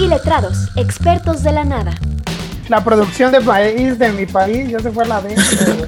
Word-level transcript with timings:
Iletrados, 0.00 0.74
expertos 0.76 1.42
de 1.42 1.52
la 1.52 1.62
nada. 1.62 1.92
La 2.70 2.82
producción 2.82 3.30
de 3.32 3.42
país 3.42 3.98
de 3.98 4.10
mi 4.12 4.24
país 4.24 4.70
ya 4.70 4.78
se 4.78 4.90
fue 4.90 5.04
a 5.04 5.08
la 5.08 5.20
vez. 5.20 5.38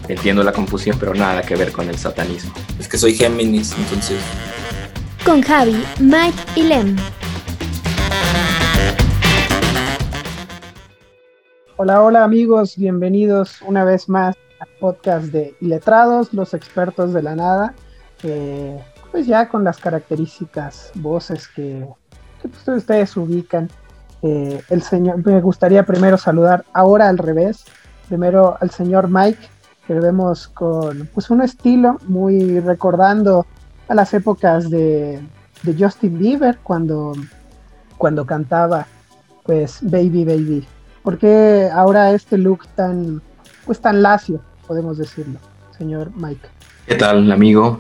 Entiendo 0.09 0.43
la 0.43 0.53
confusión, 0.53 0.98
pero 1.00 1.14
nada 1.14 1.41
que 1.41 1.57
ver 1.57 1.73
con 1.73 1.88
el 1.88 1.96
satanismo. 1.96 2.53
Es 2.79 2.88
que 2.88 2.98
soy 2.98 3.14
Géminis, 3.14 3.75
entonces. 3.79 4.21
Con 5.25 5.40
Javi, 5.40 5.83
Mike 5.98 6.37
y 6.56 6.64
Lem. 6.64 6.96
Hola, 11.77 12.02
hola 12.02 12.23
amigos, 12.23 12.77
bienvenidos 12.77 13.62
una 13.62 13.83
vez 13.83 14.10
más 14.10 14.37
al 14.60 14.69
podcast 14.79 15.24
de 15.29 15.56
Iletrados, 15.62 16.34
los 16.34 16.52
expertos 16.52 17.15
de 17.15 17.23
la 17.23 17.34
nada. 17.34 17.74
Eh, 18.24 18.79
pues 19.10 19.27
ya 19.27 19.48
con 19.48 19.65
las 19.65 19.79
características, 19.79 20.91
voces 20.97 21.48
que, 21.48 21.88
que 22.42 22.48
pues, 22.48 22.69
ustedes 22.69 23.16
ubican. 23.16 23.70
Eh, 24.23 24.62
el 24.71 24.83
señor, 24.83 25.25
me 25.27 25.41
gustaría 25.41 25.85
primero 25.85 26.17
saludar 26.17 26.65
ahora 26.73 27.09
al 27.09 27.19
revés, 27.19 27.65
primero 28.09 28.57
al 28.61 28.71
señor 28.71 29.09
Mike, 29.09 29.48
que 29.87 29.95
vemos 29.95 30.47
con 30.47 31.09
pues 31.12 31.29
un 31.31 31.43
estilo 31.43 31.98
muy 32.07 32.61
recordando 32.61 33.47
a 33.89 33.95
las 33.95 34.15
épocas 34.15 34.71
de, 34.71 35.21
Justin 35.79 36.19
Bieber 36.19 36.59
cuando, 36.62 37.12
cuando 37.97 38.25
cantaba 38.27 38.87
pues 39.45 39.79
Baby 39.83 40.25
Baby. 40.25 40.67
¿Por 41.03 41.19
qué 41.19 41.69
ahora 41.73 42.12
este 42.12 42.39
look 42.39 42.67
tan 42.75 43.20
pues 43.65 43.81
tan 43.81 44.03
lacio, 44.03 44.41
podemos 44.67 44.98
decirlo, 44.98 45.39
señor 45.77 46.11
Mike? 46.17 46.48
¿Qué 46.87 46.95
tal, 46.97 47.31
amigo? 47.31 47.79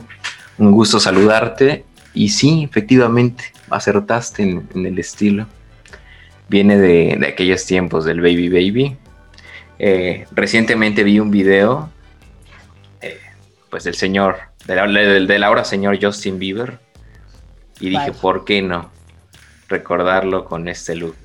Un 0.58 0.72
gusto 0.72 1.00
saludarte. 1.00 1.84
Y 2.14 2.28
sí, 2.28 2.64
efectivamente, 2.64 3.44
acertaste 3.70 4.42
en 4.42 4.86
el 4.86 4.98
estilo. 4.98 5.46
Viene 6.52 6.76
de, 6.76 7.16
de, 7.18 7.28
aquellos 7.28 7.64
tiempos 7.64 8.04
del 8.04 8.20
Baby 8.20 8.50
Baby. 8.50 8.96
Eh, 9.78 10.26
recientemente 10.32 11.02
vi 11.02 11.18
un 11.18 11.30
video, 11.30 11.88
eh, 13.00 13.18
pues 13.70 13.84
del 13.84 13.94
señor, 13.94 14.36
del, 14.66 14.92
del, 14.92 15.26
del, 15.26 15.44
ahora 15.44 15.64
señor 15.64 15.98
Justin 15.98 16.38
Bieber. 16.38 16.78
Y 17.80 17.88
dije. 17.88 18.12
¿por 18.12 18.44
qué 18.44 18.60
no 18.60 18.90
recordarlo 19.70 20.44
con 20.44 20.68
este 20.68 20.94
look? 20.94 21.16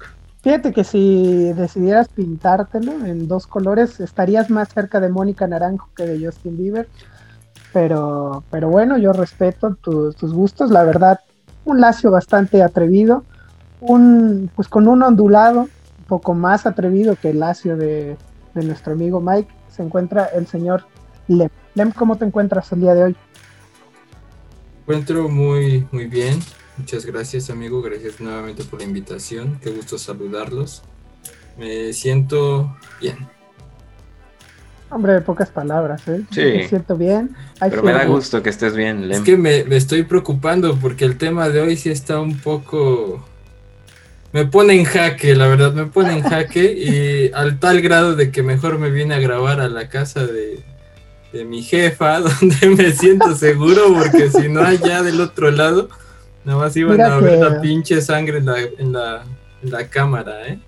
Fíjate 0.44 0.72
que 0.72 0.86
si 0.86 1.52
decidieras 1.52 2.08
pintártelo 2.08 2.94
en 3.06 3.28
dos 3.28 3.48
colores, 3.48 4.00
estarías 4.00 4.50
más 4.50 4.70
cerca 4.70 5.02
de 5.02 5.10
Mónica 5.10 5.46
Naranjo 5.46 5.90
que 5.94 6.04
de 6.04 6.26
Justin 6.26 6.56
Bieber. 6.58 6.88
Pero, 7.74 8.46
pero 8.50 8.70
bueno, 8.70 8.98
yo 8.98 9.12
respeto 9.12 9.76
tu, 9.76 10.14
tus 10.14 10.34
gustos. 10.34 10.72
La 10.72 10.86
verdad, 10.86 11.20
un 11.66 11.82
lacio 11.82 12.12
bastante 12.12 12.64
atrevido. 12.64 13.26
Un, 13.80 14.50
pues 14.56 14.68
con 14.68 14.88
un 14.88 15.04
ondulado 15.04 15.62
un 15.62 16.06
poco 16.08 16.34
más 16.34 16.66
atrevido 16.66 17.16
que 17.16 17.30
el 17.30 17.40
lacio 17.40 17.78
de, 17.78 18.18
de 18.54 18.64
nuestro 18.64 18.94
amigo 18.94 19.22
Mike. 19.22 19.52
Se 19.70 19.84
encuentra 19.84 20.26
el 20.26 20.48
señor 20.48 20.86
Lem. 21.28 21.50
Lem, 21.76 21.92
¿cómo 21.92 22.18
te 22.18 22.26
encuentras 22.26 22.72
el 22.72 22.82
día 22.82 22.96
de 22.96 23.04
hoy? 23.04 23.16
Me 24.88 24.96
encuentro 24.96 25.30
muy, 25.30 25.88
muy 25.92 26.06
bien. 26.08 26.40
Muchas 26.78 27.06
gracias, 27.06 27.50
amigo. 27.50 27.82
Gracias 27.82 28.20
nuevamente 28.20 28.64
por 28.64 28.80
la 28.80 28.86
invitación. 28.86 29.60
Qué 29.62 29.72
gusto 29.72 29.98
saludarlos. 29.98 30.84
Me 31.58 31.92
siento 31.94 32.76
bien. 33.02 33.18
Hombre, 34.90 35.14
de 35.14 35.22
pocas 35.22 35.50
palabras, 35.50 36.08
¿eh? 36.08 36.24
Sí. 36.32 36.42
Me 36.42 36.68
siento 36.68 36.96
bien. 36.96 37.36
Hay 37.60 37.70
Pero 37.70 37.82
que... 37.82 37.88
me 37.88 37.94
da 37.94 38.06
gusto 38.06 38.42
que 38.42 38.50
estés 38.50 38.76
bien, 38.76 39.10
Lem. 39.10 39.20
Es 39.20 39.26
que 39.26 39.36
me, 39.36 39.66
me, 39.66 39.76
estoy 39.76 40.04
preocupando 40.04 40.78
porque 40.78 41.04
el 41.04 41.18
tema 41.18 41.50
de 41.50 41.62
hoy 41.62 41.76
sí 41.76 41.90
está 41.90 42.22
un 42.22 42.38
poco... 42.38 43.27
Me 44.34 44.46
pone 44.46 44.74
en 44.74 44.84
jaque, 44.84 45.36
la 45.36 45.48
verdad, 45.48 45.74
me 45.74 45.86
pone 45.86 46.14
en 46.14 46.22
jaque 46.22 46.74
y 46.74 47.32
al 47.34 47.60
tal 47.60 47.82
grado 47.82 48.16
de 48.16 48.32
que 48.32 48.44
mejor 48.44 48.78
me 48.78 48.90
vine 48.90 49.16
a 49.16 49.20
grabar 49.20 49.62
a 49.62 49.70
la 49.70 49.88
casa 49.90 50.26
de, 50.26 50.64
de 51.32 51.46
mi 51.46 51.64
jefa, 51.64 52.20
donde 52.42 52.70
me 52.76 52.92
siento 52.92 53.36
seguro, 53.36 53.94
porque 53.94 54.30
si 54.30 54.50
no 54.50 54.62
allá 54.62 55.02
del 55.02 55.22
otro 55.22 55.52
lado, 55.52 55.90
nada 56.46 56.60
más 56.60 56.76
iban 56.76 56.94
Mira 56.94 57.16
a 57.16 57.20
ver 57.20 57.40
que... 57.40 57.46
la 57.46 57.62
pinche 57.62 58.02
sangre 58.02 58.40
en 58.40 58.46
la, 58.46 58.60
en 58.60 58.94
la, 58.94 59.24
en 59.64 59.72
la 59.72 59.88
cámara, 59.88 60.48
¿eh? 60.48 60.60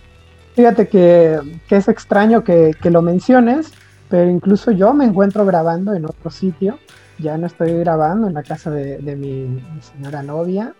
Fíjate 0.55 0.87
que, 0.89 1.39
que 1.69 1.77
es 1.77 1.87
extraño 1.87 2.43
que, 2.43 2.75
que, 2.81 2.89
lo 2.89 3.01
menciones, 3.01 3.71
pero 4.09 4.29
incluso 4.29 4.71
yo 4.71 4.93
me 4.93 5.05
encuentro 5.05 5.45
grabando 5.45 5.93
en 5.93 6.05
otro 6.05 6.31
sitio. 6.31 6.79
Ya 7.17 7.37
no 7.37 7.47
estoy 7.47 7.73
grabando 7.79 8.27
en 8.27 8.33
la 8.33 8.43
casa 8.43 8.69
de, 8.69 8.97
de 8.97 9.15
mi, 9.15 9.43
mi, 9.43 9.61
señora 9.81 10.21
novia. 10.21 10.73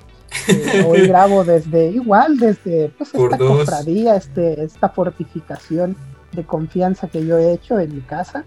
Eh, 0.47 0.85
hoy 0.87 1.07
grabo 1.07 1.43
desde, 1.43 1.89
igual, 1.89 2.37
desde 2.37 2.89
pues, 2.97 3.13
esta 3.13 3.37
cofradía, 3.37 4.15
este, 4.15 4.63
esta 4.63 4.89
fortificación 4.89 5.95
de 6.31 6.45
confianza 6.45 7.07
que 7.07 7.25
yo 7.25 7.37
he 7.37 7.53
hecho 7.53 7.79
en 7.79 7.95
mi 7.95 8.01
casa. 8.01 8.45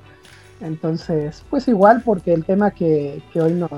Entonces, 0.60 1.43
pues 1.50 1.66
igual, 1.69 2.03
porque 2.04 2.32
el 2.32 2.44
tema 2.44 2.70
que, 2.70 3.22
que 3.32 3.41
hoy 3.41 3.54
nos, 3.54 3.70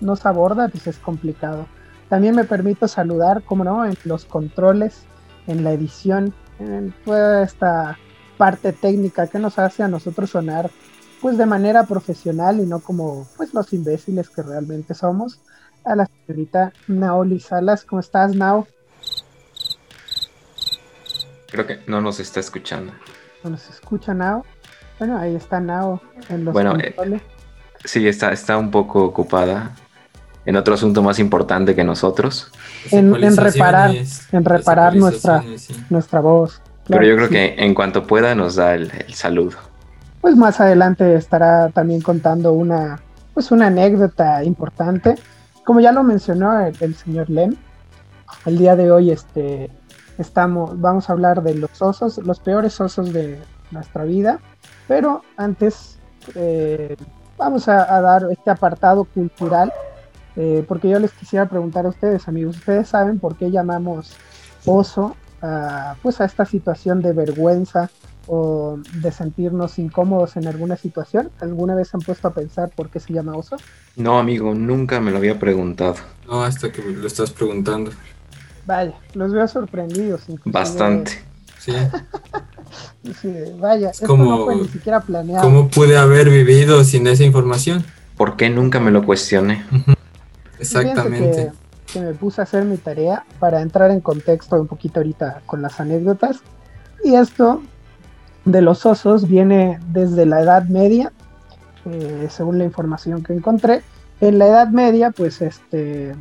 nos 0.00 0.24
aborda 0.26 0.68
pues 0.68 0.86
es 0.86 0.98
complicado. 0.98 1.66
También 2.08 2.34
me 2.34 2.44
permito 2.44 2.88
saludar, 2.88 3.42
como 3.42 3.64
no, 3.64 3.84
en 3.84 3.96
los 4.04 4.24
controles, 4.24 5.02
en 5.46 5.62
la 5.62 5.72
edición, 5.72 6.34
en 6.58 6.94
toda 7.04 7.42
esta 7.42 7.98
parte 8.36 8.72
técnica 8.72 9.26
que 9.26 9.38
nos 9.38 9.58
hace 9.58 9.82
a 9.82 9.88
nosotros 9.88 10.30
sonar 10.30 10.70
pues 11.20 11.36
de 11.36 11.46
manera 11.46 11.84
profesional 11.84 12.60
y 12.60 12.66
no 12.66 12.80
como 12.80 13.26
pues 13.36 13.52
los 13.52 13.72
imbéciles 13.72 14.30
que 14.30 14.42
realmente 14.42 14.94
somos. 14.94 15.40
A 15.84 15.96
la 15.96 16.06
señorita 16.06 16.72
Naoli 16.88 17.40
Salas, 17.40 17.84
¿cómo 17.84 18.00
estás, 18.00 18.34
Nao? 18.34 18.66
Creo 21.50 21.66
que 21.66 21.80
no 21.86 22.00
nos 22.00 22.20
está 22.20 22.40
escuchando. 22.40 22.92
¿No 23.42 23.50
nos 23.50 23.68
escucha 23.70 24.12
Nao? 24.14 24.44
Bueno, 24.98 25.18
ahí 25.18 25.34
está 25.34 25.58
Nao 25.58 26.00
en 26.28 26.44
los 26.44 26.52
bueno, 26.52 26.72
controles. 26.72 27.22
Eh, 27.22 27.26
sí, 27.84 28.06
está, 28.06 28.32
está 28.32 28.58
un 28.58 28.70
poco 28.70 29.02
ocupada 29.02 29.74
en 30.44 30.56
otro 30.56 30.74
asunto 30.74 31.02
más 31.02 31.18
importante 31.18 31.74
que 31.74 31.82
nosotros. 31.82 32.52
En, 32.90 33.14
en 33.14 33.36
reparar, 33.36 33.92
en 34.32 34.44
reparar 34.44 34.94
nuestra, 34.96 35.42
sí. 35.56 35.74
nuestra 35.88 36.20
voz. 36.20 36.60
Claro, 36.84 37.00
Pero 37.00 37.04
yo 37.04 37.16
creo 37.16 37.28
sí. 37.28 37.34
que 37.34 37.64
en 37.64 37.74
cuanto 37.74 38.06
pueda 38.06 38.34
nos 38.34 38.56
da 38.56 38.74
el, 38.74 38.90
el, 39.06 39.14
saludo. 39.14 39.56
Pues 40.20 40.36
más 40.36 40.60
adelante 40.60 41.14
estará 41.14 41.70
también 41.70 42.02
contando 42.02 42.52
una, 42.52 43.00
pues 43.32 43.50
una 43.50 43.68
anécdota 43.68 44.44
importante. 44.44 45.14
Como 45.64 45.80
ya 45.80 45.92
lo 45.92 46.02
mencionó 46.02 46.58
el, 46.60 46.94
señor 46.94 47.30
Lem, 47.30 47.54
el 48.46 48.58
día 48.58 48.76
de 48.76 48.90
hoy 48.90 49.10
este, 49.10 49.70
estamos, 50.18 50.80
vamos 50.80 51.08
a 51.08 51.12
hablar 51.12 51.42
de 51.42 51.54
los 51.54 51.80
osos, 51.82 52.18
los 52.18 52.40
peores 52.40 52.80
osos 52.80 53.12
de 53.12 53.40
nuestra 53.70 54.04
vida. 54.04 54.40
Pero 54.88 55.22
antes 55.36 55.98
eh, 56.34 56.96
vamos 57.36 57.68
a, 57.68 57.94
a, 57.94 58.00
dar 58.00 58.26
este 58.30 58.50
apartado 58.50 59.04
cultural, 59.04 59.72
eh, 60.36 60.64
porque 60.66 60.88
yo 60.88 60.98
les 60.98 61.12
quisiera 61.12 61.46
preguntar 61.46 61.86
a 61.86 61.90
ustedes, 61.90 62.26
amigos, 62.28 62.56
¿ustedes 62.56 62.88
saben 62.88 63.18
por 63.18 63.36
qué 63.36 63.50
llamamos 63.50 64.16
oso 64.66 65.16
a, 65.42 65.96
pues 66.02 66.20
a 66.20 66.24
esta 66.24 66.44
situación 66.44 67.02
de 67.02 67.12
vergüenza 67.12 67.90
o 68.32 68.78
de 68.94 69.10
sentirnos 69.10 69.76
incómodos 69.80 70.36
en 70.36 70.46
alguna 70.46 70.76
situación? 70.76 71.32
¿Alguna 71.40 71.74
vez 71.74 71.92
han 71.94 72.00
puesto 72.00 72.28
a 72.28 72.32
pensar 72.32 72.70
por 72.70 72.88
qué 72.88 73.00
se 73.00 73.12
llama 73.12 73.34
oso? 73.34 73.56
No, 73.96 74.20
amigo, 74.20 74.54
nunca 74.54 75.00
me 75.00 75.10
lo 75.10 75.16
había 75.16 75.40
preguntado. 75.40 75.96
No, 76.28 76.44
hasta 76.44 76.70
que 76.70 76.80
me 76.80 76.92
lo 76.92 77.08
estás 77.08 77.32
preguntando. 77.32 77.90
Vaya, 78.66 78.94
los 79.14 79.32
veo 79.32 79.48
sorprendidos. 79.48 80.22
Bastante. 80.44 81.10
Sí. 81.58 81.72
sí. 83.20 83.34
vaya, 83.58 83.90
es 83.90 84.00
como, 84.02 84.24
no 84.24 84.44
fue 84.44 84.54
ni 84.54 84.68
siquiera 84.68 85.00
planeado. 85.00 85.42
¿Cómo 85.42 85.66
pude 85.66 85.96
haber 85.96 86.30
vivido 86.30 86.84
sin 86.84 87.08
esa 87.08 87.24
información? 87.24 87.84
¿Por 88.16 88.36
qué 88.36 88.48
nunca 88.48 88.78
me 88.78 88.92
lo 88.92 89.04
cuestioné? 89.04 89.64
Exactamente. 90.60 91.50
Que, 91.86 91.92
que, 91.94 92.00
me 92.00 92.14
puse 92.14 92.42
a 92.42 92.44
hacer 92.44 92.64
mi 92.64 92.76
tarea 92.76 93.24
para 93.40 93.60
entrar 93.60 93.90
en 93.90 94.00
contexto 94.00 94.54
un 94.54 94.68
poquito 94.68 95.00
ahorita 95.00 95.42
con 95.46 95.62
las 95.62 95.80
anécdotas. 95.80 96.36
Y 97.02 97.16
esto 97.16 97.60
de 98.44 98.62
los 98.62 98.86
osos 98.86 99.28
viene 99.28 99.78
desde 99.88 100.26
la 100.26 100.40
Edad 100.40 100.64
Media, 100.64 101.12
eh, 101.86 102.28
según 102.30 102.58
la 102.58 102.64
información 102.64 103.22
que 103.22 103.32
encontré. 103.32 103.82
En 104.20 104.38
la 104.38 104.46
Edad 104.46 104.68
Media, 104.68 105.10
pues 105.10 105.40
este 105.40 106.14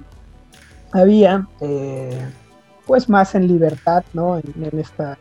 había 0.91 1.47
eh, 1.61 2.25
pues 2.85 3.09
más 3.09 3.35
en 3.35 3.47
libertad, 3.47 4.03
¿no? 4.13 4.37
En, 4.37 4.79
esta, 4.79 5.17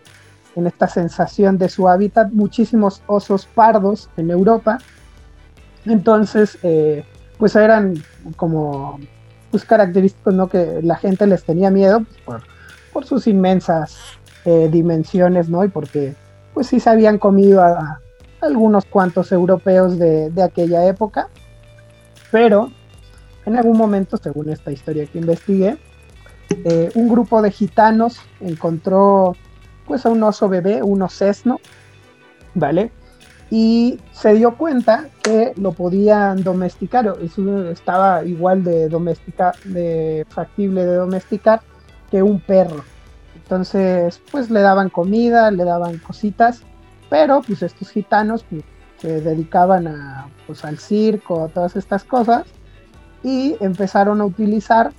en 0.57 0.67
esta 0.67 0.89
sensación 0.89 1.59
de 1.59 1.69
su 1.69 1.89
hábitat, 1.89 2.31
muchísimos 2.33 3.03
osos 3.07 3.47
pardos 3.47 4.09
en 4.17 4.31
Europa. 4.31 4.79
Entonces, 5.85 6.59
eh, 6.63 7.05
pues 7.37 7.57
eran 7.57 7.95
como 8.37 8.99
pues, 9.51 9.65
característicos, 9.65 10.35
¿no? 10.35 10.49
Que 10.49 10.81
la 10.83 10.97
gente 10.97 11.27
les 11.27 11.45
tenía 11.45 11.71
miedo 11.71 12.01
pues, 12.01 12.21
por, 12.25 12.43
por, 12.93 13.05
sus 13.05 13.27
inmensas 13.27 13.97
dimensiones, 14.71 15.51
¿no? 15.51 15.63
Y 15.63 15.69
porque, 15.69 16.15
pues 16.59 16.67
sí 16.67 16.81
se 16.81 16.91
habían 16.91 17.19
comido 17.19 17.63
a, 17.63 18.01
algunos 18.41 18.85
cuantos 18.85 19.31
europeos 19.31 19.97
de, 19.97 20.29
de 20.31 20.43
aquella 20.43 20.85
época. 20.89 21.29
Pero 22.33 22.73
en 23.47 23.55
algún 23.55 23.79
momento, 23.79 24.17
según 24.17 24.51
esta 24.51 24.73
historia 24.73 25.07
que 25.07 25.21
investigué, 25.21 25.79
eh, 26.65 26.91
un 26.97 27.09
grupo 27.09 27.43
de 27.43 27.53
gitanos 27.53 28.19
encontró 28.41 29.37
pues 29.87 30.05
a 30.05 30.09
un 30.09 30.21
oso 30.25 30.49
bebé, 30.49 30.83
un 30.83 31.01
osesno, 31.01 31.61
¿vale? 32.55 32.91
Y 33.53 34.01
se 34.11 34.35
dio 34.35 34.57
cuenta 34.57 35.11
que 35.23 35.53
lo 35.55 35.71
podían 35.71 36.43
domesticar, 36.43 37.15
estaba 37.71 38.25
igual 38.25 38.65
de 38.65 38.89
domesticar, 38.89 39.55
de 39.63 40.27
factible 40.29 40.85
de 40.85 40.97
domesticar 40.97 41.61
que 42.11 42.21
un 42.21 42.41
perro. 42.41 42.83
Entonces, 43.49 44.21
pues 44.31 44.51
le 44.51 44.61
daban 44.61 44.91
comida, 44.91 45.51
le 45.51 45.65
daban 45.65 45.97
cositas, 45.97 46.61
pero 47.09 47.41
pues 47.41 47.63
estos 47.63 47.89
gitanos 47.89 48.45
pues, 48.51 48.63
se 48.99 49.23
dedicaban 49.23 49.87
a, 49.89 50.29
pues, 50.47 50.67
al 50.67 50.79
circo, 50.79 51.45
a 51.45 51.49
todas 51.49 51.75
estas 51.75 52.05
cosas, 52.05 52.45
y 53.23 53.57
empezaron 53.61 54.21
a 54.21 54.27
utilizar 54.27 54.93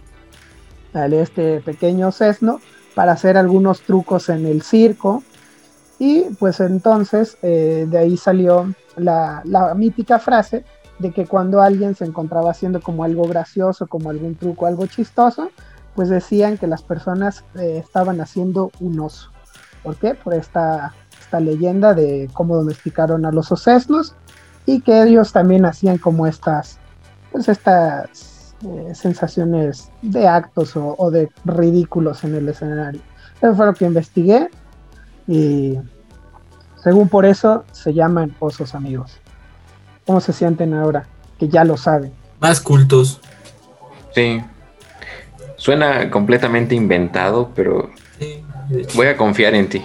este 0.96 1.62
pequeño 1.62 2.12
sesno 2.12 2.60
para 2.96 3.12
hacer 3.12 3.38
algunos 3.38 3.82
trucos 3.82 4.30
en 4.30 4.48
el 4.48 4.64
circo. 4.64 5.22
Y 6.00 6.22
pues 6.40 6.60
entonces 6.60 7.38
eh, 7.44 7.86
de 7.88 7.98
ahí 8.00 8.18
salió 8.18 8.74
la, 8.96 9.44
mítica 9.76 10.18
frase 10.18 10.66
de 10.98 11.12
que 11.12 11.28
cuando 11.28 11.62
alguien 11.62 11.94
se 11.94 12.06
encontraba 12.06 12.50
haciendo 12.50 12.82
como 12.82 13.04
algo 13.04 13.28
gracioso, 13.28 13.86
como 13.86 14.10
algún 14.10 14.34
truco, 14.34 14.66
algo 14.66 14.88
chistoso, 14.88 15.52
pues 16.00 16.08
decían 16.08 16.58
que 16.58 16.66
las 16.66 16.82
personas 16.82 17.44
eh, 17.56 17.84
estaban 17.84 18.22
haciendo 18.22 18.72
un 18.80 19.02
oso. 19.02 19.32
¿Por 19.84 19.98
qué? 19.98 20.16
Por 20.16 20.34
esta, 20.34 20.94
esta 21.20 21.42
leyenda 21.42 21.94
de 21.94 22.30
cómo 22.32 22.56
domesticaron 22.56 23.26
a 23.26 23.34
los 23.34 23.52
osesnos 23.52 24.16
y 24.66 24.80
que 24.80 25.04
ellos 25.04 25.34
también 25.34 25.66
hacían 25.66 25.98
como 25.98 26.26
estas, 26.26 26.78
pues 27.34 27.50
estas 27.50 28.56
eh, 28.66 28.96
sensaciones 28.96 29.92
de 30.02 30.26
actos 30.26 30.72
o, 30.78 31.12
de 31.12 31.30
ridículos 31.44 32.24
en 32.24 32.36
el 32.36 32.48
escenario. 32.48 33.02
Eso 33.42 33.54
fue 33.54 33.66
lo 33.66 33.74
que 33.74 33.84
investigué 33.84 34.50
y 35.28 35.80
según 36.82 37.10
por 37.10 37.26
eso 37.26 37.66
se 37.74 37.94
llaman 37.94 38.34
osos 38.40 38.74
amigos. 38.74 39.18
¿Cómo 40.08 40.22
se 40.22 40.32
sienten 40.32 40.74
ahora? 40.76 41.08
Que 41.38 41.50
ya 41.50 41.66
lo 41.66 41.76
saben. 41.76 42.14
Más 42.40 42.62
cultos. 42.62 43.20
Sí. 44.16 44.42
Suena 45.60 46.10
completamente 46.10 46.74
inventado, 46.74 47.52
pero 47.54 47.92
voy 48.96 49.08
a 49.08 49.16
confiar 49.16 49.54
en 49.54 49.70
ti. 49.70 49.84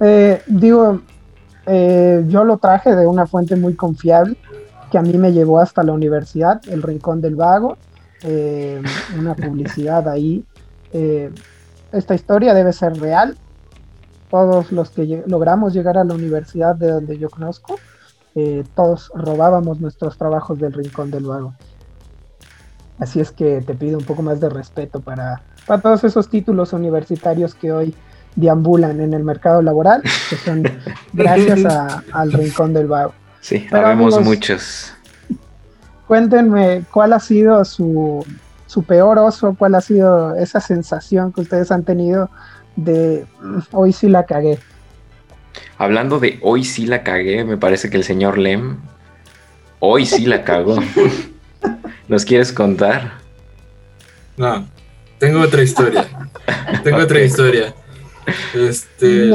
Eh, 0.00 0.40
digo, 0.46 1.02
eh, 1.66 2.24
yo 2.28 2.44
lo 2.44 2.56
traje 2.58 2.96
de 2.96 3.06
una 3.06 3.26
fuente 3.26 3.56
muy 3.56 3.74
confiable 3.74 4.38
que 4.90 4.98
a 4.98 5.02
mí 5.02 5.12
me 5.18 5.32
llevó 5.32 5.58
hasta 5.58 5.82
la 5.82 5.92
universidad, 5.92 6.60
el 6.68 6.82
Rincón 6.82 7.20
del 7.20 7.36
Vago, 7.36 7.76
eh, 8.22 8.80
una 9.18 9.34
publicidad 9.34 10.08
ahí. 10.08 10.44
Eh, 10.92 11.30
esta 11.92 12.14
historia 12.14 12.54
debe 12.54 12.72
ser 12.72 12.98
real. 12.98 13.36
Todos 14.30 14.72
los 14.72 14.90
que 14.90 15.24
logramos 15.26 15.72
llegar 15.72 15.98
a 15.98 16.04
la 16.04 16.14
universidad 16.14 16.76
de 16.76 16.90
donde 16.90 17.18
yo 17.18 17.30
conozco, 17.30 17.76
eh, 18.34 18.62
todos 18.74 19.10
robábamos 19.14 19.80
nuestros 19.80 20.16
trabajos 20.18 20.58
del 20.58 20.72
Rincón 20.72 21.10
del 21.10 21.24
Vago. 21.24 21.54
Así 22.98 23.20
es 23.20 23.30
que 23.30 23.60
te 23.60 23.74
pido 23.74 23.98
un 23.98 24.04
poco 24.04 24.22
más 24.22 24.40
de 24.40 24.48
respeto 24.48 25.00
para, 25.00 25.42
para 25.66 25.80
todos 25.80 26.04
esos 26.04 26.28
títulos 26.28 26.72
universitarios 26.72 27.54
que 27.54 27.72
hoy 27.72 27.94
deambulan 28.34 29.00
en 29.00 29.14
el 29.14 29.24
mercado 29.24 29.62
laboral, 29.62 30.02
que 30.02 30.36
son 30.36 30.62
gracias 31.12 31.64
al 32.12 32.32
Rincón 32.32 32.72
del 32.74 32.86
Vago. 32.86 33.12
Sí, 33.40 33.66
sabemos 33.70 34.20
muchos. 34.20 34.92
Cuéntenme 36.06 36.84
cuál 36.90 37.12
ha 37.12 37.20
sido 37.20 37.64
su, 37.64 38.24
su 38.66 38.82
peor 38.82 39.18
oso, 39.18 39.54
cuál 39.58 39.74
ha 39.74 39.80
sido 39.80 40.34
esa 40.36 40.60
sensación 40.60 41.32
que 41.32 41.42
ustedes 41.42 41.70
han 41.70 41.84
tenido 41.84 42.30
de 42.76 43.26
mm, 43.42 43.58
hoy 43.72 43.92
sí 43.92 44.08
la 44.08 44.24
cagué. 44.24 44.58
Hablando 45.76 46.18
de 46.18 46.38
hoy 46.42 46.64
sí 46.64 46.86
la 46.86 47.02
cagué, 47.02 47.44
me 47.44 47.56
parece 47.56 47.90
que 47.90 47.96
el 47.96 48.04
señor 48.04 48.38
Lem 48.38 48.78
hoy 49.80 50.06
sí 50.06 50.26
la 50.26 50.44
cagó. 50.44 50.76
¿Nos 52.08 52.24
quieres 52.24 52.52
contar? 52.52 53.18
No, 54.36 54.66
tengo 55.18 55.40
otra 55.40 55.62
historia. 55.62 56.08
tengo 56.82 56.98
otra 56.98 57.20
historia. 57.24 57.74
Este, 58.54 59.30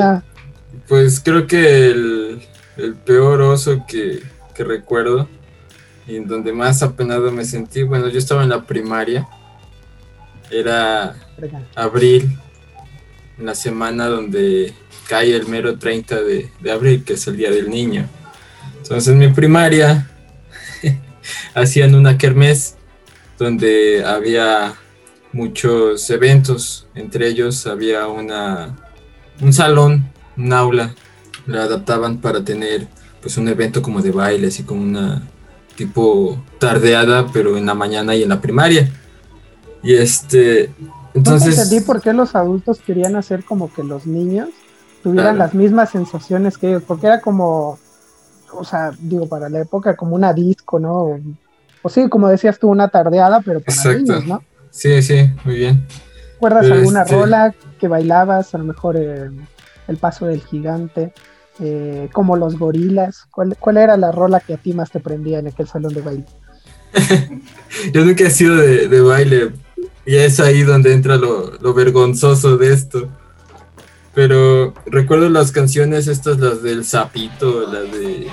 pues 0.87 1.19
creo 1.19 1.47
que 1.47 1.87
el, 1.87 2.41
el 2.77 2.95
peor 2.95 3.41
oso 3.41 3.85
que, 3.87 4.21
recuerdo 4.55 5.27
y 6.07 6.15
en 6.15 6.27
donde 6.27 6.53
más 6.53 6.83
apenado 6.83 7.31
me 7.31 7.43
sentí, 7.43 7.81
bueno, 7.81 8.07
yo 8.07 8.19
estaba 8.19 8.43
en 8.43 8.49
la 8.49 8.63
primaria, 8.65 9.27
era 10.51 11.15
abril, 11.75 12.37
en 13.39 13.45
la 13.45 13.55
semana 13.55 14.07
donde 14.07 14.73
cae 15.07 15.35
el 15.35 15.47
mero 15.47 15.77
30 15.77 16.21
de, 16.21 16.71
abril, 16.71 17.03
que 17.03 17.13
es 17.13 17.27
el 17.27 17.37
Día 17.37 17.49
del 17.49 17.69
Niño. 17.69 18.07
Entonces 18.77 19.11
en 19.11 19.19
mi 19.19 19.29
primaria 19.29 20.09
hacían 21.53 21.95
una 21.95 22.17
kermés 22.17 22.75
donde 23.37 24.03
había 24.05 24.75
muchos 25.31 26.09
eventos, 26.09 26.87
entre 26.95 27.27
ellos 27.27 27.67
había 27.67 28.07
una, 28.07 28.75
un 29.41 29.53
salón, 29.53 30.09
un 30.37 30.53
aula. 30.53 30.93
La 31.45 31.63
adaptaban 31.63 32.19
para 32.19 32.43
tener 32.43 32.87
pues 33.21 33.37
un 33.37 33.47
evento 33.49 33.81
como 33.81 34.01
de 34.01 34.11
baile, 34.11 34.47
así 34.47 34.63
como 34.63 34.81
una 34.81 35.23
tipo 35.75 36.41
tardeada, 36.59 37.27
pero 37.33 37.57
en 37.57 37.65
la 37.65 37.73
mañana 37.73 38.15
y 38.15 38.23
en 38.23 38.29
la 38.29 38.39
primaria. 38.39 38.89
Y 39.81 39.95
este, 39.95 40.71
entonces... 41.13 41.57
No 41.57 41.63
entendí 41.63 41.85
por 41.85 42.01
qué 42.01 42.13
los 42.13 42.35
adultos 42.35 42.79
querían 42.79 43.15
hacer 43.15 43.43
como 43.43 43.73
que 43.73 43.83
los 43.83 44.05
niños 44.05 44.49
tuvieran 45.01 45.37
las 45.37 45.53
mismas 45.53 45.89
sensaciones 45.89 46.57
que 46.57 46.69
ellos, 46.69 46.83
porque 46.87 47.07
era 47.07 47.19
como, 47.19 47.77
o 48.55 48.63
sea, 48.63 48.91
digo, 48.99 49.27
para 49.27 49.49
la 49.49 49.61
época 49.61 49.95
como 49.95 50.15
una 50.15 50.33
disco, 50.33 50.79
¿no? 50.79 51.19
O 51.81 51.89
sí, 51.89 52.07
como 52.09 52.29
decías 52.29 52.59
tú, 52.59 52.69
una 52.69 52.87
tardeada, 52.87 53.41
pero 53.41 53.59
para 53.59 53.95
niños, 53.95 54.25
¿no? 54.25 54.43
Sí, 54.69 55.01
sí, 55.01 55.29
muy 55.45 55.55
bien. 55.55 55.85
¿Recuerdas 56.33 56.71
alguna 56.71 57.01
este 57.03 57.15
rola 57.15 57.55
que 57.79 57.87
bailabas? 57.87 58.55
A 58.55 58.57
lo 58.57 58.63
mejor 58.65 58.97
el 58.97 59.97
paso 59.99 60.25
del 60.25 60.41
gigante. 60.41 61.13
Eh, 61.59 62.09
como 62.11 62.35
los 62.35 62.57
gorilas. 62.57 63.27
¿Cuál, 63.29 63.77
era 63.77 63.95
la 63.95 64.11
rola 64.11 64.39
que 64.39 64.55
a 64.55 64.57
ti 64.57 64.73
más 64.73 64.91
te 64.91 64.99
prendía 64.99 65.39
en 65.39 65.47
aquel 65.47 65.67
salón 65.67 65.93
de 65.93 66.01
baile? 66.01 66.25
Yo 67.93 68.03
nunca 68.03 68.23
he 68.25 68.31
sido 68.31 68.55
de, 68.55 69.01
baile 69.01 69.51
y 70.05 70.15
es 70.15 70.39
ahí 70.39 70.63
donde 70.63 70.93
entra 70.93 71.17
lo, 71.17 71.73
vergonzoso 71.73 72.57
de 72.57 72.73
esto. 72.73 73.07
Pero 74.15 74.73
recuerdo 74.85 75.29
las 75.29 75.51
canciones 75.51 76.07
estas, 76.07 76.39
las 76.39 76.61
del 76.61 76.85
sapito, 76.85 77.61
las 77.71 77.91
de... 77.91 78.27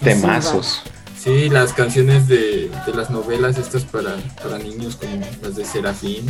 Temazos. 0.00 0.82
Sí, 1.18 1.48
las 1.48 1.72
canciones 1.72 2.28
de, 2.28 2.70
las 2.94 3.10
novelas 3.10 3.58
estas 3.58 3.84
para, 3.84 4.16
niños 4.62 4.96
como 4.96 5.20
las 5.42 5.56
de 5.56 5.64
Serafín. 5.64 6.26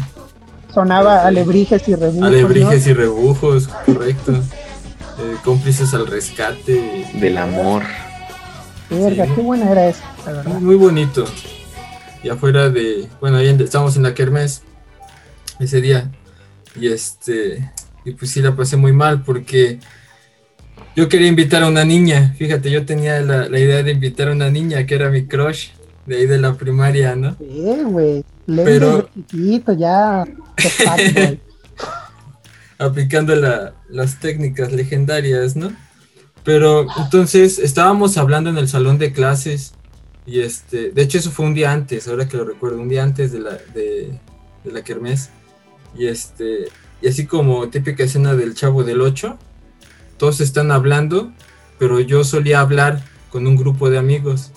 Sonaba 0.73 1.27
Alebrijes 1.27 1.87
y 1.89 1.95
Rebujos. 1.95 2.23
Alebrijes 2.23 2.87
y 2.87 2.93
Rebujos, 2.95 3.69
correcto. 3.87 4.33
Eh, 4.33 5.37
cómplices 5.45 5.93
al 5.95 6.07
rescate. 6.07 7.07
Del 7.15 7.39
amor. 7.39 7.83
Verga, 8.89 9.27
qué 9.27 9.41
buena 9.41 9.71
era 9.71 9.89
esa, 9.89 10.05
Muy 10.61 10.77
bonito. 10.77 11.25
Y 12.23 12.31
afuera 12.31 12.71
de. 12.71 13.09
Bueno, 13.21 13.37
ahí 13.37 13.49
estábamos 13.49 13.97
en 13.97 14.05
la 14.05 14.15
Kermés 14.15 14.63
ese 15.59 15.81
día. 15.81 16.11
Y 16.75 16.89
este. 16.89 17.73
Y 18.05 18.13
pues 18.13 18.31
sí 18.31 18.41
la 18.41 18.57
pasé 18.57 18.77
muy 18.77 18.93
mal 18.93 19.23
porque 19.23 19.81
yo 20.99 21.09
quería 21.09 21.29
invitar 21.29 21.63
a 21.63 21.69
una 21.69 21.85
niña. 21.85 22.35
Fíjate, 22.37 22.73
yo 22.73 22.85
tenía 22.85 23.21
la, 23.21 23.57
idea 23.57 23.85
de 23.85 23.93
invitar 23.93 24.31
a 24.31 24.33
una 24.33 24.51
niña 24.51 24.85
que 24.85 24.97
era 24.97 25.11
mi 25.11 25.27
crush 25.27 25.69
de 26.07 26.17
ahí 26.17 26.27
de 26.27 26.39
la 26.39 26.55
primaria, 26.55 27.15
¿no? 27.15 27.37
Sí, 27.39 27.83
güey. 27.85 28.25
Pero 28.47 29.09
chiquito, 29.15 29.75
ya. 29.75 30.25
aplicando 32.81 33.37
las 33.89 34.19
técnicas 34.19 34.73
legendarias, 34.73 35.55
¿no? 35.55 35.71
Pero 36.43 36.89
entonces 36.97 37.61
estábamos 37.61 38.19
hablando 38.19 38.51
en 38.51 38.59
el 38.59 38.67
salón 38.67 38.99
de 38.99 39.13
clases 39.13 39.75
y 40.27 40.41
este, 40.41 40.91
de 40.91 41.03
hecho 41.03 41.19
eso 41.19 41.31
fue 41.31 41.47
un 41.47 41.55
día 41.55 41.71
antes, 41.71 42.09
ahora 42.09 42.27
que 42.27 42.37
lo 42.37 42.45
recuerdo, 42.45 42.81
un 42.81 42.89
día 42.89 43.05
antes 43.05 43.31
de 43.31 43.39
la, 43.39 43.57
de, 43.73 44.19
la 44.65 44.83
kermés. 44.83 45.31
Y 45.97 46.09
este, 46.09 46.71
y 47.01 47.07
así 47.07 47.25
como 47.25 47.69
típica 47.69 48.03
escena 48.03 48.35
del 48.35 48.55
Chavo 48.55 48.83
del 48.83 49.01
8, 49.01 49.39
todos 50.19 50.41
están 50.41 50.71
hablando, 50.71 51.33
pero 51.79 52.01
yo 52.01 52.25
solía 52.25 52.61
hablar 52.61 53.03
con 53.31 53.47
un 53.47 53.57
grupo 53.57 53.89
de 53.89 53.99
amigos. 53.99 54.51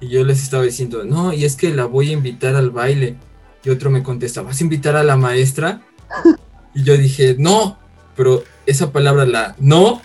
Y 0.00 0.08
yo 0.08 0.24
les 0.24 0.42
estaba 0.42 0.62
diciendo, 0.62 1.04
no, 1.04 1.32
y 1.32 1.44
es 1.44 1.56
que 1.56 1.72
la 1.74 1.86
voy 1.86 2.10
a 2.10 2.12
invitar 2.12 2.54
al 2.54 2.70
baile. 2.70 3.16
Y 3.64 3.70
otro 3.70 3.90
me 3.90 4.02
contesta, 4.02 4.42
¿vas 4.42 4.60
a 4.60 4.64
invitar 4.64 4.96
a 4.96 5.04
la 5.04 5.16
maestra? 5.16 5.82
Y 6.74 6.82
yo 6.84 6.96
dije, 6.96 7.36
no, 7.38 7.78
pero 8.16 8.44
esa 8.66 8.92
palabra, 8.92 9.26
la 9.26 9.54
no, 9.58 10.02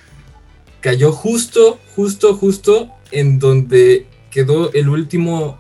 cayó 0.82 1.12
justo, 1.12 1.80
justo, 1.96 2.36
justo 2.36 2.89
en 3.12 3.39
donde 3.39 4.08
quedó 4.32 4.72
el 4.74 4.89
último 4.89 5.58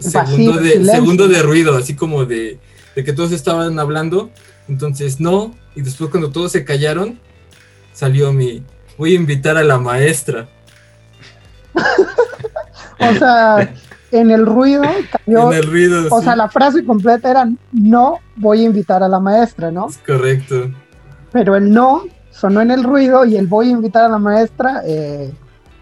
segundo, 0.00 0.54
de, 0.54 0.84
segundo 0.84 1.28
de 1.28 1.42
ruido, 1.42 1.76
así 1.76 1.94
como 1.94 2.24
de, 2.24 2.58
de 2.96 3.04
que 3.04 3.12
todos 3.12 3.32
estaban 3.32 3.78
hablando, 3.78 4.30
entonces 4.68 5.20
no, 5.20 5.54
y 5.76 5.82
después 5.82 6.10
cuando 6.10 6.30
todos 6.30 6.52
se 6.52 6.64
callaron, 6.64 7.18
salió 7.92 8.32
mi, 8.32 8.62
voy 8.96 9.12
a 9.12 9.16
invitar 9.16 9.56
a 9.56 9.64
la 9.64 9.78
maestra. 9.78 10.48
O 13.00 13.14
sea, 13.14 13.72
en 14.10 14.30
el 14.32 14.44
ruido 14.44 14.82
cayó. 14.82 15.52
en 15.52 15.58
el 15.58 15.70
ruido. 15.70 16.08
O 16.10 16.18
sí. 16.18 16.24
sea, 16.24 16.34
la 16.34 16.48
frase 16.48 16.84
completa 16.84 17.30
era 17.30 17.48
no 17.72 18.18
voy 18.34 18.62
a 18.62 18.64
invitar 18.64 19.02
a 19.04 19.08
la 19.08 19.20
maestra, 19.20 19.70
¿no? 19.70 19.88
Es 19.88 19.98
correcto. 19.98 20.72
Pero 21.32 21.54
el 21.54 21.70
no 21.70 22.04
sonó 22.30 22.60
en 22.60 22.70
el 22.70 22.82
ruido 22.82 23.24
y 23.24 23.36
el 23.36 23.46
voy 23.46 23.68
a 23.68 23.70
invitar 23.70 24.04
a 24.04 24.08
la 24.08 24.18
maestra, 24.18 24.82
eh, 24.84 25.32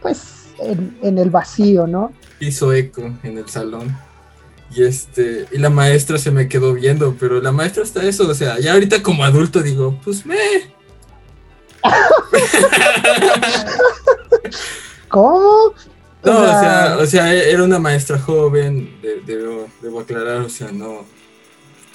pues 0.03 0.49
en, 0.59 0.99
en 1.03 1.19
el 1.19 1.31
vacío, 1.31 1.87
¿no? 1.87 2.13
Hizo 2.41 2.73
eco 2.73 3.03
en 3.23 3.39
el 3.39 3.49
salón. 3.49 3.97
Y 4.75 4.83
este, 4.83 5.47
y 5.53 5.59
la 5.59 5.71
maestra 5.71 6.19
se 6.19 6.31
me 6.31 6.49
quedó 6.49 6.75
viendo, 6.75 7.17
pero 7.19 7.41
la 7.41 7.53
maestra 7.53 7.85
está 7.85 8.03
eso, 8.05 8.29
o 8.29 8.35
sea, 8.35 8.59
ya 8.59 8.73
ahorita 8.73 9.03
como 9.03 9.25
adulto 9.25 9.63
digo, 9.63 9.99
pues 10.05 10.27
me. 10.27 10.37
¿Cómo? 15.09 15.73
No, 16.25 16.41
o 16.43 16.47
sea, 16.47 16.97
o 17.01 17.07
sea, 17.07 17.33
era 17.33 17.63
una 17.63 17.79
maestra 17.79 18.19
joven, 18.19 18.99
de- 19.01 19.21
debo, 19.25 19.69
debo 19.81 20.01
aclarar, 20.01 20.39
o 20.39 20.49
sea, 20.49 20.73
no, 20.73 21.05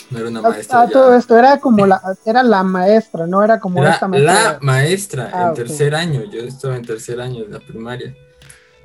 no 0.10 0.18
era 0.20 0.30
una 0.30 0.42
maestra. 0.42 0.82
ah, 0.82 0.86
ya. 0.86 0.92
todo 0.92 1.16
esto 1.16 1.38
era 1.38 1.60
como 1.60 1.86
la, 1.86 2.02
era 2.26 2.42
la 2.42 2.64
maestra, 2.64 3.28
no 3.28 3.44
era 3.44 3.60
como 3.60 3.82
Era 3.82 3.94
esta 3.94 4.08
la 4.08 4.10
maestra. 4.10 4.60
maestra 4.62 5.30
Ah, 5.34 5.42
en 5.44 5.50
ok. 5.50 5.56
tercer 5.56 5.96
año, 5.96 6.24
yo 6.32 6.42
estaba 6.42 6.78
en 6.78 6.86
tercer 6.86 7.20
año 7.20 7.44
de 7.44 7.50
la 7.50 7.60
primaria. 7.60 8.16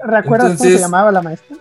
¿Recuerdas 0.03 0.59
cómo 0.59 0.71
se 0.71 0.79
llamaba 0.79 1.13
la 1.13 1.23
maestra? 1.23 1.57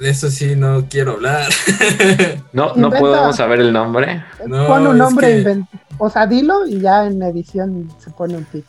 De 0.00 0.10
eso 0.10 0.28
sí 0.30 0.56
no 0.56 0.86
quiero 0.88 1.12
hablar. 1.12 1.48
No, 2.52 2.68
no 2.76 2.86
Inventa. 2.86 2.98
podemos 3.00 3.36
saber 3.36 3.60
el 3.60 3.72
nombre. 3.72 4.24
No, 4.46 4.66
Pon 4.68 4.86
un 4.86 4.92
es 4.92 4.98
nombre, 4.98 5.26
que- 5.26 5.42
invent- 5.42 5.68
o 5.98 6.08
sea, 6.08 6.26
dilo 6.26 6.64
y 6.66 6.80
ya 6.80 7.06
en 7.06 7.20
edición 7.22 7.88
se 7.98 8.10
pone 8.10 8.36
un 8.36 8.44
pic. 8.44 8.64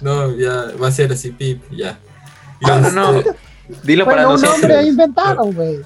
no, 0.00 0.34
ya 0.36 0.66
va 0.82 0.88
a 0.88 0.90
ser 0.90 1.12
así, 1.12 1.30
pip, 1.32 1.62
ya. 1.70 1.98
Y 2.60 2.66
No, 2.66 2.80
no, 2.80 2.90
no. 2.90 3.18
este, 3.18 3.30
Dilo 3.82 4.04
para 4.06 4.26
Bueno, 4.26 4.28
un 4.36 4.40
nosotros. 4.40 4.60
nombre 4.62 4.82
inventado, 4.88 5.44
güey. 5.52 5.80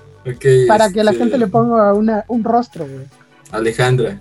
Para 0.68 0.90
que 0.90 1.02
la 1.02 1.10
este, 1.12 1.22
gente 1.24 1.38
le 1.38 1.46
ponga 1.48 1.92
una, 1.94 2.24
un 2.28 2.44
rostro, 2.44 2.84
güey. 2.86 3.06
Alejandra. 3.50 4.20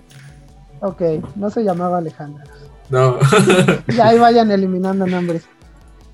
Ok, 0.80 1.02
no 1.36 1.50
se 1.50 1.62
llamaba 1.62 1.98
Alejandra. 1.98 2.42
No. 2.88 3.18
Ya 3.94 4.08
ahí 4.08 4.18
vayan 4.26 4.50
eliminando 4.50 5.06
nombres. 5.06 5.44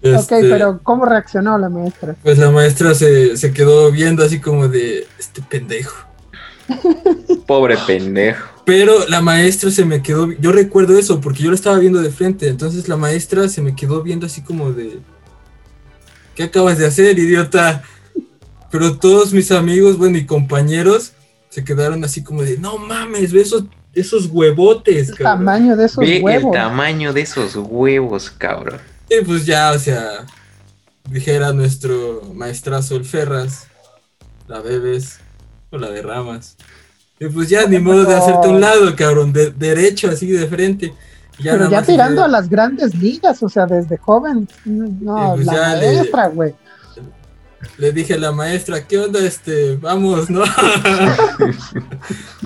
Este, 0.03 0.35
Ok, 0.37 0.41
pero 0.51 0.81
¿cómo 0.83 1.05
reaccionó 1.05 1.59
la 1.59 1.69
maestra? 1.69 2.15
Pues 2.23 2.39
la 2.39 2.51
maestra 2.51 2.95
se, 2.95 3.37
se 3.37 3.53
quedó 3.53 3.91
viendo 3.91 4.23
así 4.25 4.41
como 4.41 4.69
de 4.69 5.07
este 5.19 5.43
pendejo. 5.43 5.97
Pobre 7.47 7.77
pendejo. 7.87 8.47
Pero 8.65 9.07
la 9.09 9.21
maestra 9.21 9.71
se 9.71 9.85
me 9.85 10.03
quedó, 10.03 10.33
yo 10.33 10.51
recuerdo 10.53 10.99
eso 10.99 11.21
porque 11.21 11.43
yo 11.43 11.51
la 11.51 11.55
estaba 11.55 11.79
viendo 11.79 12.01
de 12.01 12.11
frente, 12.11 12.49
entonces 12.49 12.89
la 12.89 12.97
maestra 12.97 13.49
se 13.49 13.63
me 13.63 13.77
quedó 13.77 14.03
viendo 14.03 14.27
así 14.27 14.41
como 14.43 14.73
de, 14.73 14.99
¿qué 16.35 16.43
acabas 16.45 16.77
de 16.79 16.87
hacer, 16.87 17.17
idiota? 17.19 17.83
Pero 18.73 18.97
todos 18.99 19.33
mis 19.33 19.53
amigos, 19.53 19.97
bueno, 19.97 20.19
y 20.19 20.27
compañeros 20.27 21.13
se 21.49 21.63
quedaron 21.63 22.03
así 22.03 22.25
como 22.25 22.43
de, 22.43 22.59
no 22.59 22.79
mames, 22.79 23.33
ve 23.33 23.41
esos, 23.43 23.65
esos 23.95 24.27
huevotes, 24.27 25.11
El 25.11 25.17
cabrón. 25.19 25.39
tamaño 25.47 25.77
de 25.77 25.85
esos 25.87 25.99
Ve 25.99 26.17
el 26.17 26.23
huevos. 26.25 26.53
tamaño 26.53 27.13
de 27.13 27.21
esos 27.21 27.55
huevos, 27.55 28.31
cabrón. 28.37 28.81
Y 29.09 29.25
pues 29.25 29.47
ya, 29.47 29.73
o 29.73 29.79
sea, 29.79 30.27
dijera 31.09 31.53
nuestro 31.53 32.23
maestrazo 32.35 32.97
el 32.97 33.05
Ferras, 33.05 33.67
la 34.49 34.61
bebes 34.61 35.19
o 35.71 35.79
la 35.79 35.91
derramas. 35.91 36.57
Y 37.19 37.27
pues 37.29 37.49
ya, 37.49 37.67
ni 37.67 37.79
modo 37.79 38.05
de 38.05 38.15
hacerte 38.15 38.49
un 38.49 38.61
lado, 38.61 38.95
cabrón, 38.95 39.33
de 39.33 39.51
derecho, 39.51 40.11
así 40.11 40.31
de 40.31 40.47
frente. 40.47 40.93
Y 41.39 41.45
Pero 41.45 41.71
ya 41.71 41.83
tirando 41.83 42.25
a 42.25 42.29
las 42.29 42.49
grandes 42.49 42.95
ligas, 42.95 43.43
o 43.43 43.49
sea, 43.49 43.67
desde 43.67 43.97
joven. 43.97 44.49
No, 44.65 45.35
pues 45.35 45.47
la 45.47 45.53
ya 45.53 45.61
maestra, 45.77 46.29
güey. 46.29 46.55
Le 47.79 47.93
dije 47.93 48.15
a 48.15 48.19
la 48.19 48.33
maestra, 48.33 48.87
¿qué 48.87 48.99
onda 48.99 49.19
este? 49.21 49.77
Vamos, 49.77 50.31
¿no? 50.31 50.43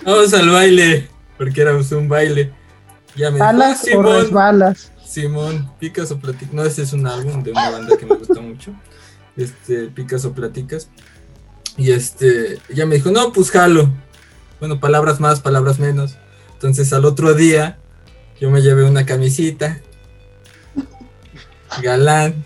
Vamos 0.04 0.34
al 0.34 0.50
baile, 0.50 1.08
porque 1.36 1.60
éramos 1.60 1.90
un 1.92 2.08
baile. 2.08 2.52
Ya 3.16 3.30
me 3.30 3.34
dijo, 3.34 3.44
"Ah, 3.44 3.52
Balas 3.52 3.82
o 3.82 3.86
Simón, 3.86 4.06
resbalas. 4.06 4.92
Simón, 5.10 5.68
Picas 5.80 6.10
o 6.12 6.18
Platicas. 6.18 6.54
No, 6.54 6.62
ese 6.62 6.82
es 6.82 6.92
un 6.92 7.06
álbum 7.06 7.42
de 7.42 7.50
una 7.50 7.70
banda 7.70 7.96
que 7.96 8.06
me 8.06 8.14
gusta 8.14 8.40
mucho. 8.40 8.72
Este, 9.36 9.88
Picas 9.88 10.24
o 10.24 10.32
Platicas. 10.32 10.88
Y 11.76 11.90
este, 11.90 12.58
ya 12.72 12.86
me 12.86 12.94
dijo, 12.94 13.10
no, 13.10 13.32
pues 13.32 13.50
jalo. 13.50 13.90
Bueno, 14.60 14.78
palabras 14.78 15.18
más, 15.18 15.40
palabras 15.40 15.78
menos. 15.78 16.16
Entonces 16.52 16.92
al 16.92 17.04
otro 17.04 17.34
día, 17.34 17.78
yo 18.40 18.50
me 18.50 18.62
llevé 18.62 18.84
una 18.84 19.04
camisita. 19.04 19.80
Galán. 21.82 22.44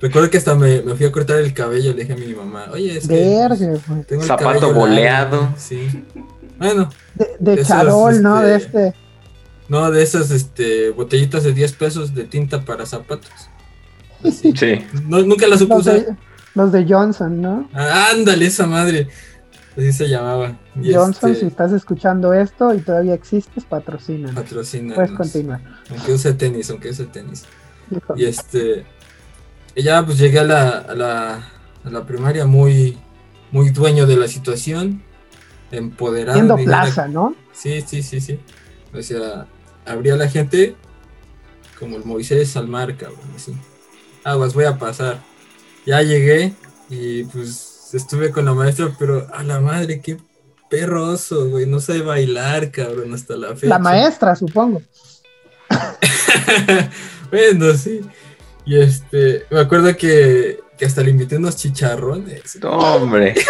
Recuerdo 0.00 0.30
que 0.30 0.38
hasta 0.38 0.54
me, 0.54 0.80
me 0.82 0.94
fui 0.94 1.06
a 1.06 1.12
cortar 1.12 1.38
el 1.38 1.52
cabello. 1.52 1.92
Le 1.92 2.02
dije 2.04 2.12
a 2.12 2.16
mi 2.16 2.32
mamá, 2.32 2.66
oye, 2.72 2.98
es 2.98 3.08
que 3.08 3.14
Verga, 3.14 4.04
tengo 4.06 4.22
el 4.22 4.28
Zapato 4.28 4.72
boleado. 4.72 5.40
largo". 5.42 5.54
Sí. 5.58 6.04
Bueno, 6.56 6.88
De, 7.38 7.62
charol, 7.64 8.22
¿no? 8.22 8.40
De 8.40 8.56
este, 8.56 8.88
este. 8.88 9.07
No 9.68 9.90
de 9.90 10.02
esas 10.02 10.30
este, 10.30 10.90
botellitas 10.90 11.44
de 11.44 11.52
10 11.52 11.72
pesos 11.74 12.14
de 12.14 12.24
tinta 12.24 12.64
para 12.64 12.86
zapatos. 12.86 13.30
Así. 14.24 14.52
Sí. 14.56 14.84
No, 15.06 15.20
nunca 15.22 15.46
las 15.46 15.60
supe 15.60 15.74
Los 15.74 15.82
usar. 15.82 15.94
de, 16.06 16.16
los 16.54 16.72
de 16.72 16.86
Johnson, 16.88 17.40
¿no? 17.40 17.68
Ah, 17.72 18.08
ándale, 18.12 18.46
esa 18.46 18.66
madre. 18.66 19.08
Así 19.76 19.92
se 19.92 20.08
llamaba. 20.08 20.58
Y 20.80 20.92
Johnson, 20.92 21.30
este, 21.30 21.40
si 21.42 21.46
estás 21.46 21.70
escuchando 21.72 22.32
esto 22.32 22.74
y 22.74 22.78
todavía 22.80 23.14
existes, 23.14 23.64
patrocina. 23.64 24.32
patrocínanos. 24.34 24.96
Puedes 24.96 25.12
continuar. 25.12 25.60
Aunque 25.90 26.12
use 26.14 26.32
tenis, 26.32 26.68
aunque 26.70 26.90
use 26.90 27.04
tenis. 27.06 27.44
hijo. 27.94 28.14
Y 28.16 28.24
este. 28.24 28.84
Y 29.76 29.82
ya 29.84 30.04
pues 30.04 30.18
llegué 30.18 30.40
a 30.40 30.44
la, 30.44 30.68
a 30.78 30.94
la, 30.96 31.34
a 31.84 31.90
la 31.90 32.04
primaria 32.04 32.44
muy, 32.44 32.98
muy 33.52 33.70
dueño 33.70 34.06
de 34.06 34.16
la 34.16 34.26
situación. 34.26 35.02
Empoderado. 35.70 36.34
Viendo 36.34 36.56
dijera- 36.56 36.82
plaza, 36.82 37.06
¿no? 37.06 37.36
Sí, 37.52 37.82
sí, 37.86 38.02
sí, 38.02 38.20
sí. 38.20 38.40
O 38.92 39.00
sea, 39.02 39.46
abría 39.88 40.16
la 40.16 40.28
gente 40.28 40.76
como 41.78 41.96
el 41.96 42.04
Moisés 42.04 42.56
al 42.56 42.68
mar, 42.68 42.96
cabrón, 42.96 43.20
así. 43.36 43.54
Aguas, 44.24 44.54
voy 44.54 44.64
a 44.64 44.78
pasar. 44.78 45.20
Ya 45.86 46.02
llegué 46.02 46.52
y 46.90 47.24
pues 47.24 47.90
estuve 47.92 48.30
con 48.30 48.44
la 48.44 48.52
maestra, 48.52 48.94
pero 48.98 49.26
a 49.32 49.42
la 49.42 49.60
madre, 49.60 50.00
qué 50.00 50.18
perroso, 50.68 51.48
güey. 51.48 51.66
No 51.66 51.80
sé 51.80 52.02
bailar, 52.02 52.70
cabrón, 52.70 53.14
hasta 53.14 53.36
la 53.36 53.54
fecha. 53.54 53.68
La 53.68 53.78
maestra, 53.78 54.34
supongo. 54.34 54.82
bueno, 57.30 57.74
sí. 57.74 58.00
Y 58.66 58.80
este, 58.80 59.46
me 59.50 59.60
acuerdo 59.60 59.96
que, 59.96 60.60
que 60.78 60.86
hasta 60.86 61.02
le 61.02 61.10
invité 61.10 61.36
unos 61.36 61.56
chicharrones. 61.56 62.58
No, 62.62 62.70
hombre. 62.70 63.34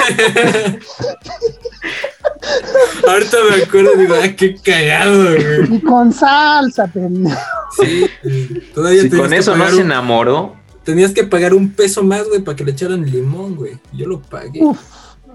Ahorita 3.07 3.37
me 3.51 3.63
acuerdo 3.63 3.95
y 3.95 3.99
digo, 3.99 4.15
ah, 4.23 4.29
qué 4.37 4.57
cagado, 4.57 5.25
güey. 5.35 5.77
Y 5.77 5.81
con 5.81 6.13
salsa, 6.13 6.87
pendejo. 6.87 7.39
Sí, 7.81 8.07
eh, 8.25 8.71
todavía 8.75 9.03
Si 9.03 9.11
con 9.11 9.33
eso 9.33 9.57
no 9.57 9.69
se 9.69 9.75
un- 9.77 9.81
enamoró, 9.83 10.57
Tenías 10.85 11.13
que 11.13 11.25
pagar 11.25 11.53
un 11.53 11.73
peso 11.73 12.03
más, 12.03 12.27
güey, 12.27 12.41
para 12.41 12.57
que 12.57 12.65
le 12.65 12.71
echaran 12.71 13.05
limón, 13.05 13.57
güey. 13.57 13.79
Yo 13.93 14.07
lo 14.07 14.23
pagué. 14.23 14.61
Uf. 14.63 14.79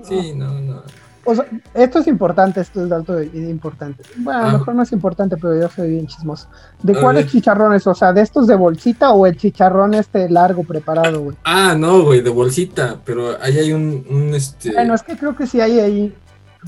Sí, 0.02 0.34
no, 0.34 0.60
no. 0.60 0.82
O 1.25 1.34
sea, 1.36 1.46
esto 1.74 2.00
es 2.00 2.08
importante, 2.08 2.60
esto 2.62 2.84
es 2.84 2.89
dato 2.89 3.22
importante. 3.22 4.03
Bueno, 4.18 4.39
a 4.39 4.44
Ah. 4.44 4.51
lo 4.51 4.58
mejor 4.60 4.75
no 4.75 4.84
es 4.84 4.92
importante, 4.92 5.38
pero 5.38 5.58
yo 5.60 5.70
soy 5.70 5.92
bien 5.92 6.08
chismoso. 6.08 6.48
¿De 6.82 6.98
A 6.98 7.01
cuáles 7.01 7.24
ver. 7.25 7.32
chicharrones? 7.32 7.88
O 7.88 7.96
sea, 7.96 8.12
¿de 8.12 8.22
estos 8.22 8.46
de 8.48 8.56
bolsita 8.56 9.12
o 9.12 9.25
el 9.25 9.38
chicharrón 9.38 9.94
este 9.94 10.30
largo 10.30 10.63
preparado, 10.63 11.22
güey? 11.22 11.38
Ah, 11.46 11.75
no, 11.77 12.03
güey, 12.03 12.22
de 12.22 12.30
bolsita, 12.30 13.00
pero 13.06 13.38
ahí 13.42 13.58
hay 13.58 13.72
un, 13.72 14.06
un 14.10 14.34
este. 14.36 14.74
Bueno, 14.74 14.94
es 14.94 15.03
que 15.03 15.15
creo 15.18 15.36
que 15.36 15.48
sí 15.48 15.62
hay 15.62 15.80
ahí. 15.80 16.15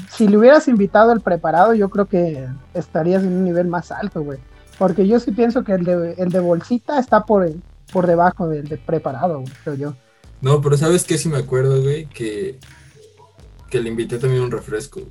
Si 0.09 0.27
le 0.27 0.37
hubieras 0.37 0.67
invitado 0.67 1.11
el 1.11 1.21
preparado, 1.21 1.73
yo 1.73 1.89
creo 1.89 2.05
que 2.05 2.47
estarías 2.73 3.23
en 3.23 3.29
un 3.33 3.43
nivel 3.43 3.67
más 3.67 3.91
alto, 3.91 4.21
güey. 4.23 4.39
Porque 4.77 5.07
yo 5.07 5.19
sí 5.19 5.31
pienso 5.31 5.63
que 5.63 5.73
el 5.73 5.83
de, 5.85 6.13
el 6.17 6.29
de 6.29 6.39
bolsita 6.39 6.99
está 6.99 7.23
por, 7.25 7.49
por 7.93 8.07
debajo 8.07 8.47
del 8.49 8.67
de 8.67 8.77
preparado, 8.77 9.39
güey, 9.41 9.53
creo 9.63 9.75
yo. 9.75 9.93
No, 10.41 10.61
pero 10.61 10.77
¿sabes 10.77 11.05
qué? 11.05 11.17
Sí 11.17 11.29
me 11.29 11.37
acuerdo, 11.37 11.81
güey, 11.81 12.05
que, 12.07 12.59
que 13.69 13.79
le 13.79 13.89
invité 13.89 14.17
también 14.17 14.43
un 14.43 14.51
refresco. 14.51 15.01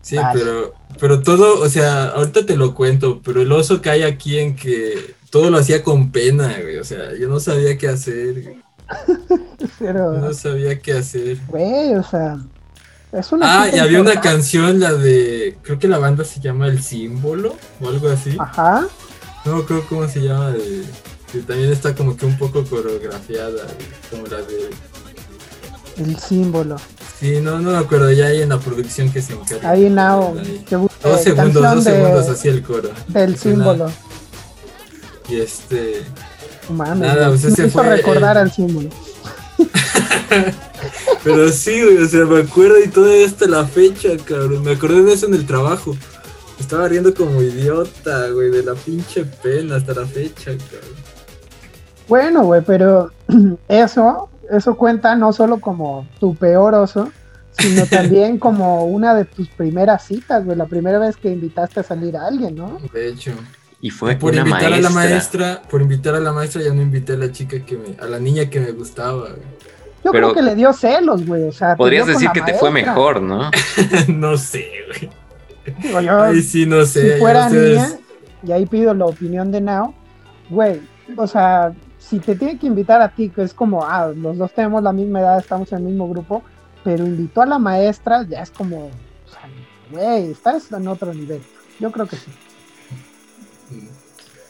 Sí, 0.00 0.16
pero, 0.32 0.74
pero 0.98 1.22
todo, 1.22 1.60
o 1.60 1.68
sea, 1.68 2.08
ahorita 2.08 2.44
te 2.44 2.56
lo 2.56 2.74
cuento, 2.74 3.20
pero 3.24 3.40
el 3.40 3.52
oso 3.52 3.80
cae 3.80 4.04
aquí 4.04 4.38
en 4.38 4.56
que 4.56 5.14
todo 5.30 5.50
lo 5.50 5.58
hacía 5.58 5.82
con 5.82 6.10
pena, 6.10 6.58
güey. 6.60 6.78
O 6.78 6.84
sea, 6.84 7.14
yo 7.16 7.28
no 7.28 7.38
sabía 7.40 7.78
qué 7.78 7.88
hacer, 7.88 8.42
güey. 8.42 8.56
Yo 9.58 9.66
pero, 9.78 10.12
no 10.12 10.34
sabía 10.34 10.78
qué 10.80 10.92
hacer. 10.92 11.38
güey, 11.48 11.94
o 11.94 12.02
sea, 12.02 12.38
es 13.12 13.30
una. 13.30 13.62
Ah, 13.62 13.68
y 13.68 13.78
había 13.78 14.00
una 14.00 14.20
canción, 14.20 14.80
la 14.80 14.92
de. 14.92 15.56
Creo 15.62 15.78
que 15.78 15.86
la 15.86 15.98
banda 15.98 16.24
se 16.24 16.40
llama 16.40 16.66
El 16.66 16.82
Símbolo 16.82 17.56
o 17.80 17.88
algo 17.88 18.08
así. 18.08 18.36
Ajá. 18.38 18.86
No 19.44 19.64
creo 19.64 19.86
cómo 19.86 20.08
se 20.08 20.20
llama. 20.20 20.50
De, 20.50 20.82
que 21.30 21.38
también 21.40 21.72
está 21.72 21.94
como 21.94 22.16
que 22.16 22.26
un 22.26 22.36
poco 22.36 22.64
coreografiada, 22.64 23.66
como 24.10 24.26
la 24.26 24.38
de. 24.38 24.70
El 25.98 26.18
símbolo. 26.18 26.76
Sí, 27.20 27.40
no, 27.40 27.58
no 27.60 27.72
me 27.72 27.76
acuerdo, 27.78 28.10
ya 28.10 28.26
hay 28.26 28.42
en 28.42 28.48
la 28.48 28.58
producción 28.58 29.12
que 29.12 29.20
se 29.22 29.34
encarga. 29.34 29.70
Ahí 29.70 29.88
Nao, 29.90 30.36
Ahí. 30.38 30.64
que 30.68 30.76
busque 30.76 31.08
Dos 31.08 31.20
segundos, 31.22 31.62
dos 31.62 31.84
de- 31.84 31.90
segundos 31.92 32.28
así 32.28 32.48
el 32.48 32.62
coro. 32.62 32.90
del 33.08 33.36
símbolo. 33.36 33.90
Y 35.28 35.40
este. 35.40 36.02
Mames, 36.70 37.08
Nada, 37.08 37.28
pues 37.28 37.44
me 37.44 37.50
ese 37.50 37.66
hizo 37.66 37.78
fue 37.78 37.88
recordar 37.96 38.36
el- 38.36 38.42
al 38.44 38.52
símbolo. 38.52 38.88
Pero 41.24 41.48
sí, 41.50 41.82
güey, 41.82 41.98
o 41.98 42.08
sea, 42.08 42.24
me 42.24 42.40
acuerdo 42.40 42.82
y 42.82 42.88
todavía 42.88 43.26
hasta 43.26 43.46
la 43.46 43.64
fecha, 43.66 44.08
cabrón. 44.24 44.64
Me 44.64 44.72
acordé 44.72 45.02
de 45.02 45.12
eso 45.12 45.26
en 45.26 45.34
el 45.34 45.46
trabajo. 45.46 45.96
Estaba 46.58 46.88
riendo 46.88 47.14
como 47.14 47.40
idiota, 47.42 48.28
güey, 48.30 48.50
de 48.50 48.62
la 48.62 48.74
pinche 48.74 49.24
pena 49.24 49.76
hasta 49.76 49.94
la 49.94 50.06
fecha, 50.06 50.46
cabrón. 50.52 51.02
Bueno, 52.08 52.44
güey, 52.44 52.62
pero 52.62 53.10
eso, 53.68 54.28
eso 54.52 54.76
cuenta 54.76 55.14
no 55.16 55.32
solo 55.32 55.60
como 55.60 56.06
tu 56.20 56.34
peor 56.34 56.74
oso, 56.74 57.10
sino 57.52 57.86
también 57.90 58.38
como 58.38 58.84
una 58.84 59.14
de 59.14 59.24
tus 59.24 59.48
primeras 59.48 60.04
citas, 60.06 60.44
güey, 60.44 60.56
la 60.56 60.66
primera 60.66 60.98
vez 60.98 61.16
que 61.16 61.30
invitaste 61.30 61.80
a 61.80 61.82
salir 61.82 62.16
a 62.16 62.26
alguien, 62.26 62.54
¿no? 62.56 62.78
De 62.92 63.08
hecho. 63.08 63.32
Y 63.80 63.90
fue 63.90 64.14
por 64.14 64.32
una 64.32 64.42
invitar 64.42 64.70
maestra. 64.70 64.76
a 64.78 64.80
la 64.80 64.90
maestra, 64.90 65.62
por 65.68 65.82
invitar 65.82 66.14
a 66.14 66.20
la 66.20 66.32
maestra 66.32 66.62
ya 66.62 66.72
no 66.72 66.80
invité 66.82 67.14
a 67.14 67.16
la 67.16 67.32
chica 67.32 67.64
que 67.64 67.76
me, 67.76 67.96
a 68.00 68.06
la 68.06 68.20
niña 68.20 68.48
que 68.48 68.60
me 68.60 68.70
gustaba, 68.70 69.20
güey. 69.30 69.32
Yo 70.04 70.10
Pero- 70.10 70.32
creo 70.32 70.34
que 70.34 70.42
le 70.42 70.54
dio 70.54 70.72
celos, 70.72 71.26
güey, 71.26 71.44
o 71.44 71.52
sea. 71.52 71.76
Podrías 71.76 72.06
decir 72.06 72.30
que 72.32 72.42
te 72.42 72.54
fue 72.54 72.70
mejor, 72.70 73.20
¿no? 73.22 73.50
no 74.08 74.36
sé, 74.36 74.66
güey. 74.88 75.10
Digo, 75.80 76.00
yo, 76.00 76.22
Ay, 76.22 76.42
sí, 76.42 76.66
no 76.66 76.84
sé. 76.84 77.14
si 77.14 77.20
fuera 77.20 77.46
ustedes- 77.46 77.76
niña, 77.82 78.00
y 78.44 78.52
ahí 78.52 78.66
pido 78.66 78.94
la 78.94 79.06
opinión 79.06 79.50
de 79.52 79.60
Now, 79.60 79.94
güey, 80.50 80.80
o 81.16 81.26
sea, 81.26 81.72
si 82.08 82.18
te 82.18 82.34
tiene 82.36 82.58
que 82.58 82.66
invitar 82.66 83.00
a 83.00 83.08
ti, 83.08 83.28
que 83.30 83.42
es 83.42 83.54
como, 83.54 83.84
ah, 83.84 84.12
los 84.14 84.36
dos 84.38 84.52
tenemos 84.52 84.82
la 84.82 84.92
misma 84.92 85.20
edad, 85.20 85.38
estamos 85.38 85.70
en 85.72 85.78
el 85.78 85.84
mismo 85.84 86.08
grupo, 86.08 86.42
pero 86.84 87.06
invitó 87.06 87.42
a 87.42 87.46
la 87.46 87.58
maestra, 87.58 88.24
ya 88.28 88.42
es 88.42 88.50
como, 88.50 88.86
o 88.86 88.90
sea, 89.30 89.48
güey, 89.90 90.30
estás 90.32 90.70
en 90.72 90.88
otro 90.88 91.14
nivel. 91.14 91.40
Yo 91.80 91.90
creo 91.92 92.06
que 92.06 92.16
sí. 92.16 92.30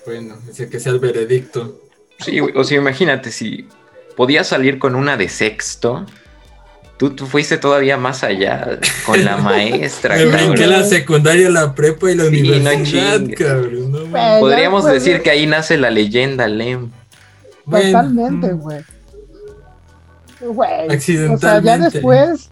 Bueno, 0.06 0.36
dice 0.46 0.68
que 0.68 0.80
sea 0.80 0.92
el 0.92 0.98
veredicto. 0.98 1.80
Sí, 2.18 2.38
güey, 2.40 2.56
o 2.56 2.64
sea, 2.64 2.78
imagínate, 2.78 3.30
si 3.30 3.68
podías 4.16 4.48
salir 4.48 4.78
con 4.78 4.94
una 4.96 5.16
de 5.16 5.28
sexto, 5.28 6.04
tú, 6.96 7.10
tú 7.10 7.26
fuiste 7.26 7.56
todavía 7.58 7.96
más 7.96 8.24
allá 8.24 8.78
con 9.06 9.24
la 9.24 9.36
maestra, 9.38 10.16
Me 10.16 10.26
brinqué 10.26 10.66
la 10.66 10.84
secundaria, 10.84 11.50
la 11.50 11.74
prepa 11.74 12.10
y 12.10 12.16
la 12.16 12.24
Sí, 12.24 12.42
no 12.42 12.48
universidad, 12.54 13.20
cabrón. 13.38 13.92
No, 13.92 14.06
mames. 14.06 14.40
Podríamos 14.40 14.84
después 14.84 15.02
decir 15.04 15.18
de- 15.18 15.22
que 15.22 15.30
ahí 15.30 15.46
nace 15.46 15.76
la 15.78 15.90
leyenda, 15.90 16.48
Lem. 16.48 16.90
Bueno, 17.72 17.86
Totalmente, 17.86 18.52
mm, 18.52 18.60
güey. 18.60 18.84
Güey. 20.40 21.28
O 21.28 21.38
sea, 21.38 21.60
ya 21.60 21.78
después, 21.78 22.50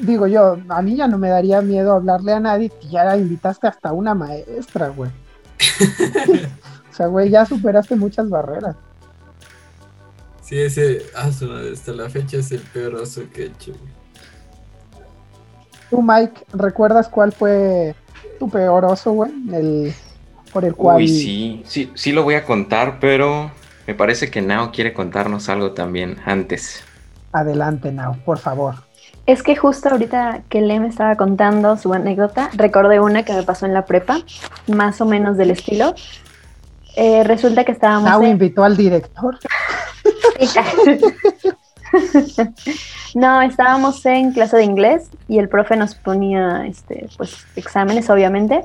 digo 0.00 0.26
yo, 0.26 0.58
a 0.68 0.82
mí 0.82 0.96
ya 0.96 1.08
no 1.08 1.18
me 1.18 1.28
daría 1.28 1.60
miedo 1.60 1.92
hablarle 1.92 2.32
a 2.32 2.40
nadie, 2.40 2.70
que 2.70 2.88
ya 2.88 3.04
la 3.04 3.16
invitaste 3.16 3.66
hasta 3.66 3.92
una 3.92 4.14
maestra, 4.14 4.88
güey. 4.88 5.10
o 6.90 6.94
sea, 6.94 7.06
güey, 7.06 7.30
ya 7.30 7.46
superaste 7.46 7.96
muchas 7.96 8.28
barreras. 8.28 8.76
Sí, 10.42 10.58
ese. 10.58 11.02
Hasta 11.16 11.92
la 11.92 12.08
fecha 12.10 12.36
es 12.36 12.52
el 12.52 12.60
peor 12.60 12.94
oso 12.96 13.22
que 13.32 13.42
he 13.42 13.46
hecho. 13.46 13.72
güey. 13.72 13.92
Tú, 15.90 16.02
Mike, 16.02 16.46
¿recuerdas 16.52 17.08
cuál 17.08 17.32
fue 17.32 17.94
tu 18.38 18.48
peor 18.48 18.84
oso, 18.84 19.12
güey? 19.12 19.32
El, 19.52 19.94
por 20.52 20.64
el 20.64 20.74
cual... 20.74 20.96
Uy, 20.98 21.08
sí, 21.08 21.62
sí, 21.66 21.90
sí 21.94 22.12
lo 22.12 22.22
voy 22.22 22.34
a 22.34 22.44
contar, 22.44 22.98
pero 23.00 23.50
me 23.86 23.94
parece 23.94 24.30
que 24.30 24.42
Nao 24.42 24.72
quiere 24.72 24.92
contarnos 24.92 25.48
algo 25.48 25.72
también 25.72 26.18
antes. 26.24 26.82
Adelante, 27.32 27.92
Now, 27.92 28.18
por 28.24 28.38
favor. 28.38 28.74
Es 29.24 29.42
que 29.42 29.56
justo 29.56 29.88
ahorita 29.88 30.42
que 30.48 30.60
Lem 30.60 30.84
estaba 30.84 31.16
contando 31.16 31.76
su 31.76 31.94
anécdota, 31.94 32.50
recordé 32.54 33.00
una 33.00 33.24
que 33.24 33.32
me 33.32 33.42
pasó 33.42 33.66
en 33.66 33.74
la 33.74 33.86
prepa, 33.86 34.18
más 34.66 35.00
o 35.00 35.06
menos 35.06 35.36
del 35.36 35.50
estilo. 35.50 35.94
Eh, 36.96 37.22
resulta 37.24 37.64
que 37.64 37.72
estábamos 37.72 38.22
en... 38.22 38.30
invitó 38.32 38.64
al 38.64 38.76
director. 38.76 39.38
no, 43.14 43.42
estábamos 43.42 44.04
en 44.06 44.32
clase 44.32 44.56
de 44.56 44.64
inglés 44.64 45.08
y 45.28 45.38
el 45.38 45.48
profe 45.48 45.76
nos 45.76 45.94
ponía 45.94 46.66
este, 46.66 47.08
pues, 47.16 47.46
exámenes, 47.56 48.10
obviamente, 48.10 48.64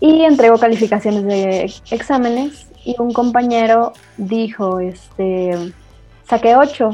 y 0.00 0.22
entregó 0.24 0.58
calificaciones 0.58 1.24
de 1.24 1.72
exámenes 1.90 2.66
y 2.84 2.96
un 2.98 3.12
compañero 3.12 3.92
dijo, 4.16 4.80
este, 4.80 5.72
saqué 6.28 6.56
8, 6.56 6.90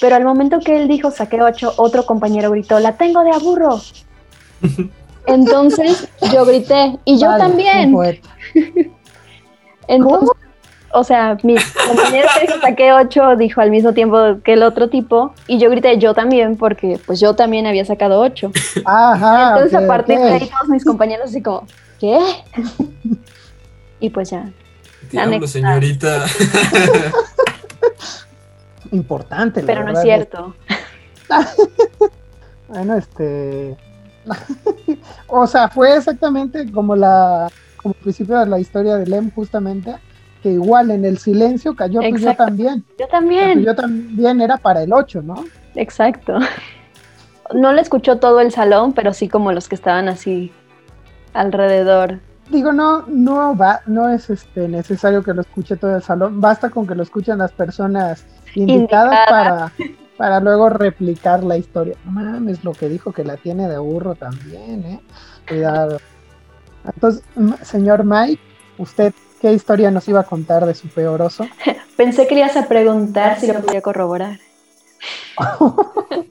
pero 0.00 0.16
al 0.16 0.24
momento 0.24 0.60
que 0.60 0.76
él 0.76 0.88
dijo 0.88 1.10
saqué 1.10 1.42
8, 1.42 1.74
otro 1.76 2.04
compañero 2.04 2.50
gritó, 2.50 2.78
la 2.80 2.92
tengo 2.96 3.22
de 3.22 3.30
aburro. 3.30 3.80
Entonces 5.26 6.08
yo 6.32 6.44
grité, 6.44 6.98
y 7.04 7.18
yo 7.18 7.28
Vale, 7.28 7.44
también. 7.44 7.94
Entonces, 9.88 10.30
o 10.92 11.04
sea, 11.04 11.38
mi 11.42 11.56
compañero 11.86 12.28
que 12.34 12.46
dijo 12.46 12.60
saqué 12.60 12.92
8 12.92 13.36
dijo 13.36 13.60
al 13.60 13.70
mismo 13.70 13.94
tiempo 13.94 14.18
que 14.44 14.54
el 14.54 14.62
otro 14.62 14.88
tipo 14.88 15.32
y 15.46 15.58
yo 15.58 15.70
grité 15.70 15.98
yo 15.98 16.12
también 16.12 16.56
porque 16.56 17.00
pues 17.06 17.18
yo 17.20 17.34
también 17.34 17.66
había 17.66 17.84
sacado 17.84 18.20
8. 18.20 18.50
Ajá. 18.84 19.54
Entonces 19.54 19.74
ok, 19.74 19.84
a 19.84 19.86
partir 19.86 20.18
de 20.18 20.32
ahí 20.32 20.50
todos 20.50 20.68
mis 20.68 20.84
compañeros 20.84 21.30
así 21.30 21.40
como, 21.42 21.66
¿qué? 22.02 22.18
y 24.00 24.10
pues 24.10 24.30
ya. 24.30 24.50
Diablo, 25.10 25.46
señorita. 25.46 26.24
Importante, 28.90 29.60
la 29.62 29.66
Pero 29.66 29.84
no 29.84 29.92
es 29.92 30.02
cierto. 30.02 30.54
Bueno, 32.68 32.96
este. 32.96 33.76
o 35.26 35.46
sea, 35.46 35.68
fue 35.68 35.94
exactamente 35.94 36.72
como 36.72 36.96
la. 36.96 37.50
Como 37.76 37.94
el 37.94 38.00
principio 38.00 38.38
de 38.38 38.46
la 38.46 38.58
historia 38.58 38.96
de 38.96 39.06
Lem, 39.06 39.30
justamente. 39.30 39.94
Que 40.42 40.52
igual 40.52 40.90
en 40.90 41.04
el 41.04 41.18
silencio 41.18 41.76
cayó, 41.76 42.00
pues 42.00 42.22
yo 42.22 42.34
también. 42.34 42.82
Yo 42.98 43.06
Pues 43.06 43.10
también. 43.10 43.62
yo 43.62 43.74
también 43.74 44.40
era 44.40 44.56
para 44.56 44.82
el 44.82 44.92
8, 44.94 45.20
¿no? 45.20 45.44
Exacto. 45.74 46.38
No 47.52 47.74
lo 47.74 47.80
escuchó 47.82 48.18
todo 48.18 48.40
el 48.40 48.52
salón, 48.52 48.94
pero 48.94 49.12
sí 49.12 49.28
como 49.28 49.52
los 49.52 49.68
que 49.68 49.74
estaban 49.74 50.08
así 50.08 50.50
alrededor. 51.32 52.20
Digo, 52.50 52.72
no, 52.72 53.04
no 53.06 53.56
va, 53.56 53.80
no 53.86 54.08
es 54.08 54.28
este 54.28 54.68
necesario 54.68 55.22
que 55.22 55.32
lo 55.32 55.42
escuche 55.42 55.76
todo 55.76 55.96
el 55.96 56.02
salón, 56.02 56.40
basta 56.40 56.70
con 56.70 56.86
que 56.86 56.94
lo 56.94 57.02
escuchen 57.02 57.38
las 57.38 57.52
personas 57.52 58.26
invitadas 58.54 59.18
para, 59.28 59.72
para 60.16 60.40
luego 60.40 60.68
replicar 60.68 61.42
la 61.44 61.56
historia. 61.56 61.96
No 62.04 62.12
mames, 62.12 62.62
lo 62.64 62.72
que 62.72 62.88
dijo 62.88 63.12
que 63.12 63.24
la 63.24 63.36
tiene 63.36 63.68
de 63.68 63.78
burro 63.78 64.14
también, 64.14 64.84
eh. 64.84 65.00
Cuidado. 65.48 66.00
Entonces, 66.84 67.22
señor 67.62 68.04
Mike, 68.04 68.42
¿usted 68.78 69.14
qué 69.40 69.52
historia 69.52 69.90
nos 69.90 70.08
iba 70.08 70.20
a 70.20 70.24
contar 70.24 70.66
de 70.66 70.74
su 70.74 70.88
peor 70.88 71.22
oso? 71.22 71.46
Pensé 71.96 72.26
que 72.26 72.34
le 72.34 72.40
ibas 72.40 72.56
a 72.56 72.66
preguntar 72.66 73.38
si 73.38 73.46
lo 73.46 73.60
podía 73.60 73.82
corroborar. 73.82 74.38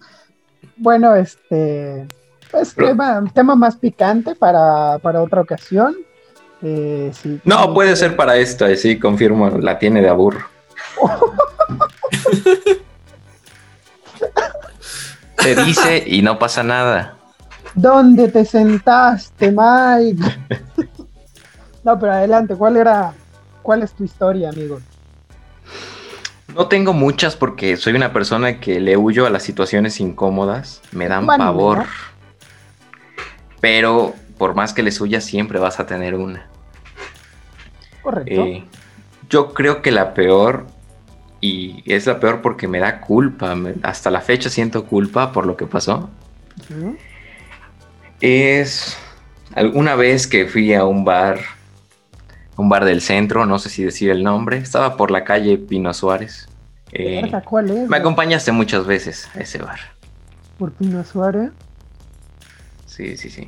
Bueno, 0.81 1.15
este, 1.15 2.07
pues 2.51 2.73
Pero- 2.75 2.89
tema, 2.89 3.23
tema 3.33 3.55
más 3.55 3.75
picante 3.77 4.35
para, 4.35 4.99
para 4.99 5.21
otra 5.21 5.41
ocasión. 5.41 5.95
Eh, 6.61 7.11
sí, 7.19 7.39
No, 7.43 7.73
puede 7.73 7.95
ser 7.95 8.15
para 8.15 8.37
esto, 8.37 8.67
eh, 8.67 8.75
sí, 8.77 8.99
confirmo, 8.99 9.49
la 9.49 9.79
tiene 9.79 10.01
de 10.01 10.09
aburro. 10.09 10.45
Se 15.39 15.55
dice 15.55 16.03
y 16.05 16.21
no 16.21 16.37
pasa 16.37 16.61
nada. 16.63 17.15
¿Dónde 17.73 18.27
te 18.27 18.45
sentaste, 18.45 19.51
Mike? 19.51 20.21
no, 21.83 21.97
pero 21.99 22.11
adelante, 22.13 22.55
¿cuál 22.55 22.77
era, 22.77 23.13
cuál 23.63 23.81
es 23.81 23.91
tu 23.93 24.03
historia, 24.03 24.49
amigo? 24.49 24.79
No 26.53 26.67
tengo 26.67 26.93
muchas 26.93 27.35
porque 27.35 27.77
soy 27.77 27.93
una 27.93 28.11
persona 28.13 28.59
que 28.59 28.79
le 28.81 28.97
huyo 28.97 29.25
a 29.25 29.29
las 29.29 29.41
situaciones 29.43 29.99
incómodas, 29.99 30.81
me 30.91 31.07
dan 31.07 31.25
Bueno, 31.25 31.45
pavor. 31.45 31.77
¿no? 31.79 32.10
Pero 33.61 34.13
por 34.37 34.55
más 34.55 34.73
que 34.73 34.83
les 34.83 34.99
huya, 34.99 35.21
siempre 35.21 35.59
vas 35.59 35.79
a 35.79 35.85
tener 35.85 36.15
una. 36.15 36.47
Correcto. 38.01 38.31
Eh, 38.31 38.63
yo 39.29 39.53
creo 39.53 39.81
que 39.81 39.91
la 39.91 40.13
peor, 40.13 40.65
y 41.39 41.83
es 41.85 42.07
la 42.07 42.19
peor 42.19 42.41
porque 42.41 42.67
me 42.67 42.79
da 42.79 42.99
culpa, 43.01 43.55
me- 43.55 43.75
hasta 43.83 44.09
la 44.09 44.21
fecha 44.21 44.49
siento 44.49 44.85
culpa 44.85 45.31
por 45.31 45.45
lo 45.45 45.55
que 45.55 45.67
pasó, 45.67 46.09
es 48.19 48.97
alguna 49.55 49.95
vez 49.95 50.27
que 50.27 50.47
fui 50.47 50.73
a 50.73 50.85
un 50.85 51.03
bar, 51.05 51.39
un 52.57 52.69
bar 52.69 52.85
del 52.85 53.01
centro, 53.01 53.45
no 53.45 53.59
sé 53.59 53.69
si 53.69 53.83
decir 53.83 54.09
el 54.09 54.23
nombre, 54.23 54.57
estaba 54.57 54.97
por 54.97 55.11
la 55.11 55.23
calle 55.23 55.57
Pino 55.57 55.93
Suárez. 55.93 56.47
Eh, 56.93 57.31
¿Cuál 57.45 57.71
es? 57.71 57.89
me 57.89 57.97
acompañaste 57.97 58.51
muchas 58.51 58.85
veces 58.85 59.29
a 59.35 59.39
ese 59.39 59.59
bar. 59.59 59.79
Por 60.57 60.71
Pino 60.73 61.03
Suárez. 61.03 61.51
Sí, 63.01 63.17
sí, 63.17 63.29
sí. 63.31 63.47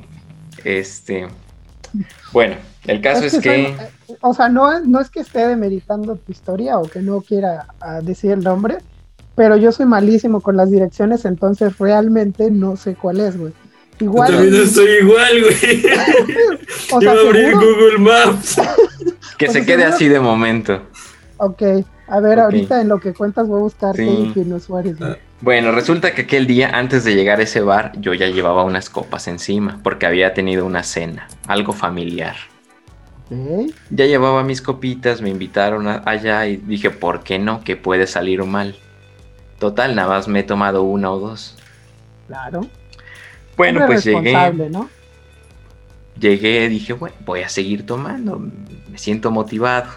Este. 0.64 1.28
Bueno, 2.32 2.56
el 2.88 3.00
caso 3.00 3.24
es, 3.24 3.34
que. 3.38 3.40
soy- 3.40 3.62
eh, 4.12 4.16
o 4.20 4.34
sea, 4.34 4.48
no, 4.48 4.72
es- 4.76 4.84
no 4.84 5.00
es 5.00 5.10
que 5.10 5.20
esté 5.20 5.46
demeritando 5.46 6.16
tu 6.16 6.32
historia 6.32 6.76
o 6.78 6.88
que 6.88 6.98
no 7.00 7.20
quiera 7.20 7.66
ah, 7.80 8.00
decir 8.02 8.32
el 8.32 8.40
nombre, 8.42 8.78
pero 9.36 9.56
yo 9.56 9.70
soy 9.70 9.86
malísimo 9.86 10.40
con 10.40 10.56
las 10.56 10.72
direcciones, 10.72 11.24
entonces 11.24 11.78
realmente 11.78 12.50
no 12.50 12.76
sé 12.76 12.96
cuál 12.96 13.20
es, 13.20 13.38
güey. 13.38 13.52
Igual. 14.00 14.32
Yo 14.32 14.38
también 14.38 14.62
estoy 14.64 14.90
igual, 15.02 15.40
güey. 15.40 15.86
o 16.92 17.00
Yo 17.00 17.00
sea, 17.00 17.12
voy 17.12 17.18
a 17.18 17.28
abrir 17.28 17.48
¿seguro? 17.50 17.66
Google 17.76 17.98
Maps. 17.98 18.56
Que 19.38 19.46
O 19.48 19.52
se 19.52 19.64
quede 19.64 19.76
seguro- 19.82 19.94
así 19.94 20.08
de 20.08 20.18
momento. 20.18 20.82
Ok, 21.36 21.62
a 22.06 22.20
ver, 22.20 22.38
ahorita 22.40 22.80
en 22.80 22.88
lo 22.88 23.00
que 23.00 23.12
cuentas 23.14 23.48
voy 23.48 23.58
a 23.58 23.62
buscar 23.62 23.96
Sí. 23.96 24.04
Kevin 24.04 24.34
Pino 24.34 24.60
Suárez, 24.60 24.98
güey. 24.98 25.16
Bueno, 25.40 25.72
resulta 25.72 26.14
que 26.14 26.22
aquel 26.22 26.46
día, 26.46 26.70
antes 26.70 27.04
de 27.04 27.14
llegar 27.14 27.40
a 27.40 27.42
ese 27.42 27.60
bar, 27.60 27.92
yo 28.00 28.14
ya 28.14 28.26
llevaba 28.28 28.62
unas 28.64 28.88
copas 28.90 29.28
encima, 29.28 29.80
porque 29.82 30.06
había 30.06 30.32
tenido 30.34 30.64
una 30.66 30.82
cena, 30.82 31.28
algo 31.46 31.72
familiar. 31.72 32.36
Ok. 33.30 33.72
Ya 33.90 34.06
llevaba 34.06 34.42
mis 34.44 34.60
copitas, 34.62 35.20
me 35.22 35.30
invitaron 35.30 35.86
a- 35.88 36.02
allá 36.04 36.46
y 36.46 36.56
dije, 36.56 36.90
¿por 36.90 37.22
qué 37.22 37.38
no? 37.38 37.62
Que 37.64 37.76
puede 37.76 38.06
salir 38.06 38.42
mal. 38.44 38.76
Total, 39.58 39.94
nada 39.94 40.08
más 40.08 40.28
me 40.28 40.40
he 40.40 40.42
tomado 40.42 40.82
una 40.82 41.10
o 41.10 41.18
dos. 41.18 41.56
Claro. 42.26 42.66
Bueno, 43.56 43.86
pues 43.86 44.04
llegué, 44.04 44.18
responsable, 44.32 44.70
¿no? 44.70 44.88
llegué, 46.18 46.68
dije, 46.68 46.92
bueno, 46.92 47.16
voy 47.24 47.40
a 47.42 47.48
seguir 47.48 47.86
tomando, 47.86 48.38
me 48.38 48.98
siento 48.98 49.30
motivado. 49.30 49.90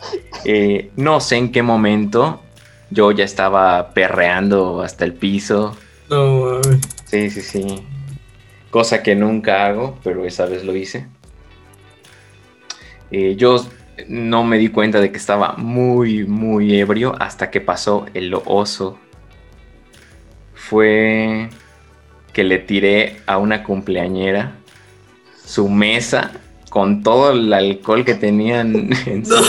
Eh, 0.44 0.90
no 0.96 1.20
sé 1.20 1.36
en 1.36 1.52
qué 1.52 1.62
momento 1.62 2.42
yo 2.90 3.12
ya 3.12 3.24
estaba 3.24 3.90
perreando 3.90 4.82
hasta 4.82 5.04
el 5.04 5.14
piso. 5.14 5.76
No, 6.08 6.60
mames. 6.62 6.78
Sí, 7.04 7.30
sí, 7.30 7.40
sí. 7.40 7.86
Cosa 8.70 9.02
que 9.02 9.14
nunca 9.14 9.66
hago, 9.66 9.98
pero 10.02 10.24
esa 10.24 10.46
vez 10.46 10.64
lo 10.64 10.74
hice. 10.76 11.06
Eh, 13.10 13.34
yo 13.36 13.64
no 14.08 14.44
me 14.44 14.58
di 14.58 14.68
cuenta 14.68 15.00
de 15.00 15.10
que 15.10 15.18
estaba 15.18 15.54
muy, 15.56 16.24
muy 16.24 16.78
ebrio 16.78 17.14
hasta 17.18 17.50
que 17.50 17.60
pasó 17.60 18.06
el 18.14 18.34
oso. 18.34 18.98
Fue 20.54 21.48
que 22.32 22.44
le 22.44 22.58
tiré 22.58 23.20
a 23.26 23.38
una 23.38 23.64
cumpleañera 23.64 24.52
su 25.44 25.68
mesa 25.68 26.30
con 26.70 27.02
todo 27.02 27.32
el 27.32 27.52
alcohol 27.52 28.04
que 28.06 28.14
tenían. 28.14 28.90
en 29.06 29.26
su- 29.26 29.34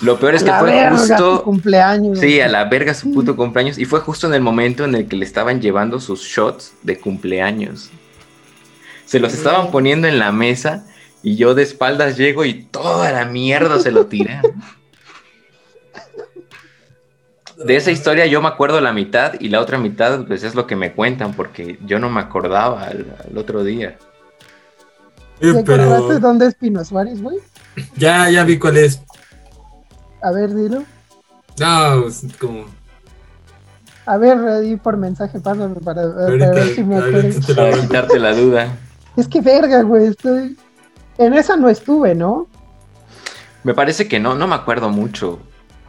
Lo 0.00 0.18
peor 0.18 0.34
es 0.34 0.42
que 0.42 0.50
La 0.50 0.60
fue 0.60 0.70
verga, 0.72 0.96
justo... 0.98 1.42
cumpleaños. 1.42 2.18
Sí, 2.18 2.40
a 2.40 2.48
la 2.48 2.64
verga 2.64 2.94
su 2.94 3.12
puto 3.12 3.34
cumpleaños. 3.36 3.78
Y 3.78 3.84
fue 3.84 4.00
justo 4.00 4.26
en 4.26 4.34
el 4.34 4.40
momento 4.40 4.84
en 4.84 4.94
el 4.94 5.06
que 5.08 5.16
le 5.16 5.24
estaban 5.24 5.60
llevando 5.60 5.98
sus 6.00 6.20
shots 6.22 6.72
de 6.82 6.98
cumpleaños. 6.98 7.90
Se 9.06 9.18
los 9.20 9.32
estaban 9.34 9.70
poniendo 9.70 10.06
en 10.06 10.18
la 10.18 10.30
mesa 10.32 10.84
y 11.22 11.36
yo 11.36 11.54
de 11.54 11.62
espaldas 11.64 12.16
llego 12.16 12.44
y 12.44 12.62
toda 12.64 13.10
la 13.12 13.24
mierda 13.24 13.80
se 13.80 13.90
lo 13.90 14.06
tiré. 14.06 14.40
De 17.64 17.74
esa 17.76 17.90
historia 17.90 18.26
yo 18.26 18.40
me 18.40 18.48
acuerdo 18.48 18.80
la 18.80 18.92
mitad 18.92 19.32
y 19.40 19.48
la 19.48 19.60
otra 19.60 19.78
mitad 19.78 20.24
pues 20.26 20.44
es 20.44 20.54
lo 20.54 20.66
que 20.68 20.76
me 20.76 20.92
cuentan 20.92 21.32
porque 21.34 21.76
yo 21.84 21.98
no 21.98 22.08
me 22.08 22.20
acordaba 22.20 22.84
al, 22.84 23.16
al 23.28 23.36
otro 23.36 23.64
día. 23.64 23.98
¿Te 25.40 25.62
pero 25.64 25.82
acordaste 25.82 26.20
dónde 26.20 26.46
es 26.46 26.54
Pino 26.54 26.84
Suárez, 26.84 27.22
güey? 27.22 27.38
ya, 27.96 28.28
ya 28.30 28.44
vi 28.44 28.58
cuál 28.58 28.76
es. 28.76 29.00
A 30.22 30.32
ver, 30.32 30.54
dilo. 30.54 30.82
No, 31.58 32.08
es 32.08 32.24
como. 32.38 32.66
A 34.06 34.16
ver, 34.16 34.38
ahí 34.38 34.76
por 34.76 34.96
mensaje, 34.96 35.38
pásame 35.38 35.74
para, 35.76 36.06
ver 36.06 36.74
si 36.74 36.82
me 36.82 36.96
acuerdo. 36.96 37.54
Para 37.54 37.72
quitarte 37.78 38.18
la 38.18 38.32
duda. 38.32 38.68
Es 39.16 39.28
que 39.28 39.40
verga, 39.40 39.82
güey, 39.82 40.06
estoy... 40.06 40.56
En 41.18 41.34
esa 41.34 41.56
no 41.56 41.68
estuve, 41.68 42.14
¿no? 42.14 42.46
Me 43.64 43.74
parece 43.74 44.08
que 44.08 44.20
no, 44.20 44.34
no 44.34 44.46
me 44.46 44.54
acuerdo 44.54 44.88
mucho. 44.88 45.40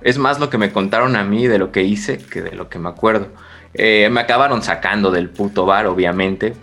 Es 0.01 0.17
más 0.17 0.39
lo 0.39 0.49
que 0.49 0.57
me 0.57 0.71
contaron 0.71 1.15
a 1.15 1.23
mí 1.23 1.47
de 1.47 1.59
lo 1.59 1.71
que 1.71 1.83
hice 1.83 2.17
que 2.17 2.41
de 2.41 2.53
lo 2.53 2.67
que 2.67 2.79
me 2.79 2.89
acuerdo. 2.89 3.27
Eh, 3.73 4.09
me 4.11 4.21
acabaron 4.21 4.63
sacando 4.63 5.11
del 5.11 5.29
puto 5.29 5.65
bar, 5.65 5.85
obviamente. 5.85 6.55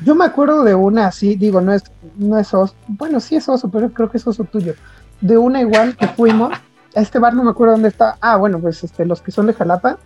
Yo 0.00 0.14
me 0.14 0.24
acuerdo 0.24 0.64
de 0.64 0.74
una 0.74 1.06
así, 1.06 1.36
digo, 1.36 1.60
no 1.60 1.72
es, 1.72 1.84
no 2.16 2.38
es 2.38 2.52
oso. 2.54 2.74
Bueno, 2.88 3.20
sí 3.20 3.36
es 3.36 3.48
oso, 3.48 3.70
pero 3.70 3.92
creo 3.92 4.10
que 4.10 4.18
es 4.18 4.26
oso 4.26 4.44
tuyo. 4.44 4.74
De 5.20 5.38
una 5.38 5.60
igual 5.60 5.96
que 5.96 6.08
fuimos. 6.08 6.52
A 6.94 7.00
este 7.00 7.18
bar 7.18 7.34
no 7.34 7.44
me 7.44 7.50
acuerdo 7.50 7.74
dónde 7.74 7.88
está. 7.88 8.16
Ah, 8.20 8.36
bueno, 8.36 8.58
pues 8.58 8.82
este, 8.84 9.06
los 9.06 9.22
que 9.22 9.30
son 9.30 9.46
de 9.46 9.54
Jalapa. 9.54 9.98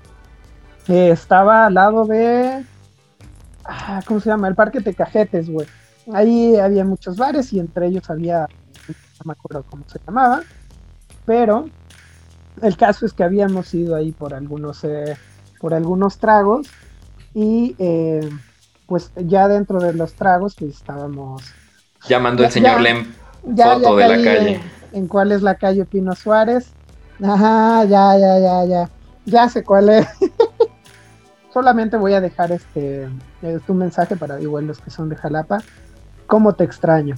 eh, 0.88 1.10
estaba 1.10 1.66
al 1.66 1.74
lado 1.74 2.04
de. 2.04 2.64
Ah, 3.64 4.00
¿Cómo 4.06 4.20
se 4.20 4.28
llama? 4.28 4.48
El 4.48 4.54
Parque 4.54 4.80
Tecajetes, 4.80 5.48
güey. 5.50 5.66
Ahí 6.12 6.56
había 6.56 6.84
muchos 6.84 7.16
bares 7.16 7.52
y 7.52 7.58
entre 7.58 7.86
ellos 7.86 8.08
había. 8.10 8.46
No 8.88 9.24
me 9.24 9.32
acuerdo 9.32 9.64
cómo 9.68 9.84
se 9.88 9.98
llamaba. 10.06 10.42
Pero 11.24 11.68
el 12.62 12.76
caso 12.76 13.06
es 13.06 13.12
que 13.12 13.24
habíamos 13.24 13.72
ido 13.74 13.96
ahí 13.96 14.12
por 14.12 14.34
algunos, 14.34 14.84
eh, 14.84 15.16
por 15.58 15.72
algunos 15.74 16.18
tragos. 16.18 16.68
Y. 17.34 17.74
eh, 17.78 18.28
pues 18.86 19.10
ya 19.16 19.48
dentro 19.48 19.80
de 19.80 19.92
los 19.92 20.14
tragos 20.14 20.54
pues 20.58 20.74
estábamos 20.74 21.42
Llamando 22.08 22.42
el 22.44 22.48
Ya- 22.48 22.52
señor 22.52 22.76
ya. 22.76 22.80
Lem 22.80 23.12
ya, 23.44 23.74
foto 23.74 23.96
de 23.96 24.08
la 24.08 24.14
calle. 24.16 24.54
En, 24.92 24.98
en 25.02 25.06
cuál 25.08 25.32
es 25.32 25.42
la 25.42 25.54
calle 25.56 25.84
Pino 25.84 26.14
Suárez. 26.14 26.68
Ajá 27.22 27.84
ya 27.84 28.16
ya 28.18 28.38
ya 28.38 28.64
ya. 28.64 28.90
Ya 29.24 29.48
sé 29.48 29.64
cuál 29.64 29.88
es. 29.88 30.06
Solamente 31.52 31.96
voy 31.96 32.12
a 32.14 32.20
dejar 32.20 32.52
este 32.52 33.08
eh, 33.42 33.58
tu 33.66 33.74
mensaje 33.74 34.16
para 34.16 34.40
igual 34.40 34.66
los 34.66 34.78
que 34.80 34.90
son 34.90 35.08
de 35.08 35.16
Jalapa. 35.16 35.62
Cómo 36.26 36.54
te 36.54 36.64
extraño 36.64 37.14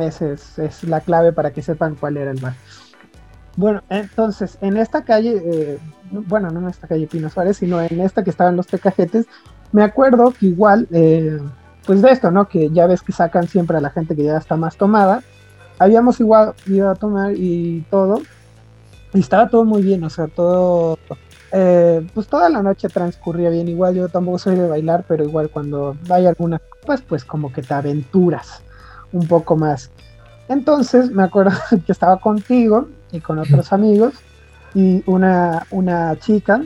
esa 0.00 0.28
es, 0.30 0.58
es 0.58 0.84
la 0.84 1.00
clave 1.00 1.32
para 1.32 1.52
que 1.52 1.62
sepan 1.62 1.96
cuál 1.96 2.16
era 2.16 2.30
el 2.30 2.40
bar. 2.40 2.54
Bueno 3.56 3.82
entonces 3.88 4.56
en 4.60 4.76
esta 4.76 5.02
calle 5.04 5.42
eh, 5.44 5.78
bueno 6.10 6.50
no 6.50 6.60
en 6.60 6.68
esta 6.68 6.86
calle 6.86 7.06
Pino 7.08 7.28
Suárez 7.28 7.56
sino 7.56 7.80
en 7.80 8.00
esta 8.00 8.22
que 8.22 8.30
estaban 8.30 8.56
los 8.56 8.66
tecajetes 8.68 9.26
me 9.72 9.82
acuerdo 9.82 10.32
que 10.38 10.46
igual, 10.46 10.88
eh, 10.92 11.38
pues 11.86 12.02
de 12.02 12.10
esto, 12.10 12.30
¿no? 12.30 12.48
Que 12.48 12.70
ya 12.70 12.86
ves 12.86 13.02
que 13.02 13.12
sacan 13.12 13.48
siempre 13.48 13.76
a 13.76 13.80
la 13.80 13.90
gente 13.90 14.16
que 14.16 14.24
ya 14.24 14.36
está 14.36 14.56
más 14.56 14.76
tomada. 14.76 15.22
Habíamos 15.78 16.20
igual 16.20 16.54
ido 16.66 16.90
a 16.90 16.94
tomar 16.94 17.32
y 17.34 17.84
todo. 17.90 18.20
Y 19.14 19.20
estaba 19.20 19.48
todo 19.48 19.64
muy 19.64 19.82
bien, 19.82 20.04
o 20.04 20.10
sea, 20.10 20.28
todo... 20.28 20.98
eh, 21.52 22.06
pues 22.14 22.28
toda 22.28 22.48
la 22.48 22.62
noche 22.62 22.88
transcurría 22.88 23.50
bien. 23.50 23.68
Igual 23.68 23.94
yo 23.94 24.08
tampoco 24.08 24.38
soy 24.38 24.56
de 24.56 24.68
bailar, 24.68 25.04
pero 25.08 25.24
igual 25.24 25.50
cuando 25.50 25.96
hay 26.08 26.26
algunas 26.26 26.60
copas, 26.60 27.02
pues 27.02 27.24
como 27.24 27.52
que 27.52 27.62
te 27.62 27.74
aventuras 27.74 28.62
un 29.12 29.26
poco 29.26 29.56
más. 29.56 29.90
Entonces 30.48 31.10
me 31.10 31.22
acuerdo 31.22 31.52
que 31.86 31.92
estaba 31.92 32.18
contigo 32.18 32.88
y 33.12 33.20
con 33.20 33.38
otros 33.38 33.72
amigos 33.72 34.14
y 34.74 35.02
una, 35.06 35.66
una 35.70 36.18
chica 36.18 36.60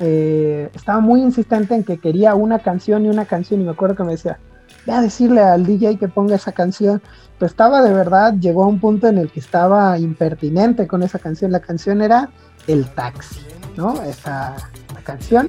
eh, 0.00 0.70
estaba 0.74 1.00
muy 1.00 1.22
insistente 1.22 1.74
en 1.74 1.84
que 1.84 1.98
quería 1.98 2.34
una 2.34 2.58
canción 2.58 3.06
y 3.06 3.08
una 3.08 3.24
canción 3.24 3.60
y 3.60 3.64
me 3.64 3.70
acuerdo 3.70 3.96
que 3.96 4.04
me 4.04 4.12
decía, 4.12 4.38
ve 4.86 4.92
a 4.92 5.00
decirle 5.00 5.40
al 5.40 5.64
DJ 5.64 5.98
que 5.98 6.08
ponga 6.08 6.36
esa 6.36 6.52
canción. 6.52 7.02
Pues 7.38 7.52
estaba 7.52 7.82
de 7.82 7.92
verdad, 7.92 8.34
llegó 8.34 8.64
a 8.64 8.66
un 8.66 8.80
punto 8.80 9.08
en 9.08 9.18
el 9.18 9.30
que 9.30 9.40
estaba 9.40 9.98
impertinente 9.98 10.86
con 10.86 11.02
esa 11.02 11.18
canción. 11.18 11.52
La 11.52 11.60
canción 11.60 12.02
era 12.02 12.30
El 12.66 12.86
Taxi, 12.94 13.40
¿no? 13.76 14.02
Esa 14.02 14.56
la 14.94 15.00
canción. 15.02 15.48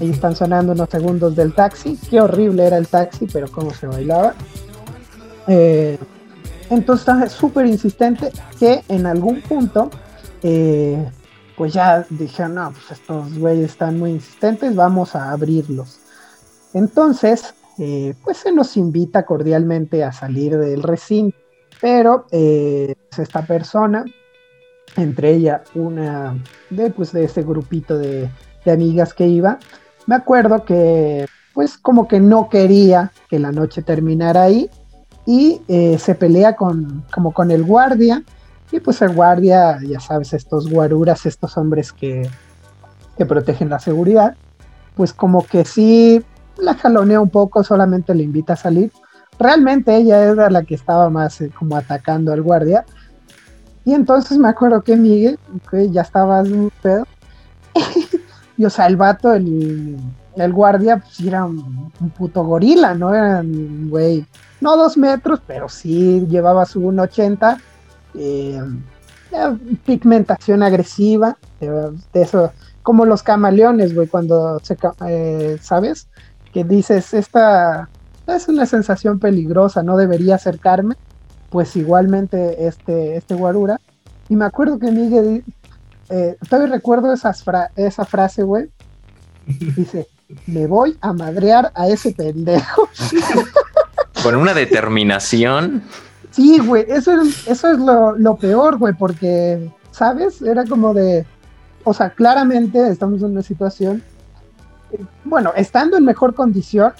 Ahí 0.00 0.10
están 0.10 0.34
sonando 0.34 0.72
unos 0.72 0.88
segundos 0.88 1.36
del 1.36 1.54
taxi. 1.54 1.98
Qué 2.08 2.20
horrible 2.20 2.66
era 2.66 2.78
el 2.78 2.88
taxi, 2.88 3.26
pero 3.30 3.50
cómo 3.50 3.72
se 3.74 3.86
bailaba. 3.86 4.34
Eh, 5.46 5.98
entonces 6.70 7.02
estaba 7.02 7.28
súper 7.28 7.66
insistente 7.66 8.32
que 8.58 8.82
en 8.88 9.06
algún 9.06 9.42
punto 9.42 9.90
eh, 10.42 11.06
pues 11.56 11.72
ya 11.72 12.06
dijeron, 12.10 12.54
no, 12.54 12.72
pues 12.72 13.00
estos 13.00 13.38
güeyes 13.38 13.70
están 13.70 13.98
muy 13.98 14.12
insistentes, 14.12 14.74
vamos 14.74 15.14
a 15.14 15.30
abrirlos. 15.30 15.98
Entonces, 16.74 17.54
eh, 17.78 18.14
pues 18.22 18.38
se 18.38 18.52
nos 18.52 18.76
invita 18.76 19.24
cordialmente 19.24 20.04
a 20.04 20.12
salir 20.12 20.56
del 20.58 20.82
recinto, 20.82 21.36
pero 21.80 22.26
eh, 22.30 22.94
pues 23.08 23.18
esta 23.20 23.46
persona, 23.46 24.04
entre 24.96 25.32
ella 25.32 25.62
una 25.74 26.36
de, 26.70 26.90
pues, 26.90 27.12
de 27.12 27.24
ese 27.24 27.42
grupito 27.42 27.98
de, 27.98 28.30
amigas 28.66 29.12
que 29.12 29.26
iba, 29.26 29.58
me 30.06 30.14
acuerdo 30.14 30.64
que 30.64 31.26
pues 31.52 31.76
como 31.76 32.06
que 32.06 32.20
no 32.20 32.48
quería 32.48 33.10
que 33.28 33.40
la 33.40 33.50
noche 33.50 33.82
terminara 33.82 34.44
ahí 34.44 34.70
y 35.26 35.60
eh, 35.66 35.98
se 35.98 36.14
pelea 36.14 36.54
con, 36.54 37.04
como 37.12 37.32
con 37.32 37.50
el 37.50 37.64
guardia 37.64 38.22
y 38.72 38.80
pues 38.80 39.02
el 39.02 39.14
guardia, 39.14 39.78
ya 39.86 40.00
sabes, 40.00 40.32
estos 40.32 40.68
guaruras, 40.70 41.26
estos 41.26 41.58
hombres 41.58 41.92
que, 41.92 42.28
que 43.18 43.26
protegen 43.26 43.68
la 43.68 43.78
seguridad, 43.78 44.34
pues 44.96 45.12
como 45.12 45.44
que 45.46 45.66
sí 45.66 46.24
la 46.56 46.74
jalonea 46.74 47.20
un 47.20 47.28
poco, 47.28 47.62
solamente 47.62 48.14
le 48.14 48.22
invita 48.22 48.54
a 48.54 48.56
salir. 48.56 48.90
Realmente 49.38 49.94
ella 49.94 50.24
era 50.24 50.48
la 50.48 50.62
que 50.62 50.74
estaba 50.74 51.10
más 51.10 51.40
eh, 51.42 51.50
como 51.56 51.76
atacando 51.76 52.32
al 52.32 52.40
guardia. 52.40 52.86
Y 53.84 53.92
entonces 53.92 54.38
me 54.38 54.48
acuerdo 54.48 54.82
que 54.82 54.96
Miguel, 54.96 55.38
que 55.70 55.90
ya 55.90 56.00
estaba 56.00 56.40
un 56.40 56.70
pedo, 56.82 57.04
y 58.56 58.64
o 58.64 58.70
sea, 58.70 58.86
el 58.86 58.96
vato, 58.96 59.34
el, 59.34 59.98
el 60.36 60.52
guardia, 60.52 60.98
pues 60.98 61.20
era 61.20 61.44
un, 61.44 61.92
un 62.00 62.10
puto 62.10 62.42
gorila, 62.42 62.94
¿no? 62.94 63.12
Era 63.12 63.40
un 63.40 63.90
güey, 63.90 64.24
no 64.62 64.76
dos 64.78 64.96
metros, 64.96 65.40
pero 65.46 65.68
sí 65.68 66.26
llevaba 66.30 66.64
su 66.64 66.80
1,80 66.80 67.58
eh, 68.14 68.60
eh, 69.32 69.76
pigmentación 69.84 70.62
agresiva, 70.62 71.38
de, 71.60 71.68
de 72.12 72.22
eso, 72.22 72.52
como 72.82 73.04
los 73.04 73.22
camaleones, 73.22 73.94
güey, 73.94 74.08
cuando 74.08 74.58
se, 74.60 74.76
eh, 75.06 75.58
¿sabes? 75.60 76.08
Que 76.52 76.64
dices, 76.64 77.14
esta 77.14 77.88
es 78.26 78.48
una 78.48 78.66
sensación 78.66 79.18
peligrosa, 79.18 79.82
no 79.82 79.96
debería 79.96 80.34
acercarme, 80.34 80.96
pues 81.50 81.76
igualmente 81.76 82.66
este, 82.66 83.16
este 83.16 83.34
guarura. 83.34 83.80
Y 84.28 84.36
me 84.36 84.44
acuerdo 84.44 84.78
que 84.78 84.90
Miguel, 84.90 85.44
eh, 86.10 86.36
todavía 86.48 86.74
recuerdo 86.74 87.12
esas 87.12 87.42
fra- 87.44 87.70
esa 87.76 88.04
frase, 88.04 88.42
güey, 88.42 88.68
dice, 89.46 90.06
me 90.46 90.66
voy 90.66 90.96
a 91.00 91.12
madrear 91.12 91.70
a 91.74 91.88
ese 91.88 92.12
pendejo. 92.12 92.88
Con 94.22 94.36
una 94.36 94.54
determinación. 94.54 95.82
Sí, 96.32 96.58
güey, 96.58 96.84
eso 96.88 97.20
es, 97.20 97.46
eso 97.46 97.70
es 97.70 97.78
lo, 97.78 98.16
lo 98.16 98.36
peor, 98.36 98.78
güey, 98.78 98.94
porque, 98.94 99.70
¿sabes? 99.90 100.42
Era 100.42 100.64
como 100.64 100.94
de, 100.94 101.26
o 101.84 101.94
sea, 101.94 102.10
claramente 102.10 102.88
estamos 102.88 103.22
en 103.22 103.32
una 103.32 103.42
situación, 103.42 104.02
eh, 104.92 105.04
bueno, 105.24 105.52
estando 105.54 105.96
en 105.96 106.04
mejor 106.04 106.34
condición, 106.34 106.92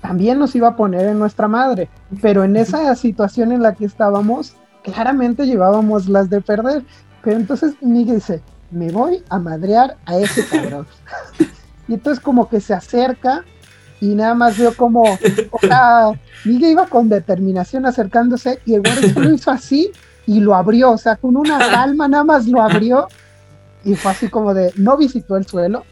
también 0.00 0.38
nos 0.38 0.54
iba 0.54 0.68
a 0.68 0.76
poner 0.76 1.06
en 1.06 1.18
nuestra 1.18 1.48
madre, 1.48 1.88
pero 2.22 2.44
en 2.44 2.54
esa 2.56 2.94
situación 2.94 3.50
en 3.50 3.62
la 3.62 3.74
que 3.74 3.86
estábamos, 3.86 4.54
claramente 4.82 5.46
llevábamos 5.46 6.08
las 6.08 6.30
de 6.30 6.40
perder. 6.40 6.84
Pero 7.22 7.38
entonces 7.38 7.74
Miguel 7.80 8.16
dice, 8.16 8.40
me 8.70 8.90
voy 8.92 9.22
a 9.28 9.38
madrear 9.38 9.96
a 10.06 10.16
ese 10.18 10.46
cabrón. 10.46 10.86
y 11.88 11.94
entonces 11.94 12.22
como 12.22 12.48
que 12.48 12.60
se 12.60 12.74
acerca 12.74 13.44
y 14.00 14.14
nada 14.14 14.34
más 14.34 14.58
veo 14.58 14.74
como, 14.74 15.02
o 15.50 15.58
sea, 15.60 16.10
Miguel 16.44 16.72
iba 16.72 16.86
con 16.86 17.08
determinación 17.08 17.86
acercándose 17.86 18.60
y 18.64 18.74
el 18.74 18.82
guardia 18.82 19.12
solo 19.12 19.32
hizo 19.32 19.50
así 19.50 19.90
y 20.26 20.40
lo 20.40 20.54
abrió, 20.54 20.92
o 20.92 20.98
sea, 20.98 21.16
con 21.16 21.36
una 21.36 21.58
palma 21.58 22.08
nada 22.08 22.24
más 22.24 22.46
lo 22.46 22.60
abrió 22.60 23.08
y 23.84 23.94
fue 23.94 24.10
así 24.10 24.28
como 24.28 24.52
de, 24.52 24.72
no 24.76 24.96
visitó 24.96 25.36
el 25.36 25.46
suelo, 25.46 25.84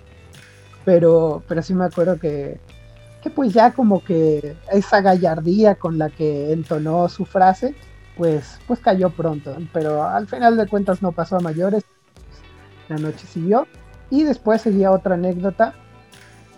pero, 0.84 1.42
pero 1.48 1.62
sí 1.62 1.74
me 1.74 1.84
acuerdo 1.84 2.18
que, 2.18 2.60
que 3.22 3.30
pues 3.30 3.52
ya 3.52 3.72
como 3.72 4.04
que 4.04 4.56
esa 4.70 5.00
gallardía 5.00 5.76
con 5.76 5.98
la 5.98 6.10
que 6.10 6.52
entonó 6.52 7.08
su 7.08 7.24
frase, 7.24 7.74
pues, 8.16 8.58
pues 8.66 8.80
cayó 8.80 9.10
pronto, 9.10 9.56
pero 9.72 10.04
al 10.04 10.26
final 10.26 10.56
de 10.56 10.66
cuentas 10.66 11.02
no 11.02 11.12
pasó 11.12 11.36
a 11.36 11.40
mayores, 11.40 11.84
la 12.88 12.96
noche 12.96 13.26
siguió 13.26 13.66
y 14.10 14.24
después 14.24 14.62
seguía 14.62 14.90
otra 14.90 15.14
anécdota. 15.14 15.74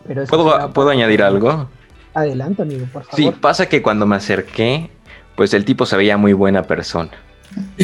Pero 0.07 0.23
eso 0.23 0.37
¿Puedo, 0.37 0.73
¿Puedo 0.73 0.91
añadir 0.91 1.23
algo? 1.23 1.69
Adelante, 2.15 2.63
amigo, 2.63 2.87
por 2.93 3.05
favor. 3.05 3.17
Sí, 3.17 3.31
pasa 3.41 3.69
que 3.69 3.83
cuando 3.83 4.07
me 4.07 4.17
acerqué, 4.17 4.91
pues 5.37 5.53
el 5.55 5.65
tipo 5.65 5.85
se 5.87 5.97
veía 5.97 6.17
muy 6.17 6.33
buena 6.33 6.63
persona. 6.63 7.11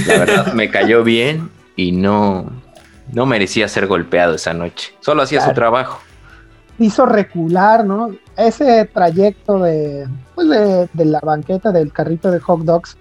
La 0.07 0.19
verdad, 0.19 0.53
me 0.55 0.71
cayó 0.71 1.05
bien 1.05 1.51
y 1.77 1.93
no, 1.93 2.51
no 3.13 3.27
merecía 3.27 3.69
ser 3.69 3.87
golpeado 3.87 4.35
esa 4.35 4.55
noche. 4.55 4.95
Solo 5.01 5.23
hacía 5.23 5.41
su 5.41 5.53
trabajo. 5.53 6.01
hizo 6.79 7.07
recular, 7.07 7.85
¿no? 7.85 8.11
Ese 8.37 8.87
trayecto 8.87 9.59
de, 9.59 10.09
pues 10.35 10.49
de, 10.49 10.89
de 10.93 11.05
la 11.05 11.21
banqueta 11.21 11.71
del 11.73 11.93
carrito 11.93 12.31
de 12.31 12.41
hot 12.41 12.61
dogs 12.63 12.97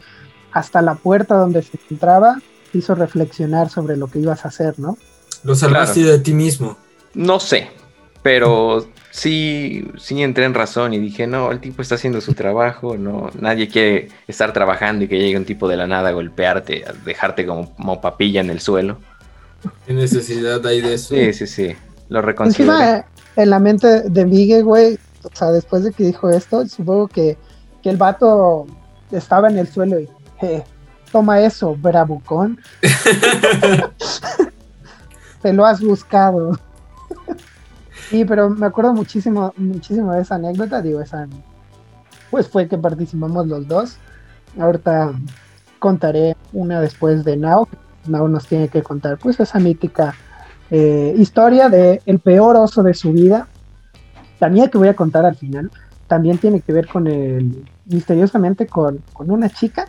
hasta 0.51 0.81
la 0.81 0.95
puerta 0.95 1.35
donde 1.35 1.61
se 1.63 1.79
entraba, 1.89 2.37
hizo 2.73 2.93
reflexionar 2.95 3.69
sobre 3.69 3.95
lo 3.97 4.07
que 4.07 4.19
ibas 4.19 4.45
a 4.45 4.49
hacer, 4.49 4.77
¿no? 4.79 4.97
Lo 5.43 5.55
salvaste 5.55 6.03
de 6.03 6.19
ti 6.19 6.33
mismo. 6.33 6.77
No 7.13 7.39
sé, 7.39 7.69
pero 8.23 8.87
sí, 9.09 9.89
sí 9.97 10.21
entré 10.21 10.45
en 10.45 10.53
razón 10.53 10.93
y 10.93 10.99
dije, 10.99 11.27
no, 11.27 11.51
el 11.51 11.59
tipo 11.59 11.81
está 11.81 11.95
haciendo 11.95 12.21
su 12.21 12.33
trabajo, 12.33 12.97
no, 12.97 13.29
nadie 13.39 13.67
quiere 13.67 14.09
estar 14.27 14.53
trabajando 14.53 15.05
y 15.05 15.07
que 15.07 15.19
llegue 15.19 15.37
un 15.37 15.45
tipo 15.45 15.67
de 15.67 15.77
la 15.77 15.87
nada 15.87 16.09
a 16.09 16.13
golpearte, 16.13 16.85
a 16.87 16.93
dejarte 17.05 17.45
como, 17.45 17.73
como 17.75 18.01
papilla 18.01 18.41
en 18.41 18.49
el 18.49 18.59
suelo. 18.59 18.97
¿Qué 19.85 19.93
necesidad 19.93 20.65
hay 20.65 20.81
de 20.81 20.95
eso? 20.95 21.15
Sí, 21.15 21.33
sí, 21.33 21.47
sí, 21.47 21.75
lo 22.09 22.21
reconsideré. 22.21 22.71
Encima, 22.71 23.05
en 23.35 23.49
la 23.49 23.59
mente 23.59 24.09
de 24.09 24.25
Miguel, 24.25 24.63
güey, 24.63 24.97
o 25.23 25.29
sea, 25.33 25.51
después 25.51 25.83
de 25.83 25.91
que 25.91 26.03
dijo 26.03 26.29
esto, 26.29 26.65
supongo 26.67 27.07
que, 27.07 27.37
que 27.83 27.89
el 27.89 27.97
vato 27.97 28.65
estaba 29.11 29.49
en 29.49 29.57
el 29.57 29.67
suelo 29.67 29.99
y, 29.99 30.09
"Eh, 30.41 30.63
toma 31.11 31.41
eso, 31.41 31.75
bravucón. 31.75 32.59
Te 35.41 35.53
lo 35.53 35.65
has 35.65 35.81
buscado. 35.81 36.57
Sí, 38.11 38.25
pero 38.25 38.49
me 38.49 38.65
acuerdo 38.67 38.93
muchísimo, 38.93 39.53
muchísimo 39.57 40.13
de 40.13 40.21
esa 40.21 40.35
anécdota, 40.35 40.81
digo, 40.81 41.01
esa, 41.01 41.27
pues 42.29 42.47
fue 42.47 42.67
que 42.67 42.77
participamos 42.77 43.47
los 43.47 43.67
dos. 43.67 43.97
Ahorita 44.59 45.13
contaré 45.79 46.35
una 46.51 46.81
después 46.81 47.23
de 47.23 47.37
Now. 47.37 47.67
Now 48.07 48.27
nos 48.27 48.47
tiene 48.47 48.67
que 48.67 48.83
contar, 48.83 49.17
pues, 49.17 49.39
esa 49.39 49.59
mítica 49.59 50.13
eh, 50.69 51.15
historia 51.17 51.69
de 51.69 52.01
el 52.05 52.19
peor 52.19 52.57
oso 52.57 52.83
de 52.83 52.93
su 52.93 53.13
vida. 53.13 53.47
La 54.39 54.49
mía 54.49 54.67
que 54.67 54.77
voy 54.77 54.89
a 54.89 54.95
contar 54.95 55.25
al 55.25 55.35
final 55.35 55.71
también 56.07 56.37
tiene 56.37 56.59
que 56.59 56.73
ver 56.73 56.87
con 56.87 57.07
el, 57.07 57.63
misteriosamente 57.85 58.67
con, 58.67 59.01
con 59.13 59.31
una 59.31 59.49
chica 59.49 59.87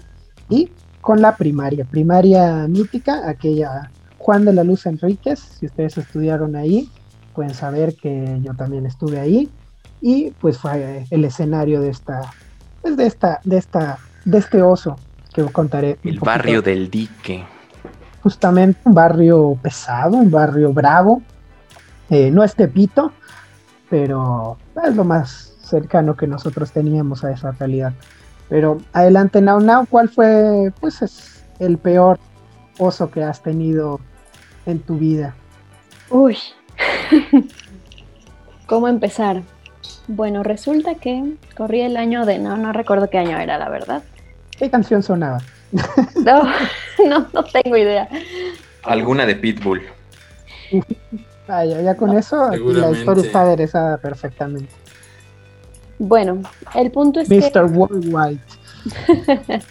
y 0.49 0.71
con 1.01 1.21
la 1.21 1.37
primaria, 1.37 1.85
primaria 1.85 2.69
mítica, 2.69 3.29
aquella 3.29 3.91
Juan 4.19 4.45
de 4.45 4.53
la 4.53 4.63
Luz 4.63 4.87
Enríquez, 4.87 5.41
si 5.41 5.67
ustedes 5.67 5.99
estudiaron 5.99 6.55
ahí, 6.55 6.89
pueden 7.35 7.55
saber 7.55 7.95
que 7.97 8.39
yo 8.43 8.55
también 8.55 8.87
estuve 8.87 9.19
ahí 9.21 9.49
y 10.01 10.31
pues 10.41 10.59
fue 10.59 11.07
el 11.11 11.25
escenario 11.25 11.81
de 11.81 11.91
esta, 11.91 12.21
pues 12.81 12.97
de 12.97 13.07
esta, 13.07 13.41
de 13.45 13.59
esta, 13.59 13.99
de 14.25 14.39
este 14.39 14.63
oso 14.63 14.97
que 15.33 15.45
contaré. 15.45 15.99
un 16.05 16.11
El 16.11 16.21
barrio 16.21 16.61
del 16.63 16.91
dique. 16.91 17.45
justamente 18.23 18.81
un 18.85 18.95
barrio 18.95 19.57
pesado, 19.63 20.17
un 20.17 20.31
barrio 20.31 20.73
bravo. 20.73 21.23
Eh, 22.11 22.31
no 22.31 22.45
es 22.45 22.55
Tepito, 22.55 23.13
pero 23.89 24.59
es 24.85 24.95
lo 24.95 25.05
más 25.05 25.55
cercano 25.63 26.17
que 26.17 26.27
nosotros 26.27 26.71
teníamos 26.73 27.25
a 27.25 27.33
esa 27.33 27.53
realidad. 27.53 27.93
Pero 28.49 28.79
adelante, 28.93 29.41
Now 29.41 29.61
Now, 29.61 29.87
¿cuál 29.87 30.09
fue 30.11 30.73
pues 30.81 31.01
es 31.01 31.45
el 31.59 31.79
peor 31.79 32.19
oso 32.79 33.11
que 33.11 33.23
has 33.23 33.43
tenido 33.43 34.01
en 34.67 34.81
tu 34.81 34.99
vida? 34.99 35.35
Uy. 36.11 36.37
¿Cómo 38.67 38.89
empezar? 38.89 39.43
Bueno, 40.09 40.43
resulta 40.43 40.95
que 40.97 41.35
corrí 41.57 41.81
el 41.83 41.97
año 41.97 42.27
de... 42.27 42.39
No, 42.39 42.57
no 42.57 42.73
recuerdo 42.73 43.11
qué 43.11 43.19
año 43.19 43.39
era, 43.39 43.59
la 43.59 43.69
verdad. 43.69 44.03
¿Qué 44.59 44.71
canción 44.71 45.03
sonaba? 45.03 45.41
No, 46.25 46.43
no, 47.09 47.27
no 47.33 47.45
tengo 47.45 47.77
idea. 47.77 48.09
Alguna 48.85 49.27
de 49.27 49.35
Pitbull. 49.35 49.83
Ah, 51.49 51.65
ya, 51.65 51.97
con 51.97 52.17
eso 52.17 52.51
la 52.51 52.91
historia 52.91 53.25
está 53.25 53.43
aderezada 53.43 53.99
perfectamente. 53.99 54.73
Bueno, 55.99 56.43
el 56.75 56.91
punto 56.91 57.21
es 57.21 57.29
que 57.29 57.39
Mr. 57.39 57.65
Worldwide. 57.65 58.41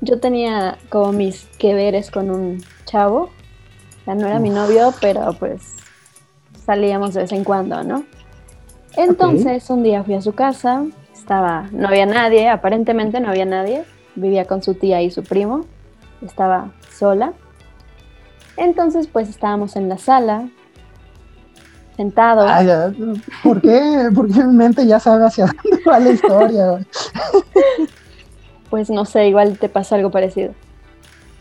yo 0.00 0.20
tenía 0.20 0.78
como 0.88 1.12
mis 1.12 1.44
que 1.58 1.74
veres 1.74 2.10
con 2.10 2.30
un 2.30 2.64
chavo. 2.84 3.22
O 3.22 4.04
sea, 4.04 4.14
no 4.14 4.26
era 4.26 4.38
mi 4.38 4.50
novio, 4.50 4.94
pero 5.00 5.32
pues 5.34 5.77
salíamos 6.68 7.14
de 7.14 7.22
vez 7.22 7.32
en 7.32 7.44
cuando, 7.44 7.82
¿no? 7.82 8.04
Entonces, 8.94 9.70
un 9.70 9.82
día 9.82 10.04
fui 10.04 10.12
a 10.12 10.20
su 10.20 10.34
casa, 10.34 10.84
estaba, 11.14 11.66
no 11.72 11.88
había 11.88 12.04
nadie, 12.04 12.50
aparentemente 12.50 13.20
no 13.20 13.30
había 13.30 13.46
nadie, 13.46 13.84
vivía 14.16 14.44
con 14.44 14.62
su 14.62 14.74
tía 14.74 15.00
y 15.00 15.10
su 15.10 15.22
primo, 15.22 15.64
estaba 16.20 16.72
sola. 16.92 17.32
Entonces, 18.58 19.06
pues 19.06 19.30
estábamos 19.30 19.76
en 19.76 19.88
la 19.88 19.96
sala, 19.96 20.50
sentados. 21.96 22.50
¿Por 23.42 23.62
qué? 23.62 24.10
Porque 24.14 24.44
mi 24.44 24.54
mente 24.54 24.86
ya 24.86 25.00
sabe 25.00 25.24
hacia 25.24 25.46
dónde 25.46 25.82
va 25.88 25.98
la 25.98 26.10
historia. 26.10 26.64
Pues 28.68 28.90
no 28.90 29.06
sé, 29.06 29.28
igual 29.28 29.58
te 29.58 29.70
pasa 29.70 29.96
algo 29.96 30.10
parecido. 30.10 30.52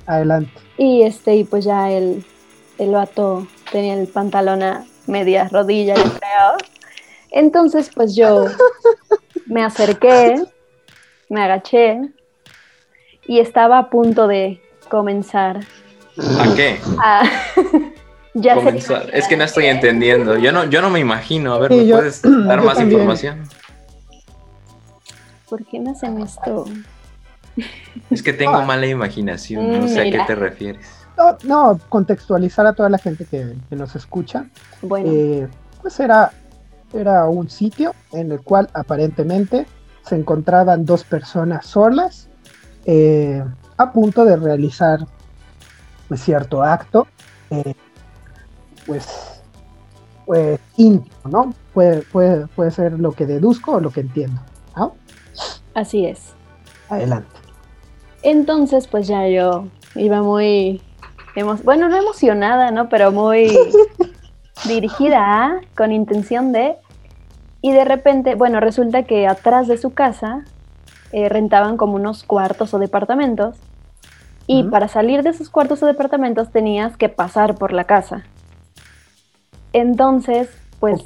Adelante. 0.06 0.50
Y 0.78 1.02
este, 1.02 1.36
y 1.36 1.44
pues 1.44 1.66
ya 1.66 1.92
el, 1.92 2.24
el 2.78 2.92
vato 2.92 3.46
tenía 3.70 3.96
el 3.96 4.08
pantalón 4.08 4.63
a 4.63 4.86
media 5.08 5.48
rodilla, 5.52 5.96
yo 5.96 6.04
creo. 6.04 6.58
Entonces, 7.32 7.89
pues 7.93 8.15
yo 8.15 8.46
me 9.46 9.63
acerqué, 9.63 10.36
me 11.30 11.43
agaché 11.43 12.00
y 13.26 13.39
estaba 13.39 13.80
a 13.80 13.89
punto 13.89 14.28
de 14.28 14.62
comenzar 14.89 15.60
¿A 16.39 16.56
qué? 16.56 16.80
a. 17.04 17.24
ya 18.34 18.54
se 18.56 18.60
Comenzar. 18.60 19.10
Es 19.13 19.28
que 19.28 19.36
no 19.38 19.43
estoy 19.43 19.65
entendiendo. 19.65 20.38
Yo 20.38 20.52
no, 20.52 20.65
yo 20.65 20.82
no 20.82 20.89
me 20.89 21.00
imagino. 21.00 21.54
A 21.54 21.60
ver, 21.60 21.72
¿me 21.72 21.86
yo- 21.86 21.98
puedes 21.98 22.22
dar 22.48 22.62
más 22.62 22.78
también. 22.78 22.91
información? 23.02 23.43
¿Por 25.50 25.65
qué 25.65 25.80
me 25.80 25.91
hacen 25.91 26.22
esto? 26.22 26.65
Es 28.10 28.22
que 28.22 28.34
tengo 28.34 28.56
Ah. 28.58 28.65
mala 28.65 28.86
imaginación. 28.88 29.80
No 29.82 29.88
sé 29.88 30.02
a 30.02 30.04
qué 30.12 30.20
te 30.28 30.36
refieres. 30.36 30.96
No, 31.17 31.38
no, 31.43 31.80
contextualizar 31.89 32.67
a 32.67 32.73
toda 32.73 32.89
la 32.89 32.97
gente 32.97 33.25
que, 33.25 33.56
que 33.69 33.75
nos 33.75 33.95
escucha. 33.95 34.45
Bueno, 34.82 35.10
Eh, 35.12 35.47
pues 35.82 35.99
era, 35.99 36.32
era 36.93 37.25
un 37.25 37.49
sitio 37.49 37.93
en 38.12 38.32
el 38.32 38.41
cual 38.41 38.69
aparentemente 38.73 39.65
se 40.03 40.15
encontraban 40.15 40.86
dos 40.86 41.03
personas 41.03 41.65
solas 41.65 42.30
eh, 42.86 43.43
a 43.77 43.91
punto 43.91 44.23
de 44.25 44.38
realizar 44.38 44.99
cierto 46.15 46.63
acto, 46.63 47.08
eh, 47.49 47.73
pues, 48.86 49.08
pues 50.25 50.60
íntimo, 50.77 51.15
¿no? 51.30 51.53
Puede, 51.73 52.01
puede, 52.03 52.47
puede 52.47 52.71
ser 52.71 52.99
lo 52.99 53.12
que 53.12 53.25
deduzco 53.25 53.73
o 53.73 53.80
lo 53.82 53.91
que 53.91 54.01
entiendo. 54.01 54.39
¿no? 54.77 54.95
Así 55.73 56.06
es. 56.06 56.34
Adelante. 56.89 57.27
Entonces, 58.23 58.88
pues 58.88 59.08
ya 59.08 59.27
yo 59.27 59.67
iba 59.95 60.21
muy, 60.23 60.82
emo- 61.38 61.62
bueno, 61.63 61.88
no 61.89 61.97
emocionada, 61.97 62.71
¿no? 62.71 62.89
Pero 62.89 63.12
muy 63.12 63.58
dirigida 64.67 65.45
a, 65.45 65.62
con 65.76 65.91
intención 65.91 66.52
de, 66.52 66.76
y 67.62 67.71
de 67.71 67.86
repente, 67.86 68.36
bueno, 68.36 68.60
resulta 68.60 69.04
que 69.04 69.28
atrás 69.28 69.67
de 69.67 69.78
su 69.78 69.93
casa 69.93 70.43
eh, 71.12 71.30
rentaban 71.30 71.78
como 71.78 71.95
unos 71.95 72.23
cuartos 72.23 72.73
o 72.73 72.80
departamentos, 72.80 73.56
y 74.50 74.63
para 74.63 74.88
salir 74.88 75.23
de 75.23 75.32
esos 75.32 75.50
cuartos 75.50 75.84
o 75.84 75.86
departamentos 75.86 76.52
tenías 76.52 76.95
que 76.95 77.10
pasar 77.10 77.56
por 77.56 77.73
la 77.73 77.84
casa. 77.84 78.23
Entonces, 79.73 80.47
pues 80.80 81.02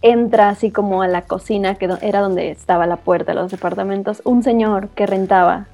entra 0.00 0.48
así 0.48 0.70
como 0.70 1.02
a 1.02 1.08
la 1.08 1.22
cocina, 1.22 1.74
que 1.74 1.88
era 2.00 2.20
donde 2.20 2.50
estaba 2.50 2.86
la 2.86 2.96
puerta 2.96 3.32
de 3.32 3.40
los 3.40 3.50
departamentos, 3.50 4.22
un 4.24 4.42
señor 4.42 4.88
que 4.88 5.06
rentaba. 5.06 5.66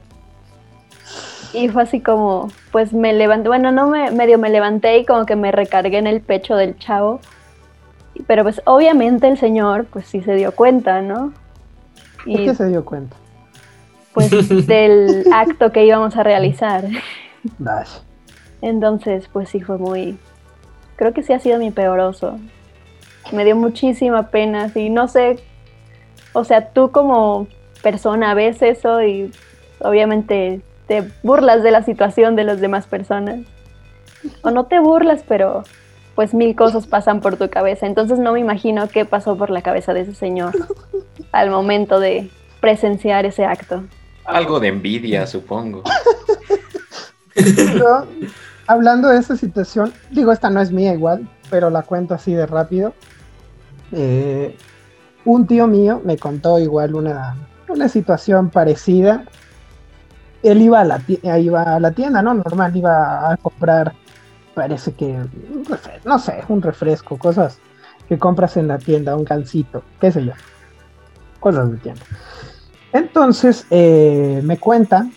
Y 1.54 1.68
fue 1.68 1.84
así 1.84 2.00
como, 2.00 2.48
pues 2.72 2.92
me 2.92 3.12
levanté, 3.12 3.48
bueno, 3.48 3.70
no 3.70 3.86
me, 3.88 4.10
medio 4.10 4.38
me 4.38 4.50
levanté 4.50 4.98
y 4.98 5.06
como 5.06 5.24
que 5.24 5.36
me 5.36 5.52
recargué 5.52 5.98
en 5.98 6.06
el 6.06 6.20
pecho 6.20 6.56
del 6.56 6.76
chavo. 6.78 7.20
Pero 8.26 8.42
pues 8.42 8.60
obviamente 8.66 9.28
el 9.28 9.38
señor, 9.38 9.86
pues 9.86 10.06
sí 10.06 10.20
se 10.20 10.34
dio 10.34 10.52
cuenta, 10.52 11.00
¿no? 11.00 11.32
¿De 12.26 12.32
Y 12.32 12.44
qué 12.44 12.54
se 12.54 12.68
dio 12.68 12.84
cuenta? 12.84 13.16
pues 14.14 14.30
del 14.66 15.26
acto 15.32 15.72
que 15.72 15.84
íbamos 15.84 16.16
a 16.16 16.22
realizar. 16.22 16.84
Vaya. 17.58 18.00
Entonces, 18.62 19.28
pues 19.30 19.50
sí 19.50 19.60
fue 19.60 19.76
muy, 19.76 20.16
creo 20.96 21.12
que 21.12 21.22
sí 21.22 21.34
ha 21.34 21.40
sido 21.40 21.58
mi 21.58 21.70
peor 21.70 21.98
oso. 22.00 22.38
Me 23.32 23.44
dio 23.44 23.56
muchísima 23.56 24.28
pena, 24.28 24.70
y 24.74 24.88
no 24.88 25.08
sé, 25.08 25.38
o 26.32 26.44
sea, 26.44 26.70
tú 26.70 26.90
como 26.90 27.48
persona 27.82 28.32
ves 28.32 28.62
eso 28.62 29.02
y 29.02 29.30
obviamente 29.80 30.62
te 30.86 31.10
burlas 31.22 31.62
de 31.62 31.70
la 31.70 31.82
situación 31.82 32.36
de 32.36 32.44
las 32.44 32.60
demás 32.60 32.86
personas. 32.86 33.40
O 34.42 34.50
no 34.50 34.66
te 34.66 34.78
burlas, 34.80 35.22
pero 35.26 35.64
pues 36.14 36.32
mil 36.32 36.54
cosas 36.54 36.86
pasan 36.86 37.20
por 37.20 37.36
tu 37.36 37.48
cabeza. 37.50 37.86
Entonces 37.86 38.18
no 38.18 38.32
me 38.32 38.40
imagino 38.40 38.88
qué 38.88 39.04
pasó 39.04 39.36
por 39.36 39.50
la 39.50 39.62
cabeza 39.62 39.92
de 39.94 40.02
ese 40.02 40.14
señor 40.14 40.54
al 41.32 41.50
momento 41.50 42.00
de 42.00 42.30
presenciar 42.60 43.26
ese 43.26 43.44
acto. 43.44 43.84
Algo 44.24 44.60
de 44.60 44.68
envidia, 44.68 45.26
supongo. 45.26 45.82
Yo, 47.34 48.06
hablando 48.66 49.08
de 49.08 49.18
esta 49.18 49.36
situación, 49.36 49.92
digo, 50.10 50.32
esta 50.32 50.48
no 50.48 50.60
es 50.60 50.70
mía 50.70 50.94
igual, 50.94 51.28
pero 51.50 51.68
la 51.68 51.82
cuento 51.82 52.14
así 52.14 52.32
de 52.32 52.46
rápido. 52.46 52.94
Eh, 53.92 54.56
un 55.24 55.46
tío 55.46 55.66
mío 55.66 56.00
me 56.04 56.16
contó 56.16 56.58
igual 56.58 56.94
una, 56.94 57.36
una 57.68 57.88
situación 57.88 58.50
parecida. 58.50 59.24
Él 60.44 60.62
iba 60.62 60.80
a, 60.80 60.84
la 60.84 60.98
tienda, 60.98 61.38
iba 61.38 61.62
a 61.62 61.80
la 61.80 61.90
tienda, 61.90 62.22
¿no? 62.22 62.34
Normal, 62.34 62.76
iba 62.76 63.32
a 63.32 63.36
comprar, 63.38 63.94
parece 64.54 64.92
que, 64.92 65.18
no 66.04 66.18
sé, 66.18 66.44
un 66.48 66.62
refresco, 66.62 67.18
cosas 67.18 67.58
que 68.08 68.18
compras 68.18 68.56
en 68.56 68.68
la 68.68 68.78
tienda, 68.78 69.16
un 69.16 69.24
gansito, 69.24 69.82
qué 70.00 70.12
sé 70.12 70.24
yo. 70.24 70.32
Cosas 71.40 71.72
de 71.72 71.78
tienda. 71.78 72.02
Entonces, 72.92 73.66
eh, 73.70 74.40
me 74.44 74.58
cuenta, 74.58 75.08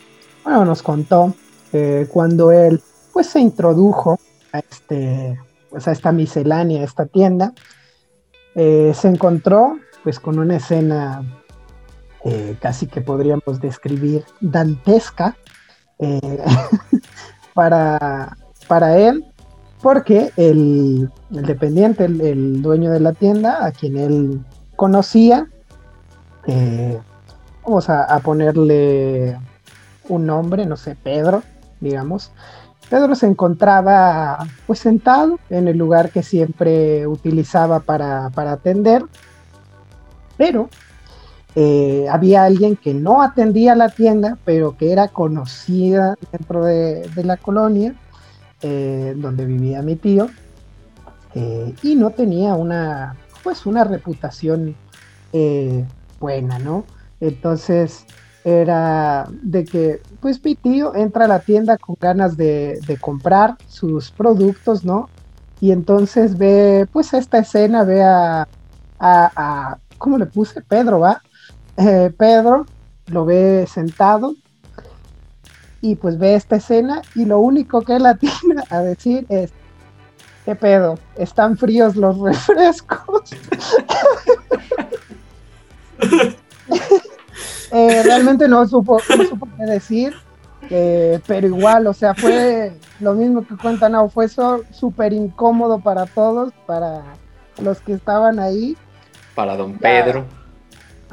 bueno, 0.44 0.66
nos 0.66 0.82
contó 0.82 1.36
eh, 1.74 2.08
cuando 2.10 2.52
él 2.52 2.82
pues 3.14 3.28
se 3.28 3.40
introdujo 3.40 4.20
a 4.52 4.60
este 4.60 5.40
pues 5.70 5.88
a 5.88 5.92
esta 5.92 6.12
miscelánea, 6.12 6.82
a 6.82 6.86
esta 6.86 7.06
tienda, 7.06 7.54
eh, 8.56 8.94
se 8.96 9.10
encontró 9.10 9.78
pues 10.04 10.20
con 10.20 10.40
una 10.40 10.56
escena 10.56 11.22
eh, 12.26 12.58
casi 12.60 12.88
que 12.88 13.02
podríamos 13.02 13.62
describir 13.62 14.24
dantesca 14.42 15.36
eh, 16.00 16.44
para, 17.54 18.38
para 18.68 18.98
él, 18.98 19.26
porque 19.82 20.32
el, 20.38 21.12
dependiente, 21.30 22.06
el, 22.06 22.22
el 22.22 22.62
dueño 22.62 22.92
de 22.92 23.00
la 23.00 23.14
tienda, 23.14 23.66
a 23.66 23.72
quien 23.72 23.98
él 23.98 24.42
conocía, 24.76 25.48
eh, 26.48 27.00
vamos 27.64 27.90
a, 27.90 28.04
a 28.04 28.20
ponerle 28.20 29.38
un 30.10 30.26
nombre, 30.26 30.66
no 30.66 30.78
sé, 30.78 30.96
Pedro, 30.96 31.44
digamos. 31.80 32.32
Pedro 32.90 33.16
se 33.16 33.28
encontraba 33.28 34.48
pues 34.66 34.80
sentado 34.80 35.40
en 35.50 35.68
el 35.68 35.78
lugar 35.78 36.10
que 36.10 36.24
siempre 36.24 37.06
utilizaba 37.06 37.82
para, 37.82 38.30
para 38.30 38.54
atender, 38.54 39.04
pero 40.38 40.70
eh, 41.60 42.06
había 42.08 42.44
alguien 42.44 42.76
que 42.76 42.94
no 42.94 43.24
atendía 43.24 43.74
la 43.74 43.90
tienda, 43.90 44.38
pero 44.46 44.78
que 44.78 44.92
era 44.92 45.08
conocida 45.08 46.16
dentro 46.32 46.64
de, 46.64 47.10
la 47.24 47.36
colonia 47.38 47.96
eh, 48.62 49.16
donde 49.18 49.48
vivía 49.48 49.82
mi 49.82 49.96
tío, 49.96 50.30
eh, 51.34 51.74
y 51.82 51.96
no 51.96 52.12
tenía 52.12 52.54
una, 52.54 53.16
pues 53.44 53.66
una 53.66 53.84
reputación 53.84 54.76
buena, 56.20 56.60
¿no? 56.60 56.86
Entonces 57.20 58.06
era 58.44 59.26
de 59.42 59.66
que, 59.66 60.02
pues 60.20 60.44
mi 60.44 60.54
tío 60.54 60.94
entra 60.94 61.26
a 61.26 61.28
la 61.28 61.40
tienda 61.40 61.80
con 61.80 61.96
ganas 62.00 62.38
de, 62.38 62.80
comprar 63.02 63.56
sus 63.68 64.12
productos, 64.12 64.86
¿no? 64.86 65.10
Y 65.60 65.72
entonces 65.72 66.38
ve, 66.38 66.88
pues 66.94 67.16
esta 67.16 67.40
escena, 67.40 67.84
ve 67.84 68.04
a, 68.04 68.48
a 69.00 69.78
¿cómo 69.98 70.20
le 70.20 70.28
puse? 70.28 70.62
Pedro, 70.62 71.00
¿va? 71.00 71.24
Eh, 71.78 72.12
Pedro 72.18 72.66
lo 73.08 73.26
ve 73.26 73.68
sentado 73.72 74.36
y 75.82 75.96
pues 75.96 76.18
ve 76.18 76.34
esta 76.36 76.56
escena 76.56 77.04
y 77.16 77.26
lo 77.26 77.40
único 77.40 77.82
que 77.82 77.96
él 77.96 78.06
atiende 78.06 78.64
a 78.70 78.80
decir 78.80 79.26
es, 79.30 79.52
¿qué 80.46 80.56
pedo? 80.56 80.98
¿Están 81.16 81.58
fríos 81.58 81.96
los 81.96 82.18
refrescos? 82.20 83.32
Eh, 87.70 88.02
realmente 88.04 88.48
no 88.48 88.66
supo, 88.66 89.02
no 89.18 89.26
supo 89.26 89.46
qué 89.58 89.66
decir, 89.66 90.14
eh, 90.70 91.20
pero 91.28 91.48
igual, 91.48 91.88
o 91.88 91.94
sea, 91.94 92.16
fue 92.16 92.72
lo 93.02 93.14
mismo 93.14 93.46
que 93.46 93.58
cuenta 93.58 93.90
Nao, 93.90 94.08
fue 94.08 94.28
súper 94.30 95.12
incómodo 95.12 95.80
para 95.80 96.06
todos, 96.06 96.54
para 96.66 97.04
los 97.62 97.82
que 97.82 97.94
estaban 97.94 98.40
ahí, 98.40 98.78
Para 99.36 99.58
don 99.58 99.78
Pedro. 99.78 100.26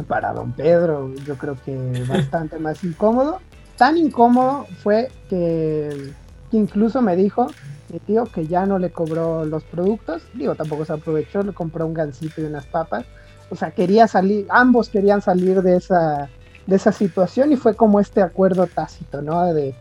Para 0.02 0.32
don 0.32 0.52
Pedro, 0.52 1.14
yo 1.26 1.36
creo 1.36 1.56
que 1.64 2.04
bastante 2.08 2.58
más 2.58 2.82
incómodo. 2.84 3.40
Tan 3.76 3.96
incómodo 3.96 4.66
fue 4.82 5.10
que, 5.28 6.12
que 6.50 6.56
incluso 6.56 7.00
me 7.02 7.16
dijo 7.16 7.48
mi 7.92 8.00
tío 8.00 8.24
que 8.24 8.46
ya 8.46 8.66
no 8.66 8.78
le 8.78 8.90
cobró 8.90 9.44
los 9.44 9.62
productos, 9.64 10.22
digo, 10.34 10.54
tampoco 10.54 10.84
se 10.84 10.92
aprovechó, 10.92 11.42
le 11.42 11.52
compró 11.52 11.86
un 11.86 11.94
gansito 11.94 12.40
y 12.40 12.44
unas 12.44 12.66
papas. 12.66 13.04
O 13.50 13.56
sea, 13.56 13.70
quería 13.70 14.08
salir, 14.08 14.46
ambos 14.50 14.88
querían 14.88 15.22
salir 15.22 15.62
de 15.62 15.76
esa, 15.76 16.28
de 16.66 16.76
esa 16.76 16.92
situación 16.92 17.52
y 17.52 17.56
fue 17.56 17.76
como 17.76 18.00
este 18.00 18.22
acuerdo 18.22 18.66
tácito, 18.66 19.22
¿no? 19.22 19.52
De 19.52 19.74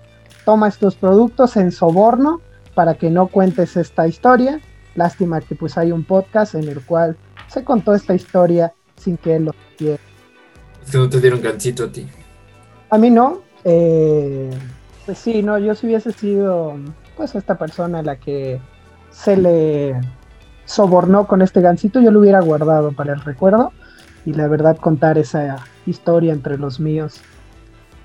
toma 0.45 0.67
estos 0.67 0.95
productos 0.95 1.55
en 1.57 1.71
soborno 1.71 2.41
para 2.75 2.95
que 2.95 3.09
no 3.09 3.27
cuentes 3.27 3.77
esta 3.77 4.07
historia. 4.07 4.59
Lástima 4.95 5.41
que 5.41 5.55
pues 5.55 5.77
hay 5.77 5.91
un 5.91 6.03
podcast 6.03 6.55
en 6.55 6.67
el 6.67 6.85
cual 6.85 7.17
se 7.47 7.63
contó 7.63 7.93
esta 7.95 8.13
historia 8.13 8.73
sin 9.03 9.17
que 9.17 9.35
él 9.35 9.45
lo 9.45 9.53
supiera. 9.71 9.99
Es 10.85 10.91
que 10.91 10.97
no 10.97 11.09
te 11.09 11.19
dieron 11.19 11.41
gancito 11.41 11.85
a 11.85 11.91
ti. 11.91 12.07
A 12.89 12.97
mí 12.97 13.09
no. 13.09 13.41
eh, 13.63 14.49
pues 15.05 15.17
sí, 15.17 15.43
no, 15.43 15.57
yo 15.57 15.75
si 15.75 15.87
hubiese 15.87 16.11
sido 16.13 16.75
pues 17.17 17.35
esta 17.35 17.57
persona 17.57 17.99
a 17.99 18.03
la 18.03 18.15
que 18.15 18.59
se 19.11 19.35
le 19.37 19.95
sobornó 20.65 21.27
con 21.27 21.41
este 21.41 21.61
gancito, 21.61 21.99
yo 21.99 22.09
lo 22.11 22.19
hubiera 22.21 22.39
guardado 22.41 22.91
para 22.93 23.13
el 23.13 23.21
recuerdo 23.21 23.71
y 24.25 24.33
la 24.33 24.47
verdad 24.47 24.77
contar 24.77 25.17
esa 25.17 25.57
historia 25.85 26.31
entre 26.31 26.57
los 26.57 26.79
míos, 26.79 27.19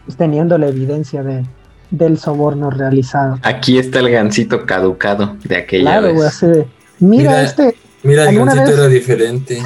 pues, 0.04 0.16
teniendo 0.16 0.58
la 0.58 0.66
evidencia 0.68 1.22
de, 1.22 1.44
del 1.90 2.18
soborno 2.18 2.70
realizado. 2.70 3.38
Aquí 3.42 3.78
está 3.78 4.00
el 4.00 4.10
gancito 4.10 4.66
caducado 4.66 5.36
de 5.44 5.56
aquella 5.56 5.82
Claro, 5.84 6.06
vez. 6.08 6.14
güey, 6.16 6.28
así 6.28 6.46
de, 6.46 6.66
mira, 6.98 7.30
Mira. 7.30 7.42
este, 7.42 7.76
Mira, 8.02 8.22
el 8.24 8.28
¿Alguna 8.30 8.54
gancito 8.54 8.70
vez? 8.76 8.80
era 8.80 8.88
diferente. 8.88 9.62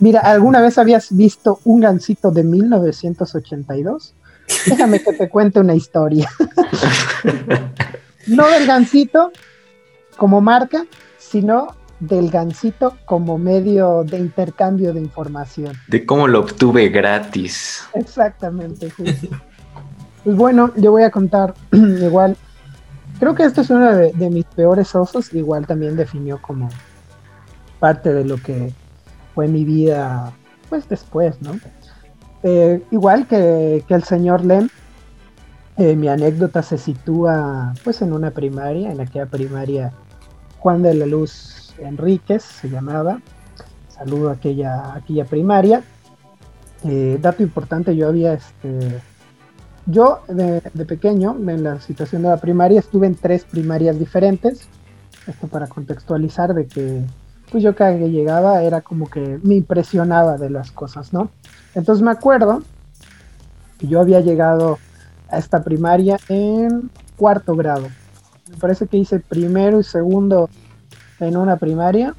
Mira, 0.00 0.20
¿alguna 0.20 0.60
vez 0.60 0.78
habías 0.78 1.14
visto 1.14 1.60
un 1.64 1.80
gancito 1.80 2.30
de 2.30 2.44
1982? 2.44 4.14
Déjame 4.66 5.00
que 5.02 5.12
te 5.12 5.28
cuente 5.28 5.60
una 5.60 5.74
historia. 5.74 6.28
no 8.26 8.48
del 8.48 8.66
gansito 8.66 9.30
como 10.16 10.40
marca, 10.40 10.84
sino 11.18 11.76
del 12.00 12.30
gansito 12.30 12.96
como 13.04 13.38
medio 13.38 14.04
de 14.04 14.18
intercambio 14.18 14.92
de 14.92 15.00
información. 15.00 15.76
De 15.86 16.04
cómo 16.04 16.26
lo 16.26 16.40
obtuve 16.40 16.88
gratis. 16.88 17.84
Exactamente. 17.94 18.92
Pues 20.24 20.36
bueno, 20.36 20.72
yo 20.76 20.90
voy 20.90 21.02
a 21.02 21.10
contar 21.10 21.54
igual 21.72 22.36
creo 23.18 23.34
que 23.34 23.44
esto 23.44 23.60
es 23.60 23.70
uno 23.70 23.94
de, 23.94 24.12
de 24.12 24.30
mis 24.30 24.46
peores 24.46 24.94
osos, 24.94 25.32
igual 25.34 25.66
también 25.66 25.94
definió 25.94 26.40
como 26.42 26.70
parte 27.78 28.12
de 28.12 28.24
lo 28.24 28.36
que 28.38 28.72
fue 29.34 29.48
mi 29.48 29.64
vida, 29.64 30.32
pues 30.68 30.88
después, 30.88 31.40
¿no? 31.42 31.58
Eh, 32.42 32.82
igual 32.90 33.26
que, 33.26 33.84
que, 33.86 33.94
el 33.94 34.04
señor 34.04 34.44
Lem, 34.44 34.68
eh, 35.76 35.96
mi 35.96 36.08
anécdota 36.08 36.62
se 36.62 36.78
sitúa 36.78 37.74
pues 37.84 38.02
en 38.02 38.12
una 38.12 38.30
primaria, 38.30 38.90
en 38.90 39.00
aquella 39.00 39.26
primaria 39.26 39.92
Juan 40.58 40.82
de 40.82 40.94
la 40.94 41.06
Luz 41.06 41.74
Enríquez 41.78 42.42
se 42.42 42.68
llamaba. 42.68 43.20
Saludo 43.88 44.30
a 44.30 44.32
aquella, 44.34 44.94
aquella 44.94 45.24
primaria. 45.24 45.82
Eh, 46.84 47.18
dato 47.20 47.42
importante, 47.42 47.96
yo 47.96 48.08
había 48.08 48.34
este. 48.34 49.00
Yo 49.86 50.20
de, 50.28 50.62
de, 50.72 50.84
pequeño, 50.84 51.36
en 51.48 51.62
la 51.62 51.80
situación 51.80 52.22
de 52.22 52.28
la 52.28 52.36
primaria, 52.36 52.80
estuve 52.80 53.06
en 53.06 53.14
tres 53.14 53.44
primarias 53.44 53.98
diferentes. 53.98 54.68
Esto 55.26 55.48
para 55.48 55.66
contextualizar 55.66 56.54
de 56.54 56.66
que 56.66 57.02
pues 57.50 57.62
yo 57.62 57.74
que 57.74 58.10
llegaba 58.10 58.62
era 58.62 58.80
como 58.80 59.08
que 59.08 59.38
me 59.42 59.56
impresionaba 59.56 60.36
de 60.36 60.50
las 60.50 60.70
cosas, 60.70 61.12
¿no? 61.12 61.30
Entonces 61.74 62.02
me 62.02 62.10
acuerdo 62.10 62.62
que 63.78 63.88
yo 63.88 64.00
había 64.00 64.20
llegado 64.20 64.78
a 65.28 65.38
esta 65.38 65.62
primaria 65.62 66.18
en 66.28 66.90
cuarto 67.16 67.56
grado. 67.56 67.88
Me 68.48 68.56
parece 68.56 68.86
que 68.86 68.96
hice 68.96 69.20
primero 69.20 69.80
y 69.80 69.84
segundo 69.84 70.48
en 71.18 71.36
una 71.36 71.56
primaria 71.56 72.14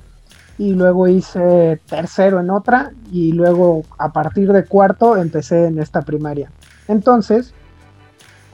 y 0.57 0.73
luego 0.73 1.07
hice 1.07 1.81
tercero 1.87 2.39
en 2.39 2.49
otra 2.49 2.91
y 3.11 3.31
luego 3.31 3.83
a 3.97 4.11
partir 4.11 4.51
de 4.51 4.65
cuarto 4.65 5.17
empecé 5.17 5.65
en 5.65 5.79
esta 5.79 6.01
primaria. 6.01 6.51
Entonces, 6.87 7.53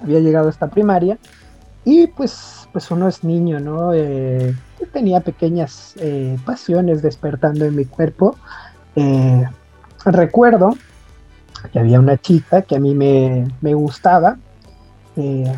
había 0.01 0.19
llegado 0.19 0.47
a 0.47 0.51
esta 0.51 0.67
primaria 0.67 1.17
y 1.83 2.07
pues, 2.07 2.66
pues 2.77 2.91
uno 2.91 3.07
es 3.07 3.23
niño, 3.23 3.59
¿no? 3.59 3.91
Eh, 3.91 4.55
tenía 4.93 5.21
pequeñas 5.21 5.95
eh, 5.99 6.37
pasiones 6.45 7.01
despertando 7.01 7.65
en 7.65 7.75
mi 7.75 7.85
cuerpo. 7.85 8.37
Eh, 8.95 9.45
recuerdo 10.05 10.75
que 11.73 11.79
había 11.79 11.99
una 11.99 12.17
chica 12.17 12.61
que 12.61 12.75
a 12.75 12.79
mí 12.79 12.93
me, 12.93 13.47
me 13.61 13.73
gustaba. 13.73 14.37
Eh, 15.15 15.51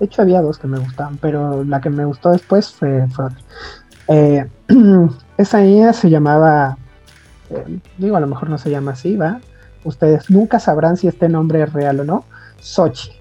de 0.00 0.04
hecho, 0.04 0.22
había 0.22 0.42
dos 0.42 0.58
que 0.58 0.66
me 0.66 0.80
gustaban, 0.80 1.18
pero 1.18 1.62
la 1.62 1.80
que 1.80 1.88
me 1.88 2.04
gustó 2.04 2.32
después 2.32 2.72
fue, 2.72 3.06
fue 3.06 3.28
esa 5.38 5.60
niña 5.60 5.92
se 5.92 6.10
llamaba, 6.10 6.78
digo, 7.96 8.16
a 8.16 8.20
lo 8.20 8.26
mejor 8.26 8.50
no 8.50 8.58
se 8.58 8.70
llama 8.70 8.90
así, 8.90 9.14
¿va? 9.14 9.40
Ustedes 9.84 10.28
nunca 10.30 10.58
sabrán 10.58 10.96
si 10.96 11.06
este 11.06 11.28
nombre 11.28 11.62
es 11.62 11.72
real 11.72 12.00
o 12.00 12.04
no. 12.04 12.24
Xochitl. 12.58 13.19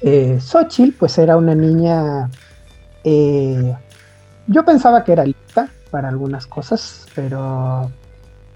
Eh, 0.00 0.38
Xochitl, 0.40 0.96
pues 0.98 1.18
era 1.18 1.36
una 1.36 1.54
niña 1.54 2.28
yo 4.50 4.64
pensaba 4.64 5.04
que 5.04 5.12
era 5.12 5.24
lista 5.24 5.68
para 5.90 6.08
algunas 6.08 6.46
cosas, 6.46 7.06
pero, 7.14 7.90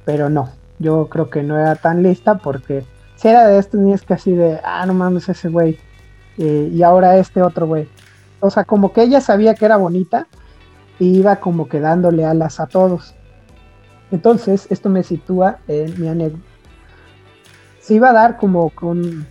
pero 0.07 0.31
no. 0.31 0.51
Yo 0.79 1.09
creo 1.09 1.29
que 1.29 1.43
no 1.43 1.59
era 1.59 1.77
tan 1.77 2.03
lista 2.03 2.39
porque 2.39 2.85
si 3.17 3.29
era 3.29 3.47
de 3.47 3.59
estos 3.59 3.79
niños 3.79 4.01
que 4.03 4.15
así 4.15 4.33
de, 4.33 4.59
ah, 4.65 4.87
no 4.87 4.95
mames 4.95 5.29
ese 5.29 5.51
güey, 5.51 5.79
eh, 6.39 6.71
y 6.73 6.83
ahora 6.83 7.19
este 7.19 7.43
otro 7.43 7.67
güey. 7.67 7.89
O 8.41 8.51
sea, 8.51 8.65
como 8.65 8.93
que 8.93 9.03
ella 9.03 9.21
sabía 9.21 9.55
que 9.55 9.67
era 9.67 9.77
bonita 9.77 10.27
y 10.99 11.19
iba 11.19 11.37
como 11.37 11.69
que 11.69 11.79
dándole 11.79 12.25
alas 12.25 12.59
a 12.59 12.67
todos. 12.67 13.15
Entonces, 14.11 14.67
esto 14.71 14.89
me 14.89 15.03
sitúa 15.03 15.59
en 15.69 16.01
mi 16.01 16.09
anécdota. 16.09 16.45
Se 17.81 17.95
iba 17.95 18.11
a 18.11 18.13
dar 18.15 18.39
como 18.39 18.71
con 18.71 19.27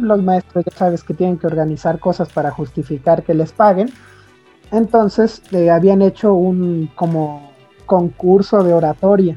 los 0.00 0.22
maestros, 0.22 0.64
ya 0.64 0.76
sabes 0.76 1.02
que 1.02 1.14
tienen 1.14 1.38
que 1.38 1.46
organizar 1.46 1.98
cosas 1.98 2.28
para 2.28 2.50
justificar 2.50 3.22
que 3.22 3.34
les 3.34 3.52
paguen 3.52 3.92
entonces 4.72 5.42
le 5.50 5.70
habían 5.70 6.00
hecho 6.00 6.32
un 6.32 6.90
como 6.94 7.52
concurso 7.84 8.64
de 8.64 8.72
oratoria. 8.72 9.36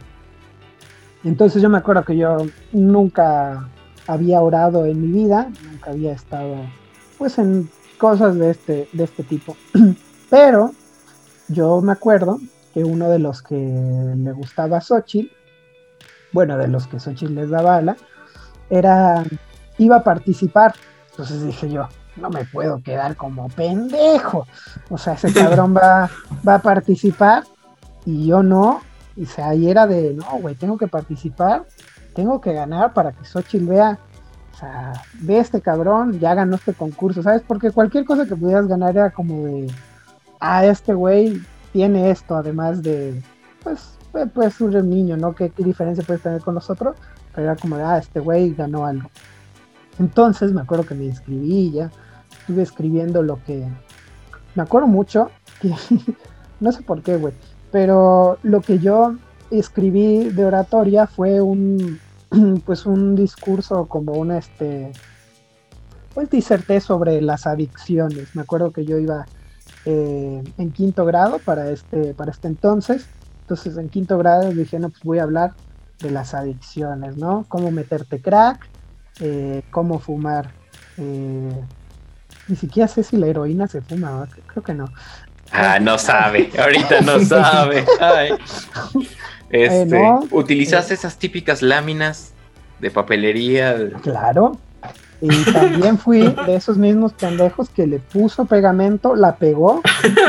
Entonces 1.26 1.62
yo 1.62 1.70
me 1.70 1.78
acuerdo 1.78 2.06
que 2.06 2.16
yo 2.16 2.38
nunca 2.72 3.68
había 4.08 4.42
orado 4.42 4.86
en 4.86 5.02
mi 5.02 5.08
vida, 5.08 5.52
nunca 5.70 5.92
había 5.92 6.14
estado 6.14 6.56
pues 7.18 7.38
en 7.38 7.70
cosas 7.98 8.36
de 8.36 8.52
este, 8.52 8.88
de 8.94 9.04
este 9.04 9.24
tipo. 9.24 9.58
Pero 10.30 10.72
yo 11.50 11.82
me 11.82 11.92
acuerdo 11.92 12.40
que 12.74 12.86
uno 12.86 13.10
de 13.10 13.20
los 13.20 13.42
que 13.42 13.56
le 13.56 14.32
gustaba 14.32 14.78
a 14.78 14.82
Xochitl, 14.82 15.32
bueno, 16.32 16.58
de 16.58 16.70
los 16.70 16.88
que 16.88 17.00
Xochitl 17.00 17.36
les 17.36 17.50
daba 17.50 17.78
ala, 17.78 17.98
era, 18.70 19.24
iba 19.78 19.98
a 19.98 20.04
participar. 20.04 20.74
Entonces 21.12 21.46
dije 21.46 21.70
yo, 21.70 21.88
no 22.16 22.30
me 22.30 22.46
puedo 22.46 22.82
quedar 22.82 23.16
como 23.16 23.50
pendejo. 23.50 24.48
O 24.90 24.98
sea, 24.98 25.14
ese 25.14 25.34
cabrón 25.34 25.76
va, 25.76 26.10
va 26.48 26.56
a 26.56 26.60
participar 26.60 27.44
y 28.06 28.28
yo 28.28 28.44
no. 28.44 28.82
Y 29.16 29.26
sea, 29.26 29.50
ahí 29.50 29.70
era 29.70 29.88
de, 29.88 30.14
no, 30.14 30.40
güey, 30.42 30.56
tengo 30.56 30.78
que 30.78 30.88
participar, 30.88 31.66
tengo 32.14 32.42
que 32.42 32.52
ganar 32.52 32.94
para 32.94 33.14
que 33.14 33.24
Xochitl 33.24 33.66
vea, 33.66 33.98
o 34.54 34.58
sea, 34.58 34.94
ve 35.22 35.40
este 35.40 35.62
cabrón, 35.62 36.20
ya 36.20 36.34
ganó 36.34 36.56
este 36.56 36.74
concurso, 36.74 37.24
¿sabes? 37.24 37.42
Porque 37.48 37.72
cualquier 37.72 38.04
cosa 38.04 38.26
que 38.26 38.36
pudieras 38.36 38.68
ganar 38.68 38.96
era 38.96 39.12
como 39.12 39.46
de, 39.46 39.72
ah, 40.42 40.66
este 40.66 40.94
güey 40.94 41.42
tiene 41.72 42.12
esto, 42.12 42.36
además 42.36 42.84
de, 42.84 43.22
pues, 43.64 43.98
puede 44.34 44.52
ser 44.52 44.68
un 44.68 44.90
niño, 44.90 45.18
¿no? 45.18 45.34
¿Qué, 45.34 45.50
¿Qué, 45.50 45.64
diferencia 45.64 46.04
puede 46.06 46.20
tener 46.20 46.42
con 46.42 46.56
nosotros? 46.56 46.98
Pero 47.34 47.48
era 47.48 47.56
como 47.56 47.78
de, 47.78 47.84
ah, 47.84 47.98
este 47.98 48.20
güey 48.20 48.54
ganó 48.54 48.86
algo. 48.86 49.10
Entonces 50.00 50.52
me 50.52 50.62
acuerdo 50.62 50.86
que 50.86 50.96
me 50.96 51.06
inscribí 51.06 51.72
ya 51.72 51.92
estuve 52.40 52.64
escribiendo 52.64 53.24
lo 53.24 53.44
que... 53.44 53.66
Me 54.54 54.64
acuerdo 54.64 54.88
mucho, 54.88 55.32
que 55.62 55.74
no 56.60 56.72
sé 56.72 56.82
por 56.84 57.02
qué, 57.02 57.18
güey, 57.18 57.34
pero 57.72 58.38
lo 58.44 58.62
que 58.62 58.80
yo 58.80 59.16
escribí 59.52 60.30
de 60.30 60.46
oratoria 60.46 61.08
fue 61.08 61.42
un, 61.42 62.00
pues 62.66 62.86
un 62.86 63.16
discurso 63.16 63.88
como 63.88 64.14
un, 64.14 64.32
este, 64.32 64.92
pues 66.14 66.30
diserté 66.30 66.80
sobre 66.80 67.22
las 67.22 67.48
adicciones. 67.48 68.36
Me 68.36 68.44
acuerdo 68.44 68.72
que 68.72 68.86
yo 68.86 68.98
iba 68.98 69.26
eh, 69.86 70.44
en 70.58 70.72
quinto 70.72 71.06
grado 71.06 71.40
para 71.40 71.70
este, 71.70 72.14
para 72.14 72.32
este 72.32 72.48
entonces. 72.48 73.06
Entonces 73.42 73.78
en 73.78 73.90
quinto 73.90 74.18
grado 74.18 74.52
dije, 74.52 74.80
no, 74.80 74.90
pues 74.90 75.04
voy 75.04 75.20
a 75.20 75.24
hablar 75.24 75.54
de 76.00 76.12
las 76.12 76.34
adicciones, 76.34 77.18
¿no? 77.18 77.46
Cómo 77.48 77.72
meterte 77.72 78.22
crack, 78.22 78.68
eh, 79.20 79.64
cómo 79.72 80.00
fumar 80.00 80.52
eh, 80.98 81.62
ni 82.48 82.56
siquiera 82.56 82.88
sé 82.88 83.04
si 83.04 83.18
la 83.18 83.28
heroína 83.28 83.68
se 83.68 83.82
fuma, 83.82 84.28
creo 84.48 84.64
que 84.64 84.74
no. 84.74 84.86
Ah, 85.52 85.80
no 85.80 85.98
sabe, 85.98 86.52
ahorita 86.58 87.02
no 87.02 87.20
sabe. 87.26 87.86
Este, 89.50 90.02
¿Utilizaste 90.32 90.94
eh, 90.94 90.98
esas 90.98 91.18
típicas 91.18 91.62
láminas 91.62 92.34
de 92.80 92.92
papelería? 92.92 93.90
Claro. 94.02 94.58
Y 95.22 95.52
también 95.52 95.98
fui 95.98 96.36
de 96.46 96.56
esos 96.56 96.78
mismos 96.78 97.14
pendejos 97.14 97.70
que 97.70 97.88
le 97.88 98.00
puso 98.00 98.46
pegamento, 98.46 99.16
la 99.16 99.38
pegó 99.38 99.82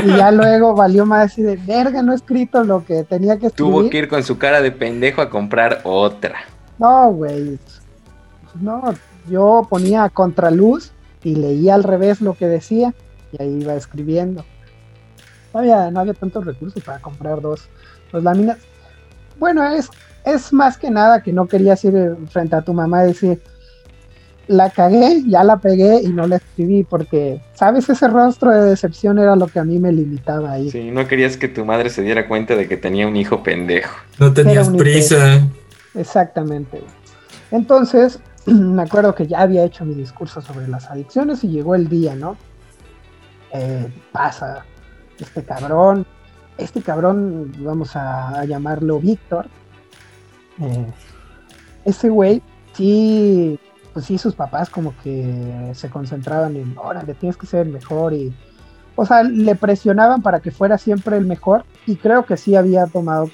y 0.05 0.17
ya 0.17 0.31
luego 0.31 0.75
valió 0.75 1.05
más 1.05 1.37
y 1.39 1.43
de 1.43 1.57
verga, 1.57 2.03
no 2.03 2.13
he 2.13 2.15
escrito 2.15 2.63
lo 2.63 2.85
que 2.85 3.03
tenía 3.03 3.39
que 3.39 3.49
escribir. 3.49 3.73
Tuvo 3.73 3.91
que 3.91 3.99
ir 3.99 4.09
con 4.09 4.23
su 4.23 4.39
cara 4.39 4.63
de 4.63 4.71
pendejo 4.71 5.21
a 5.21 5.29
comprar 5.29 5.81
otra. 5.83 6.37
No, 6.79 7.11
güey. 7.11 7.59
No, 8.61 8.95
yo 9.29 9.67
ponía 9.69 10.09
contraluz 10.09 10.93
y 11.23 11.35
leía 11.35 11.75
al 11.75 11.85
revés 11.85 12.21
lo 12.21 12.35
que 12.35 12.47
decía 12.47 12.95
y 13.33 13.43
ahí 13.43 13.59
iba 13.61 13.75
escribiendo. 13.75 14.45
No 15.53 15.61
había, 15.61 15.91
no 15.91 16.01
había 16.01 16.15
tantos 16.15 16.45
recursos 16.45 16.83
para 16.83 16.99
comprar 16.99 17.41
dos, 17.41 17.69
dos 18.13 18.23
láminas. 18.23 18.59
Bueno, 19.39 19.65
es, 19.65 19.89
es 20.25 20.53
más 20.53 20.79
que 20.79 20.91
nada 20.91 21.23
que 21.23 21.33
no 21.33 21.47
querías 21.47 21.85
ir 21.85 22.17
frente 22.31 22.57
a 22.57 22.63
tu 22.63 22.73
mamá 22.73 23.05
y 23.05 23.09
decir, 23.09 23.43
la 24.49 24.71
cagué, 24.71 25.23
ya 25.27 25.43
la 25.43 25.57
pegué 25.59 26.01
y 26.03 26.09
no 26.09 26.27
la 26.27 26.37
escribí 26.37 26.85
porque, 26.85 27.41
¿sabes? 27.55 27.89
Ese 27.89 28.07
rostro 28.09 28.51
de 28.53 28.71
decepción 28.71 29.19
era 29.19 29.35
lo 29.35 29.49
que 29.49 29.59
a 29.59 29.65
mí 29.65 29.79
me 29.79 29.93
limitaba 29.93 30.53
ahí. 30.53 30.71
Sí, 30.71 30.91
no 30.91 31.07
querías 31.09 31.37
que 31.37 31.49
tu 31.49 31.65
madre 31.65 31.91
se 31.91 32.03
diera 32.03 32.29
cuenta 32.29 32.55
de 32.55 32.69
que 32.69 32.77
tenía 32.77 33.07
un 33.07 33.17
hijo 33.17 33.43
pendejo. 33.43 33.97
No 34.19 34.33
tenías 34.33 34.69
prisa. 34.69 35.41
Exactamente. 35.95 36.83
Entonces, 37.51 38.21
me 38.47 38.83
acuerdo 38.83 39.15
que 39.15 39.27
ya 39.27 39.41
había 39.41 39.65
hecho 39.65 39.85
mi 39.85 39.95
discurso 39.95 40.41
sobre 40.41 40.69
las 40.69 40.91
adicciones 40.91 41.43
y 41.45 41.49
llegó 41.49 41.75
el 41.75 41.89
día, 41.89 42.15
¿no? 42.15 42.37
Eh, 43.53 43.93
pasa 44.13 44.65
este 45.19 45.45
cabrón, 45.45 46.07
este 46.59 46.83
cabrón, 46.83 47.53
vamos 47.59 47.97
a, 47.97 48.45
llamarlo 48.45 49.01
Víctor. 49.01 49.47
Eh, 50.61 50.87
ese 51.85 52.09
güey, 52.09 52.43
sí, 52.73 53.59
pues 53.93 54.07
sí, 54.07 54.19
sus 54.19 54.35
papás 54.35 54.71
como 54.71 54.95
que 55.03 55.71
se 55.75 55.91
concentraban 55.91 56.57
en, 56.57 56.77
órale, 56.79 57.15
tienes 57.15 57.37
que 57.37 57.47
ser 57.47 57.67
el 57.67 57.73
mejor 57.73 58.13
y, 58.13 58.35
o 58.95 59.05
sea, 59.07 59.23
le 59.23 59.55
presionaban 59.55 60.23
para 60.23 60.41
que 60.41 60.51
fuera 60.51 60.79
siempre 60.79 61.17
el 61.17 61.27
mejor 61.27 61.65
y 61.87 61.97
creo 61.97 62.25
que 62.25 62.37
sí 62.37 62.57
había 62.57 62.87
tomado 62.87 63.29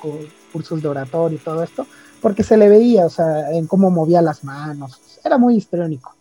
cursos 0.52 0.82
de 0.82 0.88
oratorio 0.88 1.38
y 1.38 1.40
todo 1.40 1.62
esto, 1.62 1.86
porque 2.20 2.42
se 2.42 2.56
le 2.56 2.68
veía, 2.68 3.06
o 3.06 3.10
sea, 3.10 3.50
en 3.50 3.66
cómo 3.66 3.90
movía 3.90 4.22
las 4.22 4.44
manos. 4.44 5.00
Era 5.24 5.38
muy 5.38 5.56
histriónico. 5.56 6.14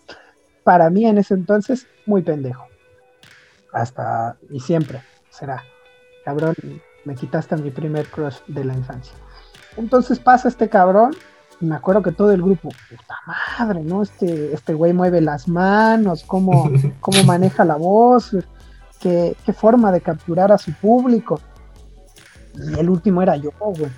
Para 0.64 0.90
mí 0.90 1.06
en 1.06 1.18
ese 1.18 1.34
entonces, 1.34 1.88
muy 2.06 2.22
pendejo. 2.22 2.66
hasta 3.74 4.38
y 4.50 4.60
siempre 4.60 5.02
será. 5.30 5.64
Cabrón, 6.26 6.56
me 7.06 7.16
quitaste 7.16 7.56
mi 7.58 7.72
primer 7.72 8.08
crush 8.08 8.38
de 8.48 8.64
la 8.64 8.74
infancia. 8.74 9.14
Entonces 9.78 10.20
pasa 10.20 10.48
este 10.48 10.70
cabrón 10.70 11.16
y 11.60 11.66
me 11.66 11.76
acuerdo 11.76 12.02
que 12.02 12.12
todo 12.12 12.32
el 12.32 12.42
grupo, 12.42 12.70
puta 12.90 13.16
madre, 13.58 13.82
¿no? 13.82 14.02
Este, 14.02 14.54
este 14.54 14.74
güey 14.74 14.94
mueve 14.94 15.22
las 15.22 15.48
manos, 15.48 16.24
cómo, 16.24 16.70
cómo 17.00 17.24
maneja 17.24 17.64
la 17.64 17.76
voz, 17.76 18.36
qué, 19.00 19.36
qué 19.46 19.54
forma 19.54 19.92
de 19.92 20.02
capturar 20.02 20.52
a 20.52 20.58
su 20.58 20.74
público. 20.74 21.40
Y 22.56 22.80
el 22.80 22.90
último 22.90 23.22
era 23.22 23.36
yo, 23.38 23.52
güey. 23.60 23.92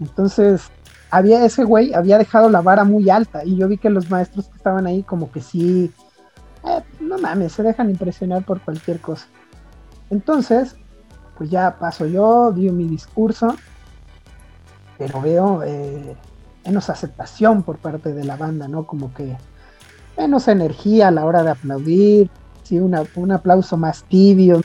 Entonces, 0.00 0.70
había 1.10 1.44
ese 1.44 1.64
güey, 1.64 1.94
había 1.94 2.18
dejado 2.18 2.48
la 2.48 2.60
vara 2.60 2.84
muy 2.84 3.08
alta 3.10 3.44
y 3.44 3.56
yo 3.56 3.68
vi 3.68 3.78
que 3.78 3.90
los 3.90 4.10
maestros 4.10 4.48
que 4.48 4.56
estaban 4.56 4.86
ahí 4.86 5.02
como 5.02 5.30
que 5.30 5.40
sí, 5.40 5.92
eh, 6.64 6.82
no 7.00 7.18
mames, 7.18 7.52
se 7.52 7.62
dejan 7.62 7.90
impresionar 7.90 8.44
por 8.44 8.60
cualquier 8.60 9.00
cosa. 9.00 9.26
Entonces, 10.10 10.76
pues 11.36 11.50
ya 11.50 11.78
paso 11.78 12.06
yo, 12.06 12.52
di 12.52 12.70
mi 12.70 12.88
discurso, 12.88 13.54
pero 14.98 15.20
veo 15.20 15.62
eh, 15.64 16.16
menos 16.64 16.90
aceptación 16.90 17.62
por 17.62 17.78
parte 17.78 18.12
de 18.12 18.24
la 18.24 18.36
banda, 18.36 18.68
¿no? 18.68 18.86
Como 18.86 19.12
que 19.14 19.36
menos 20.16 20.48
energía 20.48 21.08
a 21.08 21.10
la 21.10 21.24
hora 21.24 21.42
de 21.42 21.50
aplaudir, 21.50 22.30
sí, 22.62 22.78
una, 22.78 23.02
un 23.16 23.32
aplauso 23.32 23.76
más 23.76 24.04
tibio. 24.04 24.62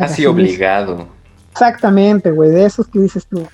Así 0.00 0.26
obligado. 0.26 1.06
Exactamente, 1.50 2.30
güey, 2.30 2.50
de 2.50 2.64
esos 2.64 2.88
que 2.88 2.98
dices 2.98 3.26
tú, 3.26 3.46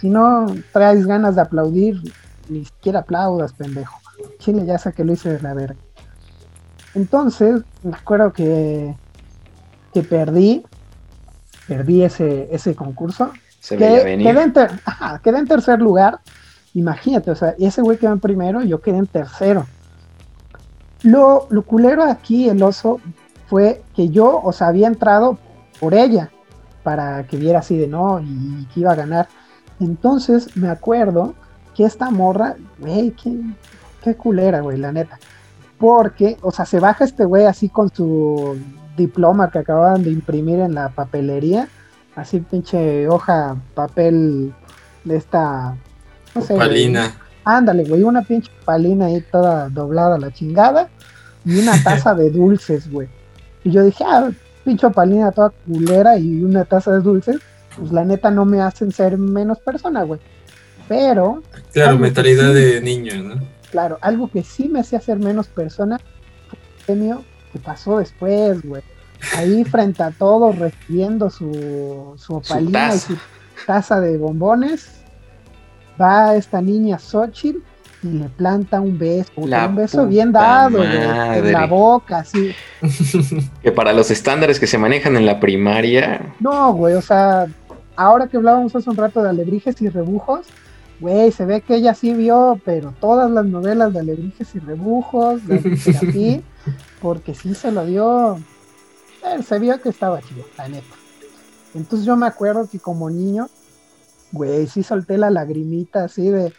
si 0.00 0.08
no 0.08 0.46
traes 0.72 1.06
ganas 1.06 1.34
de 1.36 1.42
aplaudir, 1.42 2.00
ni 2.48 2.64
siquiera 2.64 3.00
aplaudas, 3.00 3.52
pendejo. 3.52 3.98
Chile 4.38 4.64
ya 4.64 4.78
sé 4.78 4.92
que 4.92 5.04
lo 5.04 5.12
hice 5.12 5.30
de 5.32 5.40
la 5.42 5.54
verga. 5.54 5.76
Entonces, 6.94 7.62
me 7.82 7.94
acuerdo 7.94 8.32
que, 8.32 8.94
que 9.92 10.02
perdí, 10.02 10.64
perdí 11.68 12.02
ese, 12.02 12.48
ese 12.50 12.74
concurso. 12.74 13.32
Se 13.60 13.76
venir. 14.04 14.26
Quedé 14.26 14.42
en, 14.42 14.52
ter- 14.52 14.80
ajá, 14.84 15.20
quedé 15.22 15.38
en 15.38 15.46
tercer 15.46 15.80
lugar. 15.80 16.20
Imagínate, 16.74 17.30
o 17.30 17.34
sea, 17.34 17.54
ese 17.58 17.82
güey 17.82 17.98
quedó 17.98 18.12
en 18.12 18.20
primero, 18.20 18.62
yo 18.62 18.80
quedé 18.80 18.98
en 18.98 19.06
tercero. 19.06 19.66
Lo, 21.02 21.46
lo 21.50 21.62
culero 21.62 22.02
aquí, 22.02 22.48
el 22.48 22.62
oso, 22.62 23.00
fue 23.48 23.82
que 23.94 24.08
yo, 24.08 24.40
o 24.42 24.52
sea, 24.52 24.68
había 24.68 24.86
entrado 24.86 25.38
por 25.78 25.94
ella 25.94 26.30
para 26.82 27.26
que 27.26 27.36
viera 27.36 27.58
así 27.58 27.76
de 27.76 27.86
no 27.86 28.20
y 28.20 28.66
que 28.72 28.80
iba 28.80 28.92
a 28.92 28.96
ganar. 28.96 29.28
Entonces 29.80 30.56
me 30.56 30.68
acuerdo 30.68 31.34
que 31.74 31.84
esta 31.84 32.10
morra, 32.10 32.56
güey, 32.78 33.10
qué, 33.10 33.38
qué 34.02 34.14
culera, 34.14 34.60
güey, 34.60 34.78
la 34.78 34.92
neta. 34.92 35.18
Porque, 35.78 36.38
o 36.40 36.50
sea, 36.50 36.64
se 36.64 36.80
baja 36.80 37.04
este 37.04 37.24
güey 37.24 37.44
así 37.44 37.68
con 37.68 37.94
su 37.94 38.56
diploma 38.96 39.50
que 39.50 39.58
acababan 39.58 40.02
de 40.02 40.10
imprimir 40.10 40.60
en 40.60 40.74
la 40.74 40.88
papelería, 40.88 41.68
así 42.14 42.40
pinche 42.40 43.06
hoja, 43.08 43.56
papel 43.74 44.54
de 45.04 45.16
esta, 45.16 45.76
no 46.34 46.40
sé. 46.40 46.56
Palina. 46.56 47.14
Ándale, 47.44 47.84
güey, 47.84 48.02
una 48.02 48.22
pinche 48.22 48.50
palina 48.64 49.06
ahí 49.06 49.22
toda 49.30 49.68
doblada 49.68 50.16
a 50.16 50.18
la 50.18 50.32
chingada 50.32 50.88
y 51.44 51.60
una 51.60 51.80
taza 51.84 52.14
de 52.14 52.30
dulces, 52.30 52.90
güey. 52.90 53.08
Y 53.62 53.70
yo 53.70 53.84
dije, 53.84 54.02
ah, 54.06 54.30
pinche 54.64 54.88
palina 54.90 55.30
toda 55.30 55.50
culera 55.50 56.18
y 56.18 56.42
una 56.42 56.64
taza 56.64 56.92
de 56.92 57.00
dulces, 57.00 57.36
pues 57.76 57.92
la 57.92 58.04
neta 58.04 58.30
no 58.30 58.44
me 58.44 58.60
hacen 58.60 58.92
ser 58.92 59.18
menos 59.18 59.58
persona, 59.60 60.02
güey. 60.02 60.20
Pero, 60.88 61.42
Claro, 61.72 61.90
Algo 61.90 61.98
que 61.98 62.02
mentalidad 62.04 62.48
sí. 62.48 62.54
de 62.54 62.80
niño, 62.80 63.22
¿no? 63.22 63.40
claro, 63.70 63.98
algo 64.00 64.28
que 64.30 64.42
sí 64.42 64.68
me 64.68 64.80
hacía 64.80 65.00
ser 65.00 65.18
menos 65.18 65.48
persona 65.48 65.98
fue 65.98 66.58
el 66.58 66.84
premio 66.86 67.24
que 67.52 67.58
pasó 67.58 67.98
después, 67.98 68.62
güey. 68.62 68.82
Ahí 69.36 69.64
frente 69.70 70.02
a 70.02 70.10
todos 70.12 70.56
recibiendo 70.58 71.28
su, 71.30 72.14
su 72.16 72.34
opalina 72.36 72.86
y 72.88 72.90
taza. 72.90 72.98
su 73.08 73.16
taza 73.66 74.00
de 74.00 74.16
bombones, 74.16 74.88
va 76.00 76.36
esta 76.36 76.60
niña 76.62 76.98
Xochitl 76.98 77.58
y 78.02 78.08
le 78.08 78.28
planta 78.28 78.80
un 78.80 78.96
beso, 78.98 79.32
La 79.46 79.66
un 79.66 79.74
beso 79.76 80.06
bien 80.06 80.30
dado, 80.30 80.78
güey, 80.78 80.96
en 80.96 81.06
madre. 81.08 81.52
la 81.52 81.66
boca, 81.66 82.18
así. 82.18 82.52
Que 83.62 83.72
para 83.72 83.92
los 83.92 84.10
estándares 84.10 84.60
que 84.60 84.66
se 84.68 84.78
manejan 84.78 85.16
en 85.16 85.26
la 85.26 85.40
primaria, 85.40 86.34
No, 86.38 86.72
güey, 86.74 86.94
o 86.94 87.02
sea, 87.02 87.46
ahora 87.96 88.28
que 88.28 88.36
hablábamos 88.36 88.74
hace 88.76 88.88
un 88.90 88.96
rato 88.96 89.22
de 89.22 89.30
alebrijes 89.30 89.80
y 89.82 89.88
rebujos, 89.88 90.46
güey, 91.00 91.32
se 91.32 91.44
ve 91.44 91.60
que 91.60 91.76
ella 91.76 91.94
sí 91.94 92.14
vio, 92.14 92.60
pero 92.64 92.94
todas 93.00 93.30
las 93.30 93.44
novelas 93.44 93.92
de 93.92 94.00
alebrijes 94.00 94.54
y 94.54 94.58
rebujos, 94.58 95.46
de 95.46 95.76
Serafín, 95.76 96.44
porque 97.00 97.34
sí 97.34 97.54
se 97.54 97.72
lo 97.72 97.84
dio, 97.84 98.36
eh, 99.24 99.42
se 99.42 99.58
vio 99.58 99.80
que 99.80 99.88
estaba 99.88 100.20
chido, 100.22 100.44
la 100.56 100.68
neta. 100.68 100.94
Entonces 101.74 102.06
yo 102.06 102.16
me 102.16 102.26
acuerdo 102.26 102.68
que 102.70 102.78
como 102.78 103.10
niño, 103.10 103.48
güey, 104.32 104.66
sí 104.66 104.82
solté 104.82 105.18
la 105.18 105.30
lagrimita 105.30 106.04
así 106.04 106.30
de, 106.30 106.52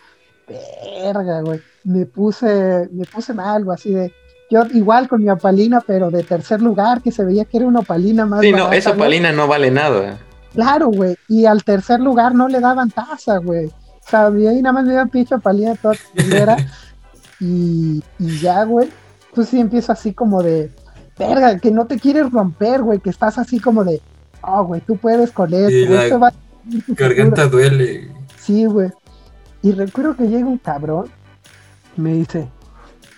verga, 1.04 1.42
güey, 1.42 1.60
me 1.84 2.06
puse, 2.06 2.90
me 2.92 3.06
puse 3.06 3.34
mal, 3.34 3.64
güey, 3.64 3.76
así 3.76 3.92
de, 3.92 4.14
yo 4.50 4.64
igual 4.74 5.08
con 5.10 5.24
mi 5.24 5.30
opalina, 5.30 5.82
pero 5.86 6.10
de 6.10 6.24
tercer 6.24 6.62
lugar, 6.62 7.02
que 7.02 7.12
se 7.12 7.26
veía 7.26 7.46
que 7.46 7.58
era 7.58 7.66
una 7.66 7.80
opalina 7.80 8.26
más 8.26 8.42
sí, 8.42 8.52
no, 8.52 8.72
esa 8.72 8.92
güey. 8.92 9.02
palina 9.02 9.32
no 9.32 9.48
vale 9.48 9.72
nada. 9.72 10.20
Claro, 10.58 10.88
güey. 10.88 11.16
Y 11.28 11.45
al 11.45 11.64
tercer 11.64 11.99
lugar 11.99 12.34
no 12.34 12.47
le 12.47 12.60
daban 12.60 12.89
taza, 12.89 13.38
güey. 13.38 13.68
O 13.68 14.10
sea, 14.10 14.32
y 14.36 14.47
ahí 14.47 14.60
nada 14.60 14.74
más 14.74 14.86
me 14.86 14.89
dieron 14.89 15.10
pinche 15.10 15.38
palina 15.38 15.76
toda 15.76 15.95
y, 17.39 18.03
y 18.18 18.39
ya, 18.39 18.64
güey. 18.64 18.89
Pues 19.36 19.49
sí 19.49 19.60
empiezo 19.60 19.91
así 19.91 20.14
como 20.14 20.41
de, 20.41 20.72
verga, 21.16 21.60
que 21.60 21.70
no 21.70 21.86
te 21.86 21.99
quieres 21.99 22.32
romper, 22.32 22.82
güey. 22.82 22.99
Que 22.99 23.12
estás 23.12 23.38
así 23.38 23.60
como 23.60 23.84
de, 23.84 24.01
oh, 24.41 24.64
güey, 24.64 24.82
tú 24.82 24.97
puedes 24.97 25.32
con 25.32 25.53
esto, 25.53 25.93
esto 25.93 26.20
va 26.20 26.30
a 26.30 26.32
ser 26.32 26.39
tu 26.72 26.82
futuro". 26.82 27.08
Garganta 27.08 27.47
duele. 27.47 28.12
Sí, 28.39 28.66
güey. 28.66 28.89
Y 29.62 29.74
recuerdo 29.74 30.16
que 30.16 30.28
llega 30.28 30.47
un 30.47 30.58
cabrón, 30.58 31.05
me 31.97 32.16
dice, 32.16 32.49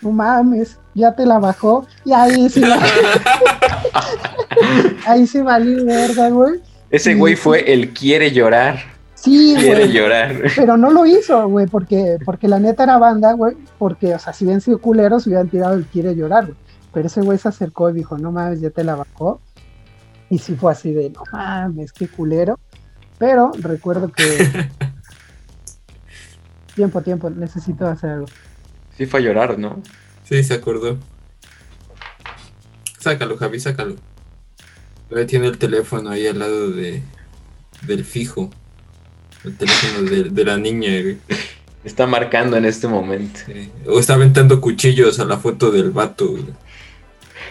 no 0.01 0.11
mames, 0.11 0.77
ya 0.93 1.15
te 1.15 1.25
la 1.25 1.39
bajó. 1.39 1.87
Y 2.03 2.11
ahí 2.11 2.49
sí, 2.49 2.61
ahí 5.07 5.25
sí 5.25 5.39
valí 5.39 5.85
verga, 5.85 6.29
güey. 6.31 6.59
Ese 6.91 7.15
güey 7.15 7.35
fue 7.35 7.71
el 7.71 7.93
quiere 7.93 8.31
llorar, 8.31 8.79
Sí, 9.15 9.53
quiere 9.59 9.81
güey. 9.85 9.91
llorar. 9.93 10.41
Pero 10.55 10.77
no 10.77 10.91
lo 10.91 11.05
hizo, 11.05 11.47
güey, 11.49 11.67
porque, 11.67 12.17
porque 12.25 12.47
la 12.47 12.59
neta 12.59 12.83
era 12.83 12.97
banda, 12.97 13.33
güey, 13.33 13.55
porque, 13.77 14.15
o 14.15 14.19
sea, 14.19 14.31
si 14.33 14.45
hubieran 14.45 14.61
sido 14.61 14.79
culeros, 14.79 15.27
hubieran 15.27 15.49
tirado 15.49 15.73
el 15.75 15.85
quiere 15.85 16.15
llorar, 16.15 16.45
güey. 16.45 16.57
Pero 16.93 17.07
ese 17.07 17.21
güey 17.21 17.37
se 17.37 17.49
acercó 17.49 17.89
y 17.89 17.93
dijo, 17.93 18.17
no 18.17 18.31
mames, 18.31 18.61
ya 18.61 18.69
te 18.71 18.83
la 18.83 18.95
bajó. 18.95 19.39
Y 20.29 20.39
sí 20.39 20.55
fue 20.55 20.71
así 20.71 20.93
de, 20.93 21.09
no 21.09 21.23
mames, 21.31 21.91
qué 21.91 22.07
culero. 22.07 22.57
Pero 23.17 23.51
recuerdo 23.59 24.09
que... 24.11 24.23
tiempo, 26.75 27.01
tiempo, 27.01 27.29
necesito 27.29 27.85
hacer 27.87 28.11
algo. 28.11 28.25
Sí 28.97 29.05
fue 29.05 29.19
a 29.19 29.23
llorar, 29.23 29.59
¿no? 29.59 29.81
Sí, 30.23 30.41
se 30.43 30.53
acordó. 30.53 30.97
Sácalo, 32.99 33.37
Javi, 33.37 33.59
sácalo. 33.59 33.95
Todavía 35.09 35.27
tiene 35.27 35.47
el 35.47 35.57
teléfono 35.57 36.11
ahí 36.11 36.27
al 36.27 36.39
lado 36.39 36.69
de 36.71 37.01
del 37.81 38.05
fijo. 38.05 38.49
El 39.43 39.57
teléfono 39.57 40.09
de, 40.09 40.23
de 40.25 40.45
la 40.45 40.57
niña. 40.57 40.89
güey. 41.01 41.17
Está 41.83 42.05
marcando 42.05 42.57
en 42.57 42.65
este 42.65 42.87
momento. 42.87 43.39
Sí. 43.45 43.71
O 43.87 43.99
está 43.99 44.13
aventando 44.13 44.61
cuchillos 44.61 45.19
a 45.19 45.25
la 45.25 45.37
foto 45.37 45.71
del 45.71 45.91
vato. 45.91 46.31
güey. 46.31 46.45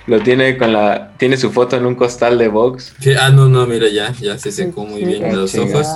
Lo 0.07 0.21
tiene 0.23 0.57
con 0.57 0.73
la. 0.73 1.13
Tiene 1.17 1.37
su 1.37 1.51
foto 1.51 1.77
en 1.77 1.87
un 1.87 1.95
costal 1.95 2.39
de 2.39 2.49
box. 2.49 2.95
Sí, 3.01 3.13
ah, 3.19 3.31
no, 3.31 3.49
no, 3.49 3.67
mira, 3.67 3.89
ya, 3.89 4.13
ya 4.13 4.39
se 4.39 4.53
secó 4.53 4.85
muy 4.87 5.05
bien 5.05 5.31
sí, 5.31 5.37
los 5.37 5.55
ojos. 5.57 5.87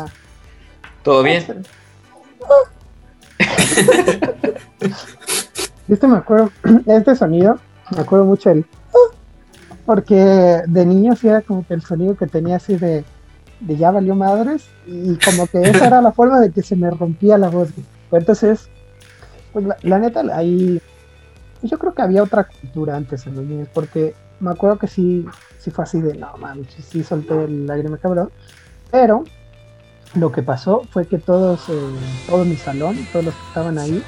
¿Todo 1.02 1.22
bien? 1.22 1.44
Este 5.88 6.06
me 6.06 6.16
acuerdo, 6.16 6.50
este 6.86 7.14
sonido, 7.16 7.58
me 7.94 8.00
acuerdo 8.00 8.24
mucho 8.24 8.50
el... 8.50 8.64
Porque 9.86 10.62
de 10.66 10.86
niño 10.86 11.16
sí 11.16 11.28
era 11.28 11.42
como 11.42 11.66
que 11.66 11.74
el 11.74 11.82
sonido 11.82 12.16
que 12.16 12.26
tenía 12.26 12.56
así 12.56 12.76
de, 12.76 13.04
de 13.60 13.76
ya 13.76 13.90
valió 13.90 14.14
madres 14.14 14.68
y 14.86 15.16
como 15.16 15.46
que 15.46 15.60
esa 15.62 15.86
era 15.86 16.00
la 16.00 16.12
forma 16.18 16.40
de 16.40 16.50
que 16.50 16.62
se 16.62 16.76
me 16.76 16.90
rompía 16.90 17.38
la 17.38 17.50
voz. 17.50 17.70
Entonces, 18.10 18.68
pues 19.52 19.64
la, 19.64 19.76
la 19.82 19.98
neta, 19.98 20.22
ahí 20.34 20.80
yo 21.62 21.78
creo 21.78 21.94
que 21.94 22.02
había 22.02 22.22
otra 22.22 22.44
cultura 22.44 22.96
antes 22.96 23.26
en 23.26 23.36
los 23.36 23.44
niños, 23.44 23.68
porque 23.72 24.14
me 24.40 24.50
acuerdo 24.50 24.78
que 24.78 24.88
sí, 24.88 25.24
sí 25.58 25.70
fue 25.70 25.84
así 25.84 26.00
de, 26.00 26.14
no 26.14 26.36
mames, 26.36 26.66
sí, 26.74 26.82
sí 26.82 27.04
solté 27.04 27.44
el 27.44 27.66
lágrima 27.66 27.98
cabrón, 27.98 28.30
pero 28.90 29.24
lo 30.14 30.32
que 30.32 30.42
pasó 30.42 30.82
fue 30.90 31.06
que 31.06 31.18
todos, 31.18 31.68
eh, 31.68 31.72
todo 32.28 32.44
mi 32.44 32.56
salón, 32.56 32.96
todos 33.12 33.26
los 33.26 33.34
que 33.34 33.46
estaban 33.48 33.78
ahí, 33.78 34.02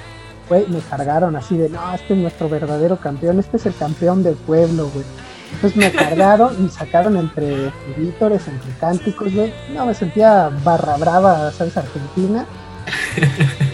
güey, 0.49 0.67
me 0.69 0.81
cargaron 0.81 1.37
así 1.37 1.57
de, 1.57 1.69
no, 1.69 1.95
este 1.95 2.15
es 2.15 2.21
nuestro 2.21 2.49
verdadero 2.49 2.97
campeón, 2.99 3.39
este 3.39 3.57
es 3.57 3.67
el 3.67 3.75
campeón 3.75 4.23
del 4.23 4.35
pueblo, 4.35 4.91
güey. 4.93 5.05
Entonces 5.53 5.77
me 5.77 5.93
cargaron 5.93 6.65
y 6.65 6.69
sacaron 6.69 7.17
entre 7.17 7.71
vítores, 7.97 8.47
entre 8.49 8.71
cánticos. 8.79 9.33
No, 9.73 9.87
me 9.87 9.95
sentía 9.95 10.51
barra 10.65 10.97
brava, 10.97 11.51
¿sabes? 11.53 11.77
Argentina. 11.77 12.47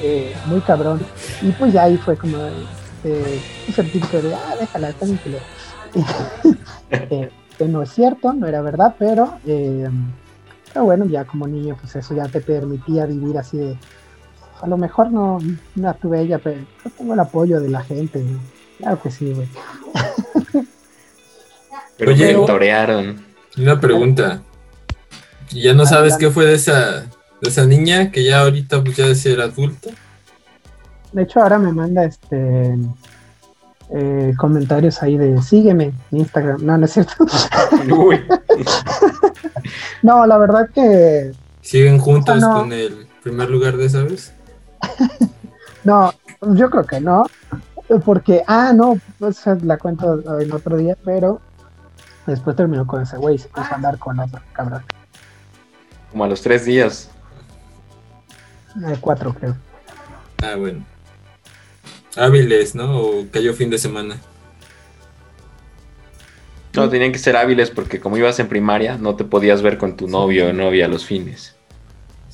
Eh, 0.03 0.35
muy 0.47 0.63
cabrón. 0.63 0.99
Y 1.43 1.51
pues 1.53 1.75
ya 1.75 1.83
ahí 1.83 1.99
fue 1.99 2.17
como 2.17 2.39
eh, 3.05 3.43
pues 3.67 3.79
el 3.79 3.93
típico 3.93 4.23
de, 4.23 4.35
ah, 4.35 4.57
déjala, 4.59 4.89
está 4.89 5.05
bien 5.05 5.19
culera". 5.19 5.45
Eh, 6.91 7.31
que 7.57 7.69
no 7.69 7.83
es 7.83 7.91
cierto, 7.93 8.33
no 8.33 8.47
era 8.47 8.63
verdad, 8.63 8.97
pero, 8.99 9.39
eh, 9.47 9.89
pero 10.73 10.87
bueno, 10.87 11.05
ya 11.05 11.25
como 11.25 11.47
niño, 11.47 11.77
pues 11.79 11.95
eso 11.95 12.15
ya 12.15 12.27
te 12.27 12.41
permitía 12.41 13.05
vivir 13.07 13.37
así 13.39 13.59
de, 13.59 13.77
a 14.61 14.67
lo 14.67 14.77
mejor 14.77 15.13
no, 15.13 15.39
no 15.75 15.95
tuve 15.95 16.23
ella, 16.23 16.39
pero 16.39 16.65
tengo 16.97 17.15
el 17.15 17.21
apoyo 17.21 17.61
de 17.61 17.69
la 17.69 17.83
gente. 17.83 18.21
¿no? 18.23 18.39
Claro 18.79 19.03
que 19.03 19.11
sí, 19.11 19.33
güey. 19.33 19.49
Pero 22.01 22.13
Oye, 22.13 22.35
me 22.35 22.47
torearon. 22.47 23.23
Una 23.59 23.79
pregunta. 23.79 24.41
¿Y 25.53 25.63
¿Ya 25.65 25.75
no 25.75 25.85
sabes 25.85 26.17
qué 26.17 26.31
fue 26.31 26.47
de 26.47 26.55
esa, 26.55 27.03
de 27.43 27.49
esa 27.49 27.67
niña 27.67 28.11
que 28.11 28.25
ya 28.25 28.41
ahorita 28.41 28.83
pues 28.83 28.97
ya 28.97 29.07
de 29.07 29.15
ser 29.15 29.43
adulta? 29.43 29.91
De 31.13 31.23
hecho, 31.23 31.43
ahora 31.43 31.59
me 31.59 31.73
manda 31.73 32.05
este 32.05 32.75
eh, 33.91 34.33
comentarios 34.39 35.03
ahí 35.03 35.19
de 35.19 35.43
sígueme 35.43 35.93
en 36.11 36.19
Instagram. 36.21 36.65
No, 36.65 36.79
no 36.79 36.87
es 36.87 36.93
cierto. 36.93 37.13
Uy. 37.95 38.25
no, 40.03 40.25
la 40.25 40.39
verdad 40.39 40.71
que 40.75 41.33
¿Siguen 41.61 41.99
juntos 41.99 42.41
no. 42.41 42.61
con 42.61 42.73
el 42.73 43.07
primer 43.23 43.51
lugar 43.51 43.77
de 43.77 43.85
esa 43.85 44.05
vez? 44.05 44.33
no, 45.85 46.15
yo 46.55 46.71
creo 46.71 46.85
que 46.85 47.01
no. 47.01 47.27
Porque, 48.07 48.43
ah, 48.47 48.73
no, 48.73 48.99
pues 49.19 49.45
la 49.65 49.77
cuento 49.77 50.41
en 50.41 50.51
otro 50.51 50.79
día, 50.79 50.97
pero 51.05 51.43
después 52.27 52.57
terminó 52.57 52.87
con 52.87 53.03
ese 53.03 53.17
güey 53.17 53.37
y 53.37 53.39
se 53.39 53.49
puso 53.49 53.73
a 53.73 53.75
andar 53.75 53.99
con 53.99 54.19
otro, 54.19 54.41
cabrón. 54.53 54.83
Como 56.11 56.25
a 56.25 56.29
los 56.29 56.43
tres 56.43 56.65
días. 56.65 57.11
Eh, 58.87 58.97
cuatro, 59.01 59.35
creo. 59.35 59.57
Ah, 60.43 60.57
bueno. 60.57 60.85
Hábiles, 62.17 62.75
¿no? 62.75 62.99
O 62.99 63.27
cayó 63.31 63.53
fin 63.55 63.71
de 63.71 63.79
semana. 63.79 64.17
No, 66.75 66.89
tenían 66.89 67.13
que 67.13 67.19
ser 67.19 67.37
hábiles 67.37 67.71
porque 67.71 68.01
como 68.01 68.17
ibas 68.17 68.39
en 68.39 68.49
primaria, 68.49 68.97
no 68.97 69.17
te 69.17 69.25
podías 69.25 69.61
ver 69.63 69.77
con 69.77 69.97
tu 69.97 70.07
novio 70.07 70.49
o 70.49 70.53
novia 70.53 70.87
a 70.87 70.89
los 70.89 71.05
fines. 71.05 71.57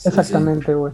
Exactamente, 0.04 0.74
güey. 0.74 0.92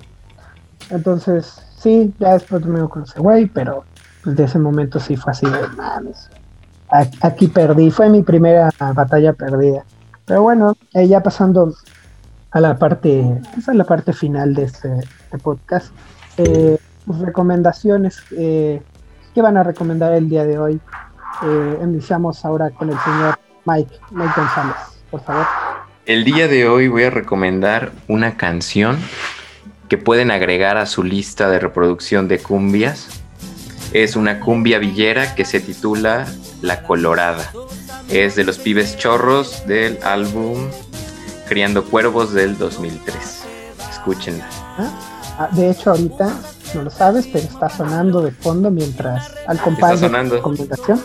Entonces, 0.91 1.61
sí, 1.77 2.13
ya 2.19 2.35
después 2.35 2.63
terminó 2.63 2.89
con 2.89 3.03
ese 3.03 3.19
güey, 3.19 3.47
pero 3.47 3.85
pues, 4.23 4.37
de 4.37 4.45
ese 4.45 4.59
momento 4.59 5.01
sí 5.01 5.17
fue 5.17 5.33
así 5.33 5.47
de 5.47 5.67
mames. 5.77 6.31
Aquí 7.23 7.49
perdí, 7.49 7.91
fue 7.91 8.11
mi 8.11 8.23
primera 8.23 8.71
batalla 8.95 9.33
perdida. 9.33 9.85
Pero 10.27 10.43
bueno, 10.43 10.77
eh, 10.93 11.09
ya 11.09 11.23
pasando 11.23 11.75
a 12.51 12.61
la 12.61 12.79
parte, 12.79 13.41
pues, 13.55 13.69
a 13.69 13.75
la 13.75 13.85
parte 13.85 14.13
final 14.13 14.55
de 14.55 14.65
este, 14.65 14.99
este 14.99 15.39
podcast. 15.39 15.93
eh, 16.37 16.77
pues, 17.07 17.19
recomendaciones, 17.19 18.23
eh, 18.37 18.83
¿qué 19.35 19.43
van 19.43 19.57
a 19.57 19.63
recomendar 19.63 20.13
el 20.13 20.29
día 20.29 20.45
de 20.45 20.59
hoy? 20.59 20.81
Eh, 21.43 21.79
iniciamos 21.83 22.45
ahora 22.45 22.71
con 22.71 22.91
el 22.91 22.99
señor 23.01 23.39
Mike, 23.65 23.95
Mike 24.11 24.33
González, 24.37 24.77
por 25.11 25.23
favor. 25.23 25.47
El 26.05 26.25
día 26.25 26.47
de 26.47 26.69
hoy 26.69 26.89
voy 26.89 27.05
a 27.05 27.11
recomendar 27.11 27.93
una 28.09 28.37
canción 28.37 28.99
que 29.89 29.99
pueden 29.99 30.31
agregar 30.31 30.77
a 30.77 30.87
su 30.87 31.03
lista 31.03 31.49
de 31.49 31.59
reproducción 31.59 32.29
de 32.29 32.39
cumbias. 32.39 33.22
Es 33.93 34.17
una 34.17 34.41
cumbia 34.41 34.79
villera 34.79 35.35
que 35.35 35.45
se 35.45 35.61
titula 35.61 36.27
La 36.63 36.83
Colorada. 36.83 37.51
Es 38.09 38.37
de 38.37 38.45
los 38.45 38.59
pibes 38.59 38.97
chorros 38.97 39.67
del 39.67 39.99
álbum 40.03 40.69
Criando 41.49 41.85
Cuervos 41.85 42.33
del 42.33 42.57
2003. 42.59 43.43
Escúchenla. 43.91 44.49
Ah, 45.39 45.49
de 45.53 45.71
hecho, 45.71 45.91
ahorita 45.91 46.33
no 46.75 46.83
lo 46.83 46.91
sabes, 46.91 47.27
pero 47.31 47.45
está 47.45 47.69
sonando 47.69 48.23
de 48.23 48.33
fondo 48.33 48.71
mientras 48.71 49.31
al 49.47 49.61
compás 49.61 49.95
Está 49.95 50.07
de 50.07 50.13
sonando. 50.13 50.35
recomendación. 50.37 51.01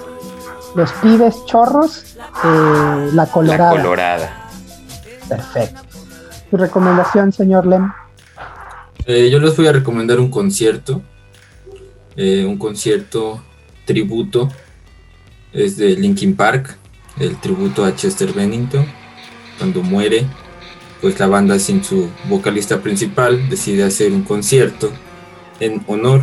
Los 0.75 0.91
pibes 0.93 1.45
chorros, 1.45 2.15
eh, 2.43 3.09
la 3.13 3.23
La 3.23 3.25
colorada. 3.25 3.71
Colorada. 3.71 4.49
Perfecto. 5.27 5.81
Su 6.49 6.55
recomendación, 6.57 7.33
señor 7.33 7.65
Lem. 7.65 7.91
Eh, 9.05 9.29
yo 9.29 9.39
les 9.39 9.55
voy 9.57 9.67
a 9.67 9.73
recomendar 9.73 10.19
un 10.19 10.29
concierto. 10.29 11.01
Eh, 12.18 12.45
un 12.45 12.57
concierto 12.57 13.41
tributo. 13.86 14.49
Es 15.53 15.78
de 15.78 15.95
Linkin 15.95 16.36
Park. 16.36 16.78
El 17.18 17.39
tributo 17.39 17.86
a 17.86 17.95
Chester 17.95 18.34
Bennington. 18.34 18.86
Cuando 19.57 19.82
muere, 19.82 20.26
pues 21.01 21.20
la 21.20 21.28
banda 21.28 21.57
sin 21.57 21.84
su 21.84 22.09
vocalista 22.28 22.82
principal 22.82 23.49
decide 23.49 23.84
hacer 23.84 24.11
un 24.11 24.24
concierto 24.24 24.91
en 25.59 25.84
honor 25.88 26.22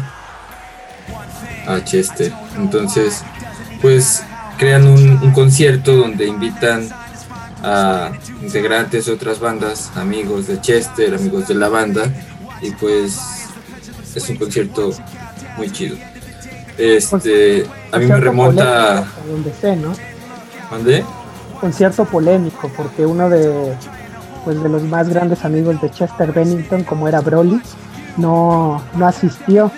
a 1.67 1.83
Chester. 1.83 2.33
Entonces, 2.57 3.23
pues 3.81 4.23
crean 4.59 4.87
un, 4.87 5.19
un 5.23 5.33
concierto 5.33 5.97
donde 5.97 6.27
invitan 6.27 6.89
a 7.65 8.13
integrantes 8.43 9.07
de 9.07 9.13
otras 9.13 9.41
bandas, 9.41 9.91
amigos 9.97 10.47
de 10.47 10.61
Chester, 10.61 11.15
amigos 11.15 11.49
de 11.49 11.55
la 11.55 11.69
banda, 11.69 12.13
y 12.61 12.71
pues 12.73 13.19
es 14.15 14.29
un 14.29 14.37
concierto 14.37 14.91
muy 15.57 15.71
chido. 15.71 15.97
Este, 16.77 17.67
a 17.93 17.99
mí 17.99 18.07
me 18.07 18.17
remonta, 18.17 19.07
donde 19.29 19.53
sé, 19.53 19.77
¿no? 19.77 19.93
¿mandé? 20.71 21.05
Concierto 21.61 22.05
polémico, 22.05 22.71
porque 22.77 23.07
uno 23.07 23.29
de, 23.31 23.75
pues, 24.45 24.61
de 24.63 24.69
los 24.69 24.83
más 24.83 25.09
grandes 25.09 25.45
amigos 25.45 25.81
de 25.81 25.91
Chester 25.91 26.33
Bennington, 26.33 26.83
como 26.85 27.07
era 27.07 27.21
Broly, 27.21 27.61
no, 28.17 28.83
no 28.97 29.07
asistió. 29.07 29.71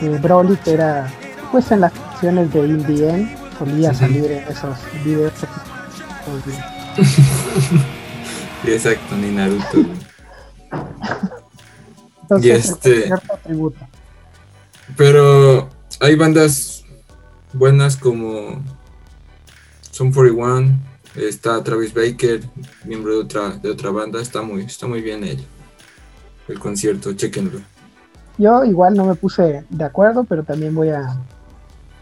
Eh, 0.00 0.18
Broly, 0.20 0.56
que 0.56 0.72
era, 0.74 1.08
pues 1.50 1.70
en 1.72 1.80
las 1.82 1.92
canciones 1.92 2.52
de 2.52 2.60
Indie 2.66 3.36
solía 3.58 3.94
salir 3.94 4.30
en 4.30 4.44
esos 4.48 4.76
videos. 5.04 5.32
Exacto, 8.66 9.16
ni 9.16 9.30
Naruto. 9.30 9.78
Entonces, 12.22 12.46
Y 12.46 12.50
este- 12.50 13.10
tributo. 13.44 13.78
Pero 14.96 15.68
hay 16.00 16.14
bandas 16.16 16.84
buenas 17.52 17.96
como 17.96 18.62
Son 19.90 20.12
41, 20.12 20.78
está 21.16 21.62
Travis 21.62 21.92
Baker, 21.92 22.40
miembro 22.84 23.14
de 23.14 23.18
otra, 23.20 23.50
de 23.50 23.70
otra 23.70 23.90
banda, 23.90 24.20
está 24.20 24.42
muy, 24.42 24.62
está 24.62 24.86
muy 24.86 25.02
bien 25.02 25.24
el, 25.24 25.44
el 26.48 26.58
concierto, 26.58 27.12
chequenlo. 27.12 27.60
Yo 28.38 28.64
igual 28.64 28.94
no 28.94 29.04
me 29.04 29.16
puse 29.16 29.64
de 29.68 29.84
acuerdo, 29.84 30.24
pero 30.24 30.44
también 30.44 30.74
voy 30.74 30.90
a, 30.90 31.18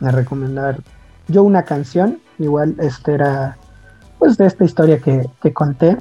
a 0.01 0.11
recomendar 0.11 0.82
yo 1.28 1.43
una 1.43 1.64
canción. 1.64 2.20
Igual 2.39 2.76
este 2.78 3.14
era 3.14 3.57
pues 4.18 4.37
de 4.37 4.47
esta 4.47 4.64
historia 4.64 4.99
que, 4.99 5.28
que 5.43 5.53
conté. 5.53 5.97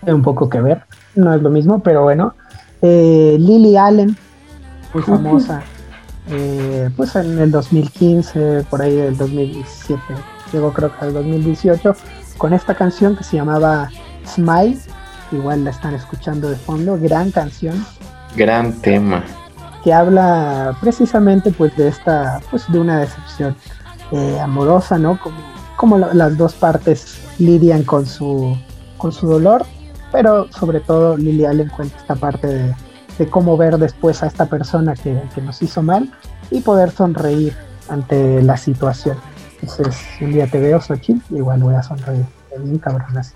Tiene 0.00 0.14
un 0.14 0.22
poco 0.22 0.48
que 0.48 0.60
ver. 0.60 0.82
No 1.14 1.32
es 1.32 1.42
lo 1.42 1.50
mismo, 1.50 1.80
pero 1.80 2.02
bueno. 2.02 2.34
Eh, 2.82 3.36
Lily 3.38 3.76
Allen, 3.76 4.16
muy 4.92 5.02
famosa. 5.02 5.62
eh, 6.30 6.88
pues 6.96 7.14
en 7.16 7.38
el 7.38 7.50
2015, 7.50 8.64
por 8.70 8.82
ahí 8.82 8.94
del 8.96 9.16
2017, 9.16 10.00
llegó 10.52 10.72
creo 10.72 10.96
que 10.96 11.04
al 11.04 11.12
2018, 11.14 11.94
con 12.38 12.52
esta 12.54 12.74
canción 12.74 13.16
que 13.16 13.24
se 13.24 13.36
llamaba 13.36 13.88
Smile. 14.26 14.78
Igual 15.32 15.64
la 15.64 15.70
están 15.70 15.94
escuchando 15.94 16.48
de 16.50 16.56
fondo, 16.56 16.98
gran 17.00 17.30
canción 17.30 17.84
Gran 18.36 18.72
tema. 18.80 19.22
que 19.84 19.92
habla 19.92 20.76
precisamente 20.80 21.52
pues 21.52 21.76
de 21.76 21.86
esta 21.88 22.40
pues 22.50 22.70
de 22.72 22.78
una 22.80 22.98
decepción 23.00 23.54
eh, 24.12 24.40
amorosa 24.40 24.98
no 24.98 25.18
como, 25.20 25.36
como 25.76 25.98
la- 25.98 26.12
las 26.14 26.36
dos 26.36 26.54
partes 26.54 27.16
lidian 27.38 27.84
con 27.84 28.06
su 28.06 28.56
con 28.98 29.12
su 29.12 29.28
dolor 29.28 29.64
pero 30.10 30.50
sobre 30.52 30.80
todo 30.80 31.16
Lily 31.16 31.44
Allen 31.44 31.68
cuenta 31.68 31.96
esta 31.96 32.16
parte 32.16 32.46
de, 32.48 32.74
cómo 33.28 33.56
ver 33.56 33.78
después 33.78 34.22
a 34.22 34.26
esta 34.26 34.46
persona 34.46 34.94
que, 34.94 35.20
que 35.34 35.40
nos 35.42 35.60
hizo 35.62 35.82
mal 35.82 36.10
y 36.50 36.60
poder 36.60 36.90
sonreír 36.90 37.54
ante 37.88 38.42
la 38.42 38.56
situación. 38.56 39.16
Entonces 39.60 39.96
un 40.20 40.32
día 40.32 40.46
te 40.46 40.58
veo 40.60 40.80
Xochitl 40.80 41.36
igual 41.36 41.60
voy 41.62 41.74
a 41.74 41.82
sonreír. 41.82 42.24
Bien 42.58 42.78
cabrón 42.78 43.16
así. 43.18 43.34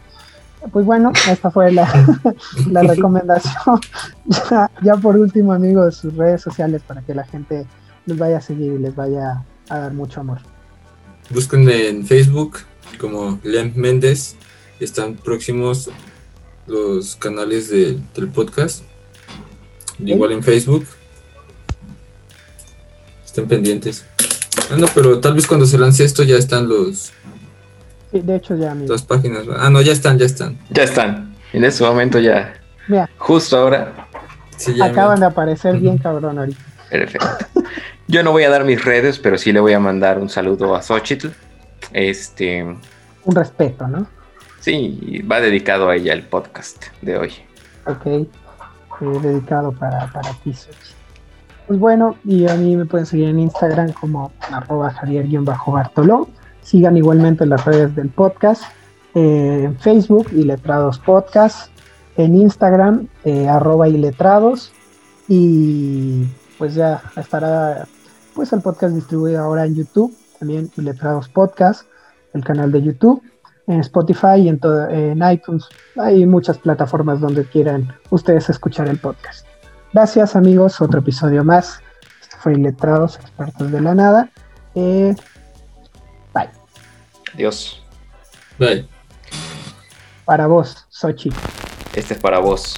Pues 0.73 0.87
bueno, 0.87 1.13
esta 1.31 1.51
fue 1.51 1.71
la, 1.73 1.87
la 2.71 2.83
recomendación. 2.83 3.81
Ya, 4.51 4.71
ya 4.83 4.97
por 4.97 5.17
último, 5.17 5.53
amigos, 5.53 5.97
sus 5.99 6.15
redes 6.17 6.41
sociales 6.41 6.81
para 6.87 7.03
que 7.03 7.15
la 7.15 7.25
gente 7.25 7.67
los 8.07 8.17
vaya 8.17 8.39
a 8.39 8.41
seguir 8.41 8.73
y 8.73 8.79
les 8.79 8.97
vaya 8.97 9.43
a 9.69 9.79
dar 9.79 9.93
mucho 9.93 10.21
amor. 10.21 10.39
Busquen 11.31 11.69
en 11.69 12.07
Facebook 12.07 12.59
como 12.99 13.39
Lem 13.43 13.73
Méndez, 13.77 14.37
están 14.81 15.15
próximos 15.17 15.91
los 16.67 17.17
canales 17.17 17.69
de- 17.69 18.01
del 18.15 18.29
podcast, 18.29 18.83
igual 19.99 20.33
en 20.33 20.43
Facebook. 20.43 20.87
Estén 23.25 23.47
pendientes. 23.47 24.05
Ah, 24.71 24.77
no, 24.79 24.87
pero 24.95 25.21
tal 25.21 25.35
vez 25.35 25.47
cuando 25.47 25.67
se 25.67 25.79
lance 25.79 26.05
esto 26.05 26.23
ya 26.23 26.37
están 26.37 26.69
los, 26.69 27.13
Sí, 28.15 28.21
de 28.21 28.37
hecho, 28.37 28.55
ya, 28.55 28.73
las 28.77 29.03
páginas. 29.03 29.43
Ah, 29.59 29.71
no, 29.71 29.83
ya 29.83 29.91
están, 29.91 30.21
ya 30.21 30.27
están. 30.27 30.57
Ya 30.71 30.85
están. 30.85 31.35
En 31.53 31.65
este 31.65 31.83
momento 31.83 32.21
ya. 32.21 32.55
Mira, 32.87 33.11
Justo 33.19 33.59
ahora. 33.59 34.07
Sí, 34.57 34.73
ya 34.77 34.85
acaban 34.85 35.19
de 35.19 35.27
aparecer 35.27 35.81
bien 35.81 35.99
cabrón 35.99 36.39
ahorita. 36.39 36.61
Perfecto. 36.91 37.27
Yo 38.07 38.23
no 38.23 38.31
voy 38.31 38.45
a 38.45 38.51
dar 38.51 38.63
mis 38.63 38.85
redes, 38.85 39.19
pero 39.19 39.37
sí 39.37 39.53
le 39.53 39.59
voy 39.59 39.73
a 39.73 39.81
mandar 39.81 40.21
un 40.21 40.29
saludo 40.29 40.77
a 40.77 40.83
Xochitl. 40.83 41.31
Este, 41.93 42.63
un 42.63 43.35
respeto, 43.35 43.89
¿no? 43.89 44.07
Sí, 44.61 45.21
va 45.29 45.41
dedicado 45.41 45.89
a 45.89 45.97
ella 45.97 46.13
el 46.13 46.23
podcast 46.23 46.85
de 47.03 47.19
hoy. 47.19 47.33
Ok, 47.87 48.29
eh, 49.01 49.19
dedicado 49.23 49.73
para, 49.73 50.11
para 50.13 50.31
ti. 50.43 50.55
Pues 51.67 51.79
bueno, 51.79 52.17
y 52.25 52.47
a 52.47 52.55
mí 52.55 52.77
me 52.77 52.85
pueden 52.85 53.07
seguir 53.07 53.29
en 53.29 53.39
Instagram 53.39 53.93
como 53.93 54.33
arroba 54.51 54.91
javier-bartoló. 54.91 56.29
Sigan 56.63 56.97
igualmente 56.97 57.47
las 57.47 57.65
redes 57.65 57.95
del 57.95 58.11
podcast, 58.11 58.65
eh, 59.15 59.63
en 59.65 59.79
Facebook, 59.79 60.29
Iletrados 60.33 60.99
Podcast, 60.99 61.71
en 62.17 62.37
Instagram, 62.37 63.09
eh, 63.25 63.49
arroba 63.49 63.89
iletrados, 63.89 64.73
y 65.29 66.27
pues 66.59 66.75
ya 66.75 67.03
estará 67.17 67.87
pues 68.35 68.53
el 68.53 68.61
podcast 68.61 68.95
distribuido 68.95 69.41
ahora 69.41 69.65
en 69.65 69.75
YouTube, 69.75 70.15
también 70.39 70.71
Iletrados 70.77 71.29
Podcast, 71.29 71.87
el 72.33 72.45
canal 72.45 72.73
de 72.73 72.83
YouTube, 72.83 73.23
en 73.67 73.81
Spotify 73.81 74.37
y 74.39 74.49
en, 74.49 74.59
todo, 74.59 74.89
en 74.89 75.23
iTunes. 75.31 75.67
Hay 75.97 76.27
muchas 76.27 76.59
plataformas 76.59 77.21
donde 77.21 77.45
quieran 77.45 77.95
ustedes 78.11 78.51
escuchar 78.51 78.89
el 78.89 78.99
podcast. 78.99 79.47
Gracias 79.93 80.37
amigos, 80.37 80.81
otro 80.81 81.01
episodio 81.01 81.45
más. 81.45 81.81
Esto 82.21 82.37
fue 82.41 82.55
Iletrados, 82.55 83.17
expertos 83.17 83.71
de 83.71 83.81
la 83.81 83.95
nada. 83.95 84.31
Eh, 84.75 85.15
bye. 86.35 86.51
Adiós. 87.35 87.83
Bye. 88.59 88.89
Para 90.25 90.47
vos, 90.47 90.87
Sochi. 90.89 91.31
Este 91.95 92.15
es 92.15 92.21
para 92.21 92.39
vos. 92.39 92.77